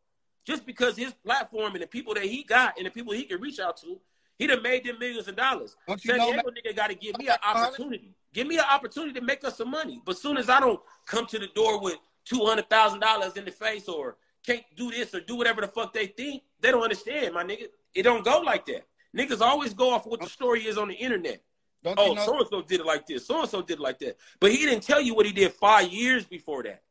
Just 0.45 0.65
because 0.65 0.97
his 0.97 1.13
platform 1.13 1.73
and 1.73 1.81
the 1.83 1.87
people 1.87 2.13
that 2.15 2.23
he 2.23 2.43
got 2.43 2.77
and 2.77 2.85
the 2.85 2.91
people 2.91 3.13
he 3.13 3.23
can 3.23 3.39
reach 3.39 3.59
out 3.59 3.77
to, 3.77 3.99
he 4.37 4.47
done 4.47 4.61
made 4.61 4.83
them 4.83 4.99
millions 4.99 5.27
of 5.27 5.35
dollars. 5.35 5.75
Don't 5.87 6.03
you 6.03 6.11
San 6.11 6.17
know 6.19 6.33
nigga 6.43 6.75
got 6.75 6.87
to 6.89 6.95
give 6.95 7.17
me 7.17 7.27
an 7.27 7.37
opportunity. 7.43 8.13
Give 8.33 8.47
me 8.47 8.57
an 8.57 8.65
opportunity 8.69 9.13
to 9.19 9.25
make 9.25 9.43
us 9.45 9.57
some 9.57 9.69
money. 9.69 10.01
But 10.03 10.17
soon 10.17 10.37
as 10.37 10.49
I 10.49 10.59
don't 10.59 10.79
come 11.05 11.25
to 11.27 11.39
the 11.39 11.47
door 11.55 11.79
with 11.81 11.97
two 12.25 12.43
hundred 12.45 12.69
thousand 12.69 12.99
dollars 12.99 13.37
in 13.37 13.45
the 13.45 13.51
face 13.51 13.87
or 13.87 14.17
can't 14.45 14.63
do 14.75 14.91
this 14.91 15.13
or 15.13 15.21
do 15.21 15.35
whatever 15.35 15.61
the 15.61 15.67
fuck 15.67 15.93
they 15.93 16.07
think, 16.07 16.43
they 16.59 16.71
don't 16.71 16.83
understand, 16.83 17.33
my 17.33 17.43
nigga. 17.43 17.67
It 17.95 18.03
don't 18.03 18.25
go 18.25 18.39
like 18.39 18.65
that. 18.65 18.85
Niggas 19.15 19.39
always 19.41 19.73
go 19.73 19.91
off 19.91 20.05
what 20.07 20.19
the 20.19 20.27
story 20.27 20.65
is 20.65 20.77
on 20.77 20.87
the 20.89 20.95
internet. 20.95 21.41
Don't 21.83 21.97
you 21.99 22.05
Oh, 22.05 22.13
know? 22.13 22.25
so 22.25 22.39
and 22.39 22.47
so 22.49 22.61
did 22.61 22.79
it 22.79 22.85
like 22.85 23.05
this. 23.05 23.27
So 23.27 23.41
and 23.41 23.49
so 23.49 23.61
did 23.61 23.73
it 23.77 23.79
like 23.81 23.99
that. 23.99 24.17
But 24.39 24.51
he 24.51 24.57
didn't 24.57 24.83
tell 24.83 24.99
you 25.01 25.13
what 25.13 25.25
he 25.25 25.31
did 25.31 25.53
five 25.53 25.91
years 25.91 26.25
before 26.25 26.63
that. 26.63 26.81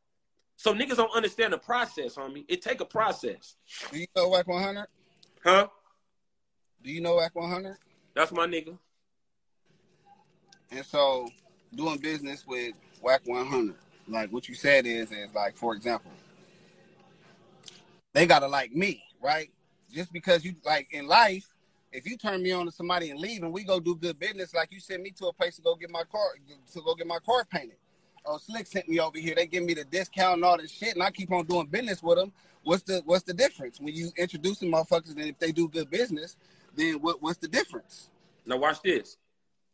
So 0.63 0.73
niggas 0.73 0.95
don't 0.95 1.13
understand 1.13 1.51
the 1.51 1.57
process, 1.57 2.15
homie. 2.15 2.45
It 2.47 2.61
take 2.61 2.79
a 2.79 2.85
process, 2.85 3.57
do 3.91 3.99
you 3.99 4.07
know 4.15 4.29
Wack 4.29 4.47
100? 4.47 4.87
huh? 5.43 5.67
Do 6.81 6.89
you 6.89 7.01
know 7.01 7.15
Wack 7.15 7.35
100? 7.35 7.75
That's 8.15 8.31
my 8.31 8.47
nigga. 8.47 8.77
And 10.71 10.85
so, 10.85 11.27
doing 11.75 11.97
business 11.97 12.47
with 12.47 12.75
Wack 13.01 13.23
100, 13.25 13.75
like 14.07 14.31
what 14.31 14.47
you 14.47 14.55
said 14.55 14.85
is, 14.85 15.11
is 15.11 15.35
like, 15.35 15.57
for 15.57 15.75
example, 15.75 16.11
they 18.13 18.25
gotta 18.25 18.47
like 18.47 18.71
me, 18.71 19.03
right? 19.21 19.51
Just 19.93 20.13
because 20.13 20.45
you 20.45 20.55
like 20.65 20.87
in 20.93 21.07
life, 21.07 21.45
if 21.91 22.07
you 22.07 22.15
turn 22.15 22.41
me 22.41 22.53
on 22.53 22.67
to 22.67 22.71
somebody 22.71 23.09
and 23.09 23.19
leave, 23.19 23.43
and 23.43 23.51
we 23.51 23.65
go 23.65 23.81
do 23.81 23.97
good 23.97 24.17
business, 24.17 24.53
like 24.53 24.71
you 24.71 24.79
sent 24.79 25.03
me 25.03 25.11
to 25.11 25.25
a 25.25 25.33
place 25.33 25.57
to 25.57 25.61
go 25.61 25.75
get 25.75 25.91
my 25.91 26.03
car 26.09 26.29
to 26.71 26.81
go 26.81 26.95
get 26.95 27.05
my 27.05 27.19
car 27.19 27.43
painted. 27.51 27.75
Oh, 28.25 28.37
Slick 28.37 28.67
sent 28.67 28.87
me 28.87 28.99
over 28.99 29.17
here. 29.17 29.35
They 29.35 29.47
give 29.47 29.63
me 29.63 29.73
the 29.73 29.83
discount 29.83 30.35
and 30.35 30.45
all 30.45 30.57
this 30.57 30.71
shit, 30.71 30.93
and 30.93 31.03
I 31.03 31.11
keep 31.11 31.31
on 31.31 31.45
doing 31.45 31.67
business 31.67 32.01
with 32.01 32.17
them. 32.17 32.31
What's 32.63 32.83
the 32.83 33.01
what's 33.05 33.23
the 33.23 33.33
difference 33.33 33.79
when 33.79 33.93
you 33.93 34.11
introducing 34.17 34.71
motherfuckers? 34.71 35.11
And 35.11 35.25
if 35.25 35.39
they 35.39 35.51
do 35.51 35.67
good 35.67 35.89
business, 35.89 36.37
then 36.75 36.95
what 37.01 37.21
what's 37.21 37.39
the 37.39 37.47
difference? 37.47 38.09
Now 38.45 38.57
watch 38.57 38.81
this. 38.81 39.17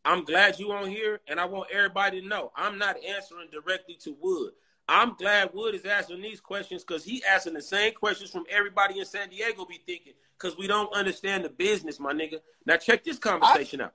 I'm 0.03 0.23
glad 0.23 0.57
you 0.57 0.71
on 0.71 0.89
here, 0.89 1.19
and 1.27 1.39
I 1.39 1.45
want 1.45 1.69
everybody 1.71 2.21
to 2.21 2.27
know 2.27 2.51
I'm 2.55 2.77
not 2.77 2.97
answering 3.03 3.49
directly 3.51 3.95
to 4.01 4.15
Wood. 4.19 4.53
I'm 4.87 5.13
glad 5.13 5.51
Wood 5.53 5.75
is 5.75 5.85
asking 5.85 6.21
these 6.21 6.41
questions 6.41 6.83
because 6.83 7.03
he 7.03 7.23
asking 7.23 7.53
the 7.53 7.61
same 7.61 7.93
questions 7.93 8.31
from 8.31 8.45
everybody 8.49 8.97
in 8.99 9.05
San 9.05 9.29
Diego 9.29 9.65
be 9.65 9.79
thinking 9.85 10.13
because 10.37 10.57
we 10.57 10.65
don't 10.65 10.91
understand 10.93 11.45
the 11.45 11.49
business, 11.49 11.99
my 11.99 12.13
nigga. 12.13 12.39
Now 12.65 12.77
check 12.77 13.03
this 13.03 13.19
conversation 13.19 13.81
I... 13.81 13.85
out. 13.85 13.93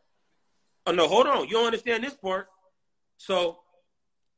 Oh 0.87 0.93
no, 0.93 1.09
hold 1.09 1.27
on. 1.27 1.49
You 1.49 1.55
don't 1.55 1.67
understand 1.67 2.05
this 2.05 2.15
part. 2.15 2.47
So 3.17 3.59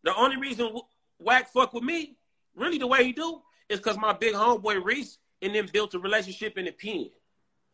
the 0.07 0.15
only 0.17 0.37
reason 0.37 0.71
Wack 1.19 1.49
fuck 1.53 1.73
with 1.73 1.83
me, 1.83 2.17
really 2.55 2.79
the 2.79 2.87
way 2.87 3.05
he 3.05 3.13
do, 3.13 3.41
is 3.69 3.79
because 3.79 3.99
my 3.99 4.13
big 4.13 4.35
homeboy 4.35 4.83
Reese 4.85 5.19
and 5.43 5.55
them 5.55 5.67
built 5.73 5.95
a 5.95 5.99
relationship 5.99 6.57
in 6.57 6.67
the 6.67 6.73
pen. 6.73 7.11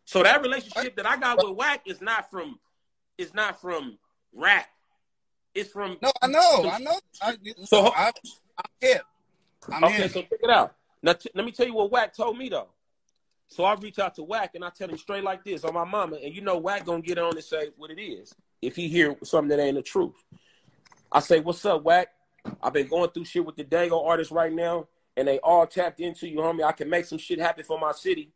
So 0.04 0.22
that 0.22 0.42
relationship 0.42 0.96
that 0.96 1.06
I 1.06 1.16
got 1.16 1.38
with 1.38 1.56
Wack 1.56 1.82
is 1.86 2.00
not 2.00 2.30
from, 2.30 2.58
is 3.18 3.34
not 3.34 3.60
from 3.60 3.98
rap. 4.32 4.66
It's 5.54 5.70
from. 5.70 5.98
No, 6.00 6.12
I 6.22 6.26
know, 6.28 6.70
I 6.70 6.78
know. 6.78 6.98
I, 7.20 7.36
so 7.64 7.92
I, 7.94 8.06
I'm 8.06 8.70
here. 8.80 9.00
I'm 9.70 9.84
okay, 9.84 10.08
so 10.08 10.22
check 10.22 10.30
it 10.42 10.50
out. 10.50 10.74
Now 11.02 11.12
t- 11.12 11.30
let 11.34 11.44
me 11.44 11.52
tell 11.52 11.66
you 11.66 11.74
what 11.74 11.90
Wack 11.90 12.14
told 12.14 12.38
me 12.38 12.48
though. 12.48 12.68
So 13.48 13.64
I 13.64 13.74
reach 13.74 13.98
out 13.98 14.14
to 14.14 14.22
Wack 14.22 14.54
and 14.54 14.64
I 14.64 14.70
tell 14.70 14.88
him 14.88 14.96
straight 14.96 15.24
like 15.24 15.44
this 15.44 15.64
on 15.64 15.74
my 15.74 15.84
mama, 15.84 16.16
and 16.16 16.34
you 16.34 16.40
know 16.40 16.56
Wack 16.56 16.86
gonna 16.86 17.02
get 17.02 17.18
on 17.18 17.34
and 17.34 17.44
say 17.44 17.68
what 17.76 17.90
it 17.90 18.00
is 18.00 18.34
if 18.62 18.76
he 18.76 18.88
hear 18.88 19.14
something 19.22 19.48
that 19.54 19.62
ain't 19.62 19.76
the 19.76 19.82
truth. 19.82 20.14
I 21.10 21.20
say, 21.20 21.40
"What's 21.40 21.64
up, 21.66 21.82
Wack? 21.82 22.08
I've 22.62 22.72
been 22.72 22.88
going 22.88 23.10
through 23.10 23.24
shit 23.24 23.44
with 23.44 23.56
the 23.56 23.64
Dago 23.64 24.06
artists 24.06 24.32
right 24.32 24.52
now, 24.52 24.88
and 25.16 25.26
they 25.26 25.38
all 25.38 25.66
tapped 25.66 26.00
into 26.00 26.28
you, 26.28 26.38
homie. 26.38 26.64
I 26.64 26.72
can 26.72 26.88
make 26.88 27.04
some 27.04 27.18
shit 27.18 27.38
happen 27.38 27.64
for 27.64 27.78
my 27.78 27.92
city. 27.92 28.30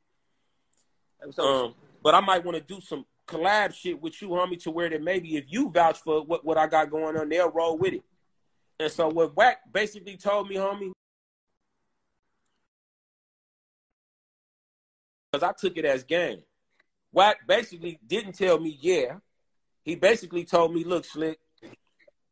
Um, 1.39 1.75
but 2.03 2.15
I 2.15 2.21
might 2.21 2.45
want 2.45 2.57
to 2.57 2.63
do 2.63 2.81
some 2.81 3.05
collab 3.27 3.75
shit 3.75 4.01
with 4.01 4.21
you, 4.23 4.29
homie, 4.29 4.61
to 4.63 4.71
where 4.71 4.89
that 4.89 5.03
maybe 5.03 5.37
if 5.37 5.45
you 5.49 5.71
vouch 5.71 5.99
for 5.99 6.23
what, 6.23 6.45
what 6.45 6.59
I 6.59 6.67
got 6.67 6.91
going 6.91 7.17
on, 7.17 7.29
they'll 7.29 7.51
roll 7.51 7.77
with 7.77 7.95
it. 7.95 8.05
And 8.79 8.93
so 8.93 9.09
what 9.09 9.37
Wack 9.37 9.59
basically 9.73 10.17
told 10.17 10.49
me, 10.49 10.57
homie, 10.57 10.93
because 15.33 15.43
I 15.43 15.53
took 15.59 15.77
it 15.77 15.85
as 15.85 16.05
game. 16.05 16.43
Wack 17.13 17.47
basically 17.47 17.99
didn't 18.07 18.33
tell 18.33 18.59
me 18.59 18.79
yeah. 18.81 19.17
He 19.83 19.95
basically 19.95 20.45
told 20.45 20.75
me, 20.75 20.85
look, 20.85 21.05
Slick, 21.05 21.39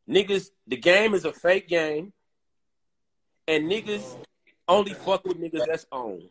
niggas, 0.09 0.51
the 0.67 0.77
game 0.77 1.15
is 1.15 1.25
a 1.25 1.33
fake 1.33 1.69
game, 1.69 2.13
and 3.47 3.71
niggas 3.71 4.17
only 4.69 4.95
fuck 4.95 5.25
with 5.25 5.39
niggas 5.39 5.67
that's 5.67 5.87
on. 5.91 6.23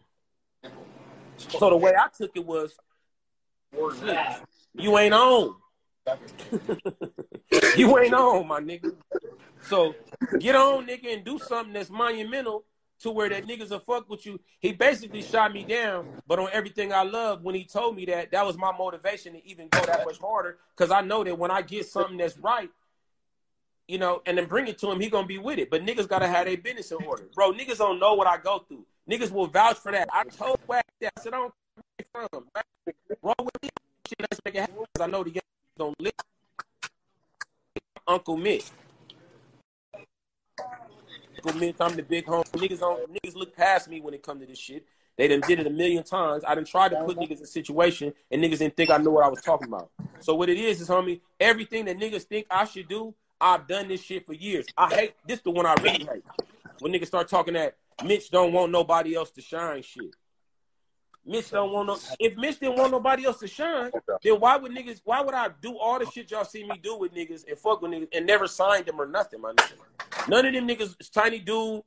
So 1.38 1.70
the 1.70 1.78
way 1.78 1.94
I 1.98 2.08
took 2.16 2.32
it 2.36 2.46
was, 2.46 2.76
you 4.74 4.98
ain't 4.98 5.14
on. 5.14 5.56
you 7.78 7.98
ain't 7.98 8.14
on, 8.14 8.48
my 8.48 8.60
nigga. 8.60 8.94
So 9.62 9.96
get 10.40 10.56
on, 10.56 10.86
nigga, 10.88 11.14
and 11.14 11.24
do 11.24 11.40
something 11.40 11.74
that's 11.74 11.90
monumental 11.90 12.66
to 13.00 13.12
where 13.12 13.30
that 13.30 13.46
niggas 13.46 13.70
will 13.70 13.80
fuck 13.80 14.10
with 14.10 14.26
you. 14.26 14.40
He 14.60 14.72
basically 14.72 15.22
shot 15.22 15.54
me 15.54 15.64
down, 15.64 16.08
but 16.28 16.40
on 16.40 16.50
everything 16.52 16.94
I 16.94 17.04
love, 17.04 17.44
when 17.44 17.56
he 17.56 17.66
told 17.66 17.96
me 17.96 18.06
that, 18.06 18.32
that 18.32 18.46
was 18.46 18.58
my 18.58 18.76
motivation 18.76 19.34
to 19.34 19.46
even 19.48 19.68
go 19.70 19.86
that 19.86 20.06
much 20.06 20.20
harder. 20.20 20.58
Cause 20.76 20.92
I 20.92 21.02
know 21.02 21.24
that 21.24 21.38
when 21.38 21.52
I 21.52 21.62
get 21.62 21.86
something 21.86 22.18
that's 22.18 22.38
right, 22.38 22.70
you 23.88 23.98
know, 23.98 24.22
and 24.26 24.38
then 24.38 24.46
bring 24.46 24.68
it 24.68 24.78
to 24.80 24.92
him, 24.92 25.00
he 25.00 25.10
gonna 25.10 25.28
be 25.28 25.38
with 25.38 25.60
it. 25.60 25.70
But 25.70 25.86
niggas 25.86 26.08
gotta 26.08 26.28
have 26.28 26.46
their 26.46 26.58
business 26.58 26.92
in 26.92 27.04
order. 27.06 27.24
Bro, 27.34 27.54
niggas 27.54 27.78
don't 27.78 28.00
know 28.00 28.14
what 28.14 28.28
I 28.28 28.38
go 28.38 28.60
through. 28.68 28.86
Niggas 29.10 29.32
will 29.32 29.48
vouch 29.48 29.78
for 29.78 29.92
that. 29.92 30.08
I 30.14 30.24
told 30.24 30.60
Wack 30.68 30.86
that. 31.02 31.12
I 31.18 31.22
said, 31.22 31.34
I 31.34 31.38
don't 31.38 31.54
from. 32.14 32.46
Roll 33.22 33.36
with 33.40 33.64
me. 33.64 33.70
Shit, 34.08 34.22
let's 34.22 34.40
make 34.46 34.56
it 34.56 34.62
happen. 34.62 34.76
Cause 34.76 35.02
I 35.02 35.08
know 35.08 35.24
the 35.24 35.32
young 35.32 35.42
don't 35.78 36.00
live. 36.00 36.12
Uncle 38.08 38.38
Mick. 38.38 38.70
Uncle 41.46 41.62
Mick, 41.62 41.76
I'm 41.80 41.96
the 41.96 42.04
big 42.04 42.26
home. 42.26 42.44
Niggas 42.54 42.80
don't 42.80 43.14
niggas 43.14 43.36
look 43.36 43.56
past 43.56 43.90
me 43.90 44.02
when 44.02 44.14
it 44.14 44.24
come 44.24 44.40
to 44.40 44.46
this 44.46 44.60
shit. 44.60 44.86
They 45.16 45.28
done 45.28 45.42
did 45.42 45.60
it 45.60 45.68
a 45.68 45.70
million 45.70 46.04
times. 46.04 46.44
I 46.46 46.56
done 46.56 46.66
tried 46.66 46.90
to 46.90 47.04
put 47.04 47.18
niggas 47.18 47.40
in 47.40 47.46
situation 47.46 48.14
and 48.32 48.44
niggas 48.44 48.60
didn't 48.60 48.76
think 48.76 48.90
I 48.90 48.98
knew 48.98 49.12
what 49.12 49.24
I 49.24 49.28
was 49.28 49.42
talking 49.42 49.68
about. 49.68 49.92
So 50.20 50.34
what 50.34 50.50
it 50.50 50.58
is 50.58 50.82
is, 50.82 50.90
homie, 50.90 51.22
everything 51.40 51.86
that 51.86 52.00
niggas 52.00 52.24
think 52.24 52.48
I 52.50 52.66
should 52.66 52.88
do, 52.88 53.14
I've 53.40 53.68
done 53.68 53.88
this 53.88 54.02
shit 54.02 54.26
for 54.26 54.34
years. 54.34 54.66
I 54.78 54.94
hate 54.94 55.16
this 55.28 55.42
the 55.42 55.52
one 55.52 55.66
I 55.66 55.74
really 55.82 56.06
hate. 56.06 56.24
When 56.80 56.92
niggas 56.92 57.08
start 57.08 57.28
talking 57.28 57.54
that 57.56 57.76
Mitch 58.04 58.30
don't 58.32 58.54
want 58.54 58.72
nobody 58.72 59.16
else 59.16 59.32
to 59.32 59.42
shine 59.42 59.82
shit. 59.82 60.16
Mitch 61.26 61.52
don't 61.52 61.72
want 61.72 61.88
no. 61.88 61.98
If 62.20 62.36
Mitch 62.36 62.60
didn't 62.60 62.78
want 62.78 62.92
nobody 62.92 63.26
else 63.26 63.40
to 63.40 63.48
shine, 63.48 63.92
then 64.24 64.40
why 64.40 64.58
would 64.58 64.72
niggas? 64.72 65.02
Why 65.06 65.22
would 65.22 65.34
I 65.34 65.50
do 65.62 65.78
all 65.78 66.00
the 66.00 66.06
shit 66.06 66.32
y'all 66.32 66.44
see 66.44 66.64
me 66.66 66.78
do 66.82 66.98
with 66.98 67.14
niggas 67.14 67.48
and 67.48 67.58
fuck 67.58 67.82
with 67.82 67.92
niggas 67.92 68.10
and 68.14 68.26
never 68.26 68.48
signed 68.48 68.86
them 68.86 69.00
or 69.00 69.06
nothing, 69.06 69.40
my 69.40 69.54
nigga? 69.54 70.28
None 70.28 70.46
of 70.46 70.54
them 70.54 70.68
niggas, 70.68 70.96
Tiny 71.12 71.40
Dude, 71.40 71.82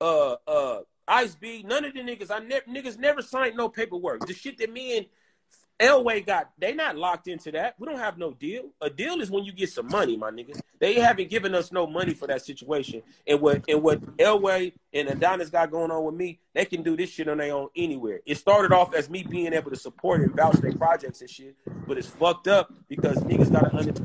uh, 0.00 0.36
uh, 0.46 0.80
Ice 1.06 1.34
B, 1.34 1.64
none 1.66 1.84
of 1.84 1.92
the 1.92 2.00
niggas. 2.00 2.30
I 2.30 2.38
never 2.38 2.64
niggas 2.66 2.98
never 2.98 3.20
signed 3.20 3.56
no 3.56 3.68
paperwork. 3.68 4.26
The 4.26 4.32
shit 4.32 4.56
that 4.58 4.72
me 4.72 4.96
and 4.96 5.06
Elway 5.80 6.26
got, 6.26 6.50
they 6.58 6.74
not 6.74 6.96
locked 6.96 7.28
into 7.28 7.52
that. 7.52 7.74
We 7.78 7.86
don't 7.86 7.98
have 7.98 8.18
no 8.18 8.32
deal. 8.32 8.70
A 8.80 8.90
deal 8.90 9.20
is 9.20 9.30
when 9.30 9.44
you 9.44 9.52
get 9.52 9.70
some 9.70 9.86
money, 9.86 10.16
my 10.16 10.30
nigga. 10.30 10.60
They 10.80 10.94
haven't 10.94 11.30
given 11.30 11.54
us 11.54 11.70
no 11.70 11.86
money 11.86 12.14
for 12.14 12.26
that 12.26 12.42
situation. 12.44 13.02
And 13.26 13.40
what 13.40 13.64
and 13.68 13.82
what 13.82 14.00
Elway 14.16 14.72
and 14.92 15.08
Adonis 15.08 15.50
got 15.50 15.70
going 15.70 15.90
on 15.90 16.04
with 16.04 16.14
me, 16.14 16.40
they 16.54 16.64
can 16.64 16.82
do 16.82 16.96
this 16.96 17.10
shit 17.10 17.28
on 17.28 17.38
their 17.38 17.54
own 17.54 17.68
anywhere. 17.76 18.20
It 18.26 18.38
started 18.38 18.72
off 18.72 18.94
as 18.94 19.08
me 19.08 19.22
being 19.22 19.52
able 19.52 19.70
to 19.70 19.76
support 19.76 20.20
and 20.20 20.34
vouch 20.34 20.56
their 20.56 20.72
projects 20.72 21.20
and 21.20 21.30
shit, 21.30 21.56
but 21.86 21.98
it's 21.98 22.08
fucked 22.08 22.48
up 22.48 22.72
because 22.88 23.18
niggas 23.18 23.52
gotta. 23.52 24.04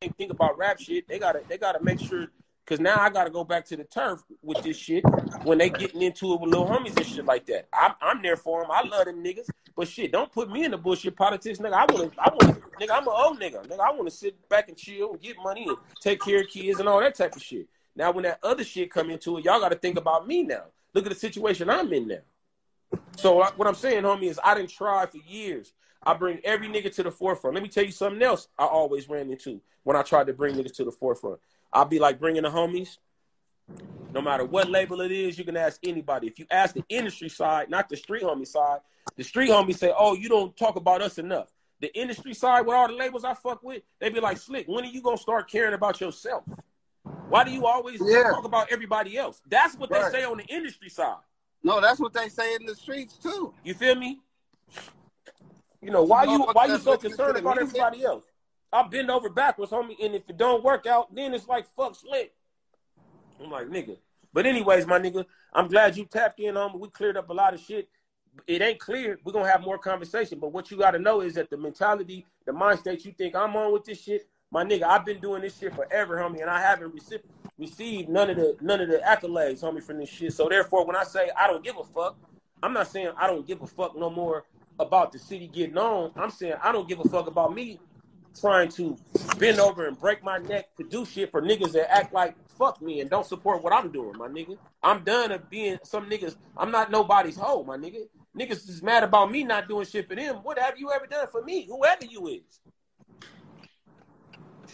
They 0.00 0.08
think 0.18 0.30
about 0.30 0.58
rap 0.58 0.78
shit. 0.78 1.08
They 1.08 1.18
gotta 1.18 1.42
they 1.48 1.56
gotta 1.56 1.82
make 1.82 2.00
sure 2.00 2.28
Cause 2.66 2.80
now 2.80 3.00
I 3.00 3.10
gotta 3.10 3.30
go 3.30 3.44
back 3.44 3.64
to 3.66 3.76
the 3.76 3.84
turf 3.84 4.24
with 4.42 4.60
this 4.60 4.76
shit 4.76 5.04
when 5.44 5.58
they 5.58 5.70
getting 5.70 6.02
into 6.02 6.34
it 6.34 6.40
with 6.40 6.50
little 6.50 6.66
homies 6.66 6.96
and 6.96 7.06
shit 7.06 7.24
like 7.24 7.46
that. 7.46 7.68
I'm, 7.72 7.92
I'm 8.00 8.22
there 8.22 8.36
for 8.36 8.60
them. 8.60 8.70
I 8.72 8.82
love 8.82 9.06
them 9.06 9.22
niggas. 9.22 9.46
But 9.76 9.86
shit, 9.88 10.10
don't 10.10 10.32
put 10.32 10.50
me 10.50 10.64
in 10.64 10.72
the 10.72 10.78
bullshit 10.78 11.14
politics, 11.14 11.58
nigga. 11.60 11.74
I 11.74 11.86
wanna, 11.86 12.10
I 12.18 12.30
wanna, 12.34 12.54
nigga. 12.80 12.90
I'm 12.90 13.06
an 13.06 13.14
old 13.14 13.40
nigga, 13.40 13.64
nigga. 13.66 13.80
I 13.80 13.92
wanna 13.92 14.10
sit 14.10 14.48
back 14.48 14.68
and 14.68 14.76
chill 14.76 15.12
and 15.12 15.20
get 15.20 15.36
money 15.42 15.68
and 15.70 15.78
take 16.00 16.20
care 16.20 16.40
of 16.40 16.48
kids 16.48 16.80
and 16.80 16.88
all 16.88 17.00
that 17.00 17.14
type 17.14 17.36
of 17.36 17.42
shit. 17.42 17.68
Now, 17.96 18.12
when 18.12 18.24
that 18.24 18.38
other 18.42 18.62
shit 18.62 18.90
come 18.90 19.10
into 19.10 19.38
it, 19.38 19.44
y'all 19.44 19.58
got 19.58 19.70
to 19.70 19.78
think 19.78 19.96
about 19.96 20.26
me 20.26 20.42
now. 20.42 20.64
Look 20.92 21.06
at 21.06 21.12
the 21.12 21.18
situation 21.18 21.70
I'm 21.70 21.92
in 21.92 22.06
now. 22.06 22.18
So 23.16 23.36
what 23.56 23.66
I'm 23.66 23.74
saying, 23.74 24.02
homie, 24.02 24.24
is 24.30 24.38
I 24.44 24.54
didn't 24.54 24.70
try 24.70 25.06
for 25.06 25.16
years. 25.16 25.72
I 26.02 26.14
bring 26.14 26.40
every 26.44 26.68
nigga 26.68 26.94
to 26.94 27.02
the 27.02 27.10
forefront. 27.10 27.54
Let 27.54 27.62
me 27.62 27.70
tell 27.70 27.84
you 27.84 27.90
something 27.90 28.22
else. 28.22 28.48
I 28.58 28.64
always 28.64 29.08
ran 29.08 29.30
into 29.30 29.60
when 29.82 29.96
I 29.96 30.02
tried 30.02 30.26
to 30.26 30.34
bring 30.34 30.54
niggas 30.54 30.74
to 30.76 30.84
the 30.84 30.92
forefront. 30.92 31.40
I'll 31.72 31.84
be 31.84 31.98
like 31.98 32.18
bringing 32.18 32.42
the 32.42 32.48
homies. 32.48 32.98
No 34.12 34.22
matter 34.22 34.44
what 34.44 34.70
label 34.70 35.00
it 35.00 35.12
is, 35.12 35.38
you 35.38 35.44
can 35.44 35.56
ask 35.56 35.80
anybody. 35.82 36.26
If 36.26 36.38
you 36.38 36.46
ask 36.50 36.74
the 36.74 36.84
industry 36.88 37.28
side, 37.28 37.68
not 37.68 37.88
the 37.88 37.96
street 37.96 38.22
homie 38.22 38.46
side, 38.46 38.80
the 39.16 39.24
street 39.24 39.50
homies 39.50 39.78
say, 39.78 39.92
"Oh, 39.96 40.14
you 40.14 40.28
don't 40.28 40.56
talk 40.56 40.76
about 40.76 41.02
us 41.02 41.18
enough." 41.18 41.52
The 41.80 41.94
industry 41.94 42.32
side, 42.32 42.64
with 42.64 42.74
all 42.74 42.88
the 42.88 42.94
labels 42.94 43.24
I 43.24 43.34
fuck 43.34 43.62
with, 43.62 43.82
they 43.98 44.08
be 44.08 44.20
like, 44.20 44.38
"Slick, 44.38 44.66
when 44.68 44.84
are 44.84 44.88
you 44.88 45.02
gonna 45.02 45.18
start 45.18 45.50
caring 45.50 45.74
about 45.74 46.00
yourself? 46.00 46.44
Why 47.28 47.44
do 47.44 47.50
you 47.50 47.66
always 47.66 48.00
yeah. 48.02 48.30
talk 48.30 48.44
about 48.44 48.72
everybody 48.72 49.18
else?" 49.18 49.42
That's 49.46 49.74
what 49.74 49.90
right. 49.90 50.10
they 50.10 50.20
say 50.20 50.24
on 50.24 50.38
the 50.38 50.44
industry 50.44 50.88
side. 50.88 51.18
No, 51.62 51.80
that's 51.80 52.00
what 52.00 52.12
they 52.12 52.28
say 52.28 52.54
in 52.54 52.64
the 52.64 52.74
streets 52.74 53.18
too. 53.18 53.52
You 53.64 53.74
feel 53.74 53.96
me? 53.96 54.20
You 55.82 55.90
know 55.90 56.04
why 56.04 56.24
you 56.24 56.42
why 56.52 56.66
you 56.66 56.78
so 56.78 56.96
concerned 56.96 57.36
about 57.36 57.58
everybody 57.58 58.04
else? 58.04 58.24
I 58.72 58.82
bend 58.88 59.10
over 59.10 59.28
backwards, 59.28 59.72
homie, 59.72 59.96
and 60.02 60.14
if 60.14 60.28
it 60.28 60.36
don't 60.36 60.64
work 60.64 60.86
out, 60.86 61.14
then 61.14 61.34
it's 61.34 61.48
like 61.48 61.66
fuck 61.76 61.94
slick. 61.94 62.32
I'm 63.42 63.50
like, 63.50 63.68
nigga. 63.68 63.96
But 64.32 64.46
anyways, 64.46 64.86
my 64.86 64.98
nigga, 64.98 65.24
I'm 65.52 65.68
glad 65.68 65.96
you 65.96 66.04
tapped 66.04 66.40
in 66.40 66.56
on 66.56 66.72
me. 66.72 66.78
We 66.80 66.88
cleared 66.88 67.16
up 67.16 67.30
a 67.30 67.32
lot 67.32 67.54
of 67.54 67.60
shit. 67.60 67.88
It 68.46 68.60
ain't 68.60 68.78
clear. 68.78 69.18
We're 69.24 69.32
gonna 69.32 69.50
have 69.50 69.62
more 69.62 69.78
conversation. 69.78 70.38
But 70.38 70.52
what 70.52 70.70
you 70.70 70.76
gotta 70.76 70.98
know 70.98 71.20
is 71.22 71.34
that 71.34 71.48
the 71.48 71.56
mentality, 71.56 72.26
the 72.44 72.52
mind 72.52 72.80
state 72.80 73.04
you 73.04 73.12
think 73.12 73.34
I'm 73.34 73.56
on 73.56 73.72
with 73.72 73.84
this 73.84 74.02
shit, 74.02 74.28
my 74.50 74.62
nigga, 74.62 74.82
I've 74.82 75.06
been 75.06 75.20
doing 75.20 75.42
this 75.42 75.58
shit 75.58 75.74
forever, 75.74 76.16
homie, 76.16 76.40
and 76.40 76.50
I 76.50 76.60
haven't 76.60 76.92
received 76.92 77.24
received 77.58 78.08
none 78.08 78.28
of 78.30 78.36
the 78.36 78.56
none 78.60 78.80
of 78.80 78.88
the 78.88 78.98
accolades, 78.98 79.62
homie, 79.62 79.82
from 79.82 79.98
this 79.98 80.10
shit. 80.10 80.32
So 80.32 80.48
therefore, 80.48 80.84
when 80.84 80.96
I 80.96 81.04
say 81.04 81.30
I 81.36 81.46
don't 81.46 81.64
give 81.64 81.78
a 81.78 81.84
fuck, 81.84 82.16
I'm 82.62 82.72
not 82.72 82.88
saying 82.88 83.12
I 83.16 83.26
don't 83.26 83.46
give 83.46 83.62
a 83.62 83.66
fuck 83.66 83.96
no 83.96 84.10
more 84.10 84.44
about 84.78 85.12
the 85.12 85.18
city 85.18 85.48
getting 85.48 85.78
on. 85.78 86.10
I'm 86.16 86.30
saying 86.30 86.54
I 86.62 86.72
don't 86.72 86.88
give 86.88 87.00
a 87.00 87.08
fuck 87.08 87.26
about 87.26 87.54
me 87.54 87.80
trying 88.40 88.68
to 88.70 88.96
bend 89.38 89.58
over 89.60 89.86
and 89.86 89.98
break 89.98 90.22
my 90.22 90.38
neck 90.38 90.74
to 90.76 90.84
do 90.84 91.04
shit 91.04 91.30
for 91.30 91.42
niggas 91.42 91.72
that 91.72 91.92
act 91.92 92.12
like 92.12 92.34
fuck 92.48 92.80
me 92.80 93.00
and 93.00 93.10
don't 93.10 93.26
support 93.26 93.62
what 93.62 93.72
I'm 93.72 93.90
doing, 93.90 94.16
my 94.18 94.28
nigga. 94.28 94.56
I'm 94.82 95.04
done 95.04 95.32
of 95.32 95.48
being 95.50 95.78
some 95.82 96.08
niggas. 96.08 96.36
I'm 96.56 96.70
not 96.70 96.90
nobody's 96.90 97.36
hoe, 97.36 97.62
my 97.64 97.76
nigga. 97.76 98.08
Niggas 98.38 98.68
is 98.68 98.82
mad 98.82 99.02
about 99.02 99.30
me 99.30 99.44
not 99.44 99.68
doing 99.68 99.86
shit 99.86 100.08
for 100.08 100.14
them. 100.14 100.36
What 100.36 100.58
have 100.58 100.78
you 100.78 100.90
ever 100.92 101.06
done 101.06 101.26
for 101.30 101.42
me? 101.42 101.66
Whoever 101.66 102.04
you 102.04 102.26
is. 102.28 102.60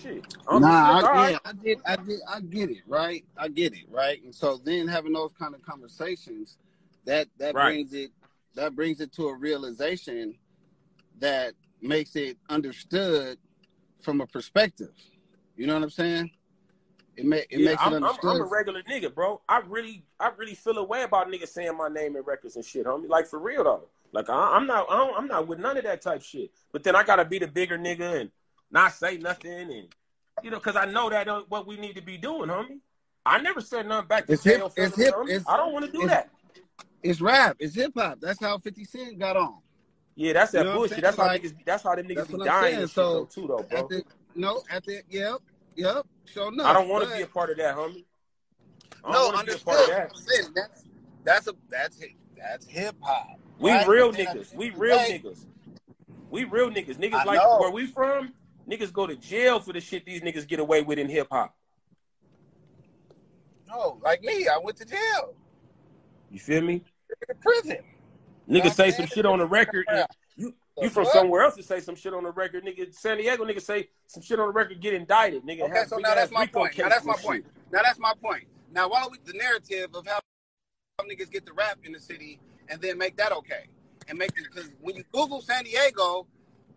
Shit. 0.00 0.34
Nah, 0.50 0.98
I, 0.98 1.02
right. 1.02 1.30
yeah, 1.30 1.38
I 1.44 1.52
get, 1.52 1.78
I 1.86 1.96
get, 1.96 2.20
I 2.28 2.40
get 2.40 2.70
it, 2.70 2.82
right? 2.88 3.24
I 3.36 3.48
get 3.48 3.72
it, 3.74 3.84
right? 3.90 4.22
And 4.24 4.34
so 4.34 4.58
then 4.64 4.88
having 4.88 5.12
those 5.12 5.32
kind 5.38 5.54
of 5.54 5.62
conversations, 5.62 6.58
that 7.04 7.28
that 7.38 7.54
right. 7.54 7.66
brings 7.66 7.92
it, 7.92 8.10
that 8.54 8.74
brings 8.74 9.00
it 9.00 9.12
to 9.14 9.28
a 9.28 9.36
realization 9.36 10.34
that 11.20 11.54
makes 11.80 12.16
it 12.16 12.36
understood 12.48 13.38
from 14.02 14.20
a 14.20 14.26
perspective. 14.26 14.90
You 15.56 15.66
know 15.66 15.74
what 15.74 15.82
I'm 15.84 15.90
saying? 15.90 16.30
It, 17.16 17.24
ma- 17.26 17.36
it 17.36 17.46
Yeah, 17.50 17.70
makes 17.70 17.82
it 17.82 17.86
I'm, 17.86 18.04
I'm. 18.04 18.16
I'm 18.22 18.40
a 18.40 18.44
regular 18.44 18.82
nigga, 18.82 19.14
bro. 19.14 19.40
I 19.48 19.58
really, 19.68 20.04
I 20.18 20.30
really 20.36 20.54
feel 20.54 20.78
a 20.78 20.84
way 20.84 21.02
about 21.02 21.28
niggas 21.28 21.48
saying 21.48 21.76
my 21.76 21.88
name 21.88 22.16
in 22.16 22.22
records 22.22 22.56
and 22.56 22.64
shit, 22.64 22.86
homie. 22.86 23.08
Like 23.08 23.26
for 23.26 23.38
real 23.38 23.64
though. 23.64 23.88
Like 24.12 24.28
I, 24.28 24.56
I'm 24.56 24.66
not, 24.66 24.86
I 24.90 24.96
don't, 24.96 25.16
I'm 25.16 25.26
not 25.26 25.46
with 25.46 25.58
none 25.58 25.76
of 25.76 25.84
that 25.84 26.02
type 26.02 26.22
shit. 26.22 26.50
But 26.72 26.82
then 26.84 26.96
I 26.96 27.02
gotta 27.02 27.24
be 27.24 27.38
the 27.38 27.46
bigger 27.46 27.78
nigga 27.78 28.20
and 28.22 28.30
not 28.70 28.92
say 28.92 29.18
nothing, 29.18 29.52
and 29.52 29.88
you 30.42 30.50
know, 30.50 30.56
because 30.58 30.76
I 30.76 30.86
know 30.86 31.10
that 31.10 31.28
uh, 31.28 31.42
what 31.48 31.66
we 31.66 31.76
need 31.76 31.96
to 31.96 32.02
be 32.02 32.16
doing, 32.16 32.48
homie. 32.48 32.80
I 33.24 33.40
never 33.40 33.60
said 33.60 33.86
nothing 33.86 34.08
back 34.08 34.26
to 34.26 34.32
It's 34.32 34.42
hip- 34.42 34.62
it's 34.76 34.96
hip- 34.96 35.14
it's- 35.28 35.44
I 35.46 35.56
don't 35.56 35.72
want 35.72 35.84
to 35.84 35.92
do 35.92 36.02
it's- 36.02 36.10
that. 36.10 36.30
it's 37.02 37.20
rap. 37.20 37.56
It's 37.60 37.74
hip 37.74 37.92
hop. 37.96 38.18
That's 38.20 38.40
how 38.40 38.58
50 38.58 38.84
Cent 38.84 39.18
got 39.18 39.36
on. 39.36 39.58
Yeah, 40.14 40.34
that's 40.34 40.52
that 40.52 40.58
You 40.58 40.64
know 40.64 40.74
bullshit. 40.78 41.00
That's 41.00 41.16
how 41.16 41.24
Like, 41.26 41.42
niggas. 41.42 41.54
That's 41.64 41.82
how 41.82 41.94
the 41.94 42.02
niggas 42.02 42.28
be 42.28 42.38
dying 42.38 42.62
saying. 42.64 42.74
and 42.80 42.82
shit 42.82 42.94
So, 42.94 43.12
though, 43.14 43.24
too, 43.24 43.46
though, 43.48 43.66
bro. 43.68 43.80
At 43.80 43.88
the, 43.88 44.04
no, 44.34 44.62
at 44.70 44.84
the 44.84 45.02
yep, 45.08 45.38
yep. 45.74 46.06
So 46.26 46.50
no, 46.50 46.64
I 46.64 46.72
don't 46.72 46.88
want 46.88 47.08
to 47.08 47.16
be 47.16 47.22
a 47.22 47.26
part 47.26 47.50
of 47.50 47.56
that, 47.58 47.74
homie. 47.76 48.04
I 49.04 49.12
No, 49.12 49.32
understood. 49.32 49.64
part 49.64 49.80
of 49.80 49.86
that. 49.88 50.10
That's 50.54 50.84
that's 51.24 51.46
a 51.48 51.52
that's 51.70 52.00
it. 52.00 52.10
That's 52.36 52.66
hip 52.66 52.94
hop. 53.00 53.38
We 53.58 53.70
right? 53.70 53.86
real 53.86 54.12
niggas. 54.12 54.54
We 54.54 54.70
real 54.70 54.98
niggas. 54.98 55.46
We 56.30 56.44
real 56.44 56.70
niggas. 56.70 56.96
Niggas 56.96 57.14
I 57.14 57.24
like 57.24 57.38
know. 57.38 57.58
where 57.58 57.70
we 57.70 57.86
from. 57.86 58.32
Niggas 58.68 58.92
go 58.92 59.06
to 59.06 59.16
jail 59.16 59.60
for 59.60 59.72
the 59.72 59.80
shit 59.80 60.04
these 60.04 60.20
niggas 60.22 60.46
get 60.46 60.60
away 60.60 60.82
with 60.82 60.98
in 60.98 61.08
hip 61.08 61.28
hop. 61.30 61.54
No, 63.68 63.98
like 64.02 64.22
me, 64.22 64.46
I 64.48 64.58
went 64.58 64.76
to 64.78 64.84
jail, 64.84 65.34
You 66.30 66.38
feel 66.38 66.60
me? 66.62 66.84
in 67.28 67.36
prison. 67.36 67.78
Niggas 68.48 68.74
say 68.74 68.90
some 68.90 69.06
shit 69.06 69.26
on 69.26 69.38
the 69.38 69.46
record. 69.46 69.86
And 69.88 70.06
you 70.36 70.54
you 70.80 70.88
from 70.88 71.06
somewhere 71.06 71.42
else 71.42 71.56
to 71.56 71.62
say 71.62 71.80
some 71.80 71.94
shit 71.94 72.14
on 72.14 72.24
the 72.24 72.30
record, 72.30 72.64
nigga. 72.64 72.94
San 72.94 73.18
Diego 73.18 73.44
niggas 73.44 73.62
say 73.62 73.88
some 74.06 74.22
shit 74.22 74.40
on 74.40 74.48
the 74.48 74.52
record, 74.52 74.80
get 74.80 74.94
indicted, 74.94 75.44
nigga. 75.44 75.62
Okay, 75.62 75.84
so 75.86 75.98
now 75.98 76.14
that's 76.14 76.32
my 76.32 76.46
point. 76.46 76.76
Now 76.78 76.88
that's 76.88 77.04
my 77.04 77.14
point. 77.14 77.44
Now 77.70 77.82
that's 77.82 77.98
my 77.98 78.14
point. 78.22 78.44
Now 78.72 78.88
why 78.88 79.00
don't 79.00 79.12
we 79.12 79.18
the 79.24 79.36
narrative 79.36 79.94
of 79.94 80.06
how 80.06 80.18
some 81.00 81.08
niggas 81.08 81.30
get 81.30 81.44
the 81.44 81.52
rap 81.52 81.78
in 81.84 81.92
the 81.92 82.00
city 82.00 82.40
and 82.68 82.80
then 82.80 82.96
make 82.96 83.16
that 83.16 83.32
okay 83.32 83.66
and 84.08 84.18
make 84.18 84.30
it 84.30 84.44
because 84.52 84.70
when 84.80 84.96
you 84.96 85.04
Google 85.12 85.40
San 85.40 85.64
Diego, 85.64 86.26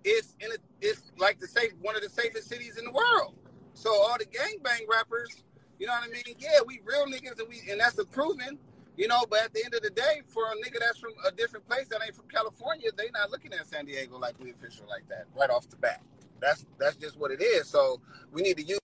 it's 0.03 0.35
in 0.39 0.51
a, 0.51 0.55
it's 0.81 1.11
like 1.17 1.39
the 1.39 1.47
safe 1.47 1.71
one 1.81 1.95
of 1.95 2.01
the 2.01 2.09
safest 2.09 2.49
cities 2.49 2.77
in 2.77 2.85
the 2.85 2.91
world. 2.91 3.35
So 3.73 3.89
all 3.91 4.17
the 4.17 4.25
gangbang 4.25 4.87
rappers, 4.89 5.43
you 5.79 5.87
know 5.87 5.93
what 5.93 6.03
I 6.03 6.07
mean? 6.07 6.35
Yeah, 6.37 6.59
we 6.65 6.81
real 6.85 7.05
niggas 7.05 7.39
and 7.39 7.47
we 7.49 7.61
and 7.71 7.79
that's 7.79 7.95
the 7.95 8.05
proven, 8.05 8.57
you 8.97 9.07
know. 9.07 9.25
But 9.29 9.45
at 9.45 9.53
the 9.53 9.63
end 9.65 9.73
of 9.73 9.81
the 9.81 9.89
day, 9.89 10.21
for 10.27 10.43
a 10.45 10.55
nigga 10.55 10.79
that's 10.79 10.99
from 10.99 11.13
a 11.25 11.31
different 11.31 11.67
place 11.67 11.87
that 11.89 12.01
ain't 12.05 12.15
from 12.15 12.27
California, 12.27 12.89
they 12.97 13.09
not 13.13 13.31
looking 13.31 13.53
at 13.53 13.67
San 13.67 13.85
Diego 13.85 14.17
like 14.17 14.35
we 14.39 14.51
official 14.51 14.85
like 14.89 15.07
that 15.09 15.25
right 15.37 15.49
off 15.49 15.69
the 15.69 15.77
bat. 15.77 16.01
That's 16.41 16.65
that's 16.79 16.95
just 16.95 17.17
what 17.17 17.31
it 17.31 17.41
is. 17.41 17.67
So 17.67 18.01
we 18.31 18.41
need 18.41 18.57
to 18.57 18.63
use. 18.63 18.79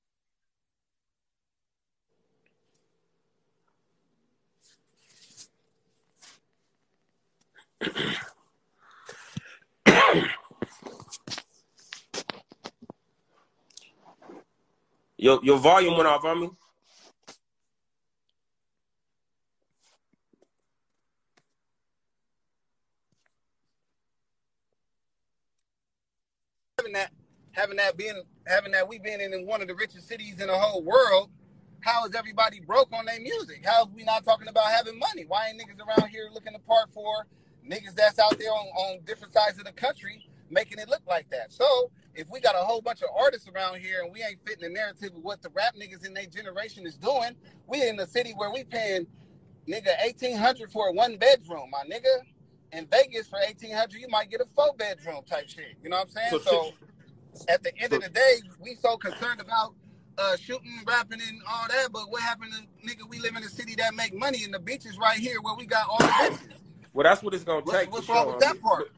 Your 15.18 15.40
your 15.44 15.60
volume 15.60 15.96
went 15.98 16.08
off 16.08 16.26
on 16.26 16.42
me. 16.42 16.50
having 26.82 26.94
that 26.94 27.12
having 27.52 27.78
that 27.92 27.98
being 27.98 28.22
having 28.48 28.72
that 28.72 28.88
we 28.88 29.00
been 29.00 29.22
in 29.22 29.46
one 29.46 29.62
of 29.62 29.68
the 29.68 29.76
richest 29.76 30.08
cities 30.08 30.40
in 30.40 30.48
the 30.48 30.58
whole 30.58 30.84
world, 30.84 31.30
how 31.82 32.06
is 32.06 32.16
everybody 32.16 32.60
broke 32.60 32.92
on 32.94 33.06
their 33.06 33.20
music? 33.20 33.66
How 33.66 33.86
is 33.86 33.92
we 33.94 34.04
not 34.04 34.24
talking 34.24 34.48
about 34.48 34.66
having 34.66 34.98
money? 34.98 35.26
Why 35.28 35.48
ain't 35.48 35.62
niggas 35.62 35.80
around 35.86 36.10
here 36.10 36.30
looking 36.34 36.54
the 36.54 36.60
part 36.60 36.92
for 36.94 37.28
niggas 37.68 37.96
that's 37.96 38.20
out 38.20 38.38
there 38.40 38.52
on, 38.52 38.68
on 38.68 39.00
different 39.06 39.34
sides 39.34 39.58
of 39.60 39.66
the 39.66 39.72
country 39.72 40.28
making 40.50 40.80
it 40.80 40.90
look 40.90 41.02
like 41.08 41.30
that? 41.32 41.52
So 41.52 41.92
if 42.16 42.30
we 42.30 42.40
got 42.40 42.56
a 42.56 42.60
whole 42.60 42.82
bunch 42.82 43.02
of 43.02 43.10
artists 43.18 43.48
around 43.48 43.80
here 43.80 44.02
and 44.04 44.12
we 44.12 44.24
ain't 44.24 44.40
fitting 44.46 44.64
the 44.64 44.70
narrative 44.70 45.16
of 45.16 45.24
what 45.24 45.42
the 45.42 45.50
rap 45.50 45.76
niggas 45.76 46.06
in 46.06 46.14
their 46.14 46.26
generation 46.28 46.86
is 46.86 46.98
doing, 46.98 47.36
we 47.68 47.88
in 47.88 48.00
a 48.00 48.08
city 48.08 48.34
where 48.36 48.52
we 48.52 48.64
paying 48.64 49.08
nigga 49.68 49.94
eighteen 50.04 50.38
hundred 50.38 50.72
for 50.72 50.90
a 50.90 50.94
one 50.94 51.18
bedroom, 51.18 51.70
my 51.72 51.84
nigga. 51.92 52.22
In 52.74 52.88
Vegas 52.90 53.28
for 53.28 53.38
eighteen 53.46 53.76
hundred, 53.76 54.00
you 54.00 54.08
might 54.08 54.30
get 54.30 54.40
a 54.40 54.46
four 54.56 54.74
bedroom 54.78 55.24
type 55.30 55.50
shit. 55.50 55.76
You 55.84 55.90
know 55.90 55.98
what 55.98 56.08
I'm 56.08 56.12
saying? 56.12 56.32
So, 56.32 56.40
So, 56.40 56.74
at 57.48 57.64
the 57.64 57.76
end 57.78 57.94
of 57.94 58.02
the 58.02 58.10
day, 58.10 58.42
we 58.60 58.76
so 58.76 58.98
concerned 58.98 59.42
about 59.42 59.74
uh, 60.18 60.36
shooting, 60.38 60.72
rapping, 60.86 61.20
and 61.22 61.42
all 61.50 61.68
that. 61.68 61.90
But 61.92 62.10
what 62.10 62.22
happened 62.22 62.54
to 62.54 62.88
nigga? 62.88 63.10
We 63.10 63.20
live 63.20 63.36
in 63.36 63.44
a 63.44 63.50
city 63.50 63.76
that 63.76 63.94
make 63.96 64.14
money, 64.14 64.44
and 64.44 64.54
the 64.54 64.60
beaches 64.60 64.98
right 64.98 65.18
here 65.18 65.42
where 65.42 65.56
we 65.56 65.66
got 65.66 65.88
all 65.90 66.00
the 66.00 66.06
bitches. 66.06 66.40
Well, 66.94 67.04
that's 67.06 67.24
what 67.24 67.34
it's 67.34 67.44
gonna 67.44 67.62
What's, 67.62 67.78
take. 67.78 67.92
what's 67.92 68.10
wrong 68.10 68.28
with 68.28 68.40
that 68.40 68.60
part? 68.62 68.92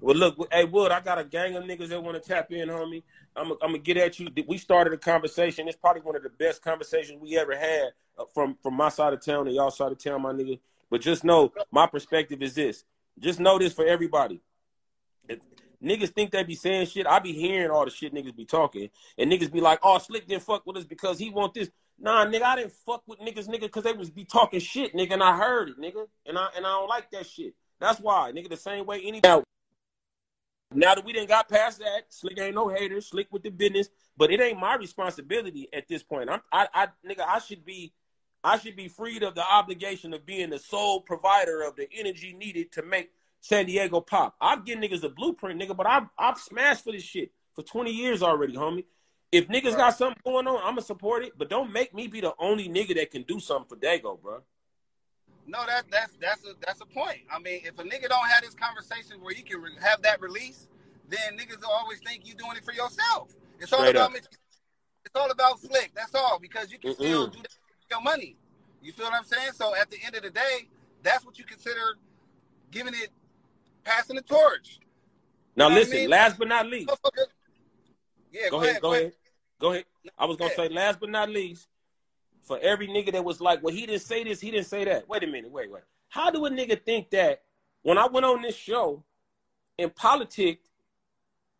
Well, 0.00 0.16
look, 0.16 0.36
hey 0.52 0.64
Wood, 0.64 0.90
I 0.90 1.00
got 1.00 1.18
a 1.18 1.24
gang 1.24 1.54
of 1.54 1.64
niggas 1.64 1.88
that 1.88 2.02
want 2.02 2.20
to 2.22 2.28
tap 2.28 2.50
in, 2.52 2.68
homie. 2.68 3.02
I'm, 3.36 3.52
I'm 3.52 3.58
gonna 3.60 3.78
get 3.78 3.96
at 3.96 4.18
you. 4.18 4.28
We 4.46 4.58
started 4.58 4.92
a 4.92 4.98
conversation. 4.98 5.68
It's 5.68 5.76
probably 5.76 6.02
one 6.02 6.16
of 6.16 6.22
the 6.22 6.28
best 6.28 6.62
conversations 6.62 7.20
we 7.20 7.38
ever 7.38 7.56
had 7.56 7.92
uh, 8.18 8.24
from 8.34 8.56
from 8.62 8.74
my 8.74 8.88
side 8.88 9.12
of 9.12 9.24
town 9.24 9.46
and 9.46 9.56
y'all 9.56 9.70
side 9.70 9.92
of 9.92 9.98
town, 9.98 10.22
my 10.22 10.32
nigga. 10.32 10.58
But 10.90 11.00
just 11.00 11.24
know, 11.24 11.52
my 11.70 11.86
perspective 11.86 12.42
is 12.42 12.54
this. 12.54 12.84
Just 13.18 13.40
know 13.40 13.58
this 13.58 13.72
for 13.72 13.86
everybody. 13.86 14.40
If 15.28 15.38
niggas 15.82 16.10
think 16.10 16.30
they 16.30 16.42
be 16.44 16.54
saying 16.54 16.86
shit, 16.86 17.06
I 17.06 17.18
be 17.18 17.32
hearing 17.32 17.70
all 17.70 17.84
the 17.84 17.90
shit 17.90 18.14
niggas 18.14 18.36
be 18.36 18.44
talking, 18.44 18.88
and 19.18 19.30
niggas 19.30 19.52
be 19.52 19.60
like, 19.60 19.80
"Oh, 19.82 19.98
Slick 19.98 20.26
didn't 20.26 20.44
fuck 20.44 20.66
with 20.66 20.76
us 20.76 20.84
because 20.84 21.18
he 21.18 21.30
want 21.30 21.54
this." 21.54 21.70
Nah, 21.98 22.26
nigga, 22.26 22.42
I 22.42 22.56
didn't 22.56 22.72
fuck 22.72 23.02
with 23.06 23.20
niggas, 23.20 23.48
nigga, 23.48 23.62
because 23.62 23.84
they 23.84 23.92
was 23.92 24.10
be 24.10 24.24
talking 24.24 24.60
shit, 24.60 24.94
nigga, 24.94 25.12
and 25.12 25.22
I 25.22 25.36
heard 25.36 25.68
it, 25.68 25.78
nigga, 25.78 26.06
and 26.26 26.38
I 26.38 26.48
and 26.56 26.66
I 26.66 26.70
don't 26.70 26.88
like 26.88 27.10
that 27.10 27.26
shit. 27.26 27.54
That's 27.80 28.00
why, 28.00 28.32
nigga. 28.32 28.48
The 28.48 28.56
same 28.56 28.86
way 28.86 29.02
any 29.04 29.20
now, 29.22 29.42
now 30.74 30.94
that 30.94 31.04
we 31.04 31.12
didn't 31.12 31.28
got 31.28 31.48
past 31.48 31.78
that, 31.80 32.04
Slick 32.08 32.40
ain't 32.40 32.54
no 32.54 32.68
hater, 32.68 33.00
Slick 33.00 33.28
with 33.30 33.42
the 33.42 33.50
business, 33.50 33.88
but 34.16 34.30
it 34.30 34.40
ain't 34.40 34.58
my 34.58 34.76
responsibility 34.76 35.68
at 35.72 35.88
this 35.88 36.02
point. 36.02 36.30
I'm, 36.30 36.40
I, 36.52 36.68
I, 36.72 36.88
nigga, 37.06 37.26
I 37.26 37.38
should 37.38 37.64
be, 37.64 37.92
I 38.44 38.58
should 38.58 38.76
be 38.76 38.88
freed 38.88 39.22
of 39.22 39.34
the 39.34 39.44
obligation 39.44 40.14
of 40.14 40.26
being 40.26 40.50
the 40.50 40.58
sole 40.58 41.00
provider 41.00 41.62
of 41.62 41.76
the 41.76 41.88
energy 41.94 42.32
needed 42.32 42.72
to 42.72 42.82
make 42.82 43.10
San 43.42 43.66
Diego 43.66 44.00
pop. 44.00 44.36
I'm 44.40 44.64
getting 44.64 44.88
niggas 44.88 45.02
a 45.02 45.08
blueprint, 45.08 45.60
nigga, 45.60 45.76
but 45.76 45.86
I've, 45.86 46.04
I've 46.16 46.38
smashed 46.38 46.84
for 46.84 46.92
this 46.92 47.02
shit 47.02 47.32
for 47.54 47.62
20 47.62 47.90
years 47.90 48.22
already, 48.22 48.54
homie. 48.54 48.84
If 49.32 49.48
niggas 49.48 49.76
got 49.76 49.96
something 49.96 50.20
going 50.24 50.46
on, 50.46 50.60
I'ma 50.62 50.80
support 50.80 51.24
it, 51.24 51.32
but 51.36 51.50
don't 51.50 51.72
make 51.72 51.92
me 51.92 52.06
be 52.06 52.20
the 52.20 52.34
only 52.38 52.68
nigga 52.68 52.94
that 52.96 53.10
can 53.10 53.22
do 53.22 53.40
something 53.40 53.68
for 53.68 53.76
Dago, 53.76 54.20
bro. 54.20 54.42
No, 55.46 55.66
that 55.66 55.90
that's 55.90 56.12
that's 56.20 56.44
a 56.44 56.52
that's 56.64 56.80
a 56.82 56.86
point. 56.86 57.22
I 57.32 57.40
mean, 57.40 57.62
if 57.64 57.76
a 57.78 57.82
nigga 57.82 58.08
don't 58.08 58.28
have 58.28 58.42
this 58.42 58.54
conversation 58.54 59.20
where 59.20 59.34
you 59.34 59.42
can 59.42 59.60
re- 59.60 59.72
have 59.82 60.00
that 60.02 60.20
release, 60.20 60.68
then 61.08 61.36
niggas 61.36 61.60
will 61.60 61.70
always 61.70 61.98
think 61.98 62.24
you 62.24 62.34
doing 62.34 62.56
it 62.56 62.64
for 62.64 62.72
yourself. 62.72 63.34
It's 63.58 63.72
all 63.72 63.80
Straight 63.80 63.96
about 63.96 64.14
up. 64.14 64.22
It's 65.04 65.16
all 65.16 65.30
about 65.30 65.58
slick. 65.58 65.90
That's 65.96 66.14
all 66.14 66.38
because 66.40 66.70
you 66.70 66.78
can 66.78 66.94
still 66.94 67.26
Mm-mm. 67.26 67.32
do 67.32 67.38
that 67.38 67.48
with 67.58 67.90
your 67.90 68.02
money. 68.02 68.36
You 68.82 68.92
feel 68.92 69.06
what 69.06 69.14
I'm 69.14 69.24
saying? 69.24 69.52
So 69.54 69.74
at 69.74 69.90
the 69.90 69.96
end 70.04 70.14
of 70.14 70.22
the 70.22 70.30
day, 70.30 70.68
that's 71.02 71.24
what 71.26 71.38
you 71.38 71.44
consider 71.44 71.98
giving 72.70 72.94
it 72.94 73.10
passing 73.84 74.16
the 74.16 74.22
torch. 74.22 74.78
Now 75.56 75.64
You 75.66 75.70
know 75.70 75.70
what 75.70 75.72
I 75.72 75.74
listen, 75.80 75.96
mean? 75.96 76.10
last 76.10 76.38
but 76.38 76.48
not 76.48 76.66
least, 76.66 76.90
Yeah, 78.32 78.48
go, 78.50 78.62
ahead, 78.62 78.80
go 78.80 78.92
ahead, 78.94 79.12
go 79.58 79.72
ahead. 79.72 79.84
I 80.18 80.24
was 80.24 80.36
gonna 80.36 80.54
say 80.54 80.68
last 80.68 81.00
but 81.00 81.10
not 81.10 81.28
least, 81.28 81.68
for 82.42 82.58
every 82.60 82.88
nigga 82.88 83.12
that 83.12 83.24
was 83.24 83.40
like, 83.40 83.62
well, 83.62 83.74
he 83.74 83.86
didn't 83.86 84.02
say 84.02 84.24
this, 84.24 84.40
he 84.40 84.50
didn't 84.50 84.66
say 84.66 84.84
that. 84.84 85.08
Wait 85.08 85.22
a 85.22 85.26
minute, 85.26 85.50
wait, 85.50 85.70
wait. 85.70 85.82
How 86.08 86.30
do 86.30 86.44
a 86.46 86.50
nigga 86.50 86.82
think 86.82 87.10
that 87.10 87.42
when 87.82 87.98
I 87.98 88.06
went 88.06 88.26
on 88.26 88.42
this 88.42 88.56
show 88.56 89.04
and 89.78 89.94
politicked 89.94 90.68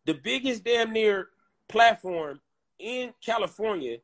the 0.05 0.15
biggest 0.15 0.65
damn 0.65 0.93
near 0.93 1.29
platform 1.69 2.41
in 2.79 3.15
California 3.25 3.99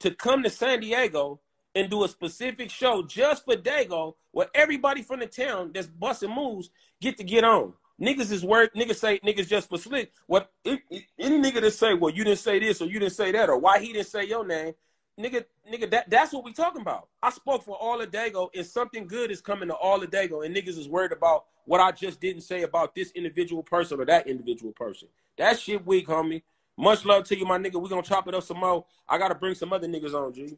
to 0.00 0.10
come 0.10 0.42
to 0.42 0.50
San 0.50 0.80
Diego 0.80 1.40
and 1.78 1.88
do 1.88 2.02
a 2.02 2.08
specific 2.08 2.70
show 2.70 3.02
just 3.04 3.44
for 3.44 3.54
Dago 3.54 4.14
where 4.32 4.48
everybody 4.52 5.02
from 5.02 5.20
the 5.20 5.26
town 5.26 5.70
that's 5.72 5.86
busting 5.86 6.34
moves 6.34 6.70
get 7.00 7.16
to 7.18 7.24
get 7.24 7.44
on. 7.44 7.72
Niggas 8.00 8.32
is 8.32 8.44
worth 8.44 8.72
niggas 8.74 8.96
say 8.96 9.18
niggas 9.20 9.48
just 9.48 9.68
for 9.68 9.78
slick. 9.78 10.12
What 10.26 10.50
any 10.64 10.82
nigga 11.18 11.60
that 11.60 11.72
say, 11.72 11.94
well, 11.94 12.12
you 12.12 12.24
didn't 12.24 12.40
say 12.40 12.58
this 12.58 12.82
or 12.82 12.86
you 12.86 12.98
didn't 12.98 13.12
say 13.12 13.32
that, 13.32 13.48
or 13.48 13.58
why 13.58 13.78
he 13.78 13.92
didn't 13.92 14.08
say 14.08 14.24
your 14.24 14.44
name, 14.44 14.74
nigga, 15.18 15.44
nigga, 15.72 15.90
that, 15.90 16.10
that's 16.10 16.32
what 16.32 16.44
we 16.44 16.52
talking 16.52 16.80
about. 16.82 17.08
I 17.22 17.30
spoke 17.30 17.64
for 17.64 17.76
all 17.76 18.00
of 18.00 18.10
Dago, 18.10 18.48
and 18.54 18.66
something 18.66 19.06
good 19.06 19.30
is 19.30 19.40
coming 19.40 19.68
to 19.68 19.74
all 19.74 20.02
of 20.02 20.10
Dago, 20.10 20.44
and 20.44 20.54
niggas 20.54 20.78
is 20.78 20.88
worried 20.88 21.12
about 21.12 21.44
what 21.64 21.80
I 21.80 21.92
just 21.92 22.20
didn't 22.20 22.42
say 22.42 22.62
about 22.62 22.94
this 22.94 23.10
individual 23.12 23.62
person 23.62 24.00
or 24.00 24.04
that 24.06 24.26
individual 24.26 24.72
person. 24.72 25.08
That 25.36 25.58
shit 25.58 25.84
weak, 25.86 26.06
homie. 26.06 26.42
Much 26.76 27.04
love 27.04 27.24
to 27.24 27.36
you, 27.36 27.44
my 27.44 27.58
nigga. 27.58 27.80
We 27.80 27.88
gonna 27.88 28.02
chop 28.02 28.28
it 28.28 28.34
up 28.34 28.44
some 28.44 28.58
more. 28.58 28.84
I 29.08 29.18
gotta 29.18 29.34
bring 29.34 29.54
some 29.54 29.72
other 29.72 29.88
niggas 29.88 30.14
on, 30.14 30.32
G. 30.32 30.56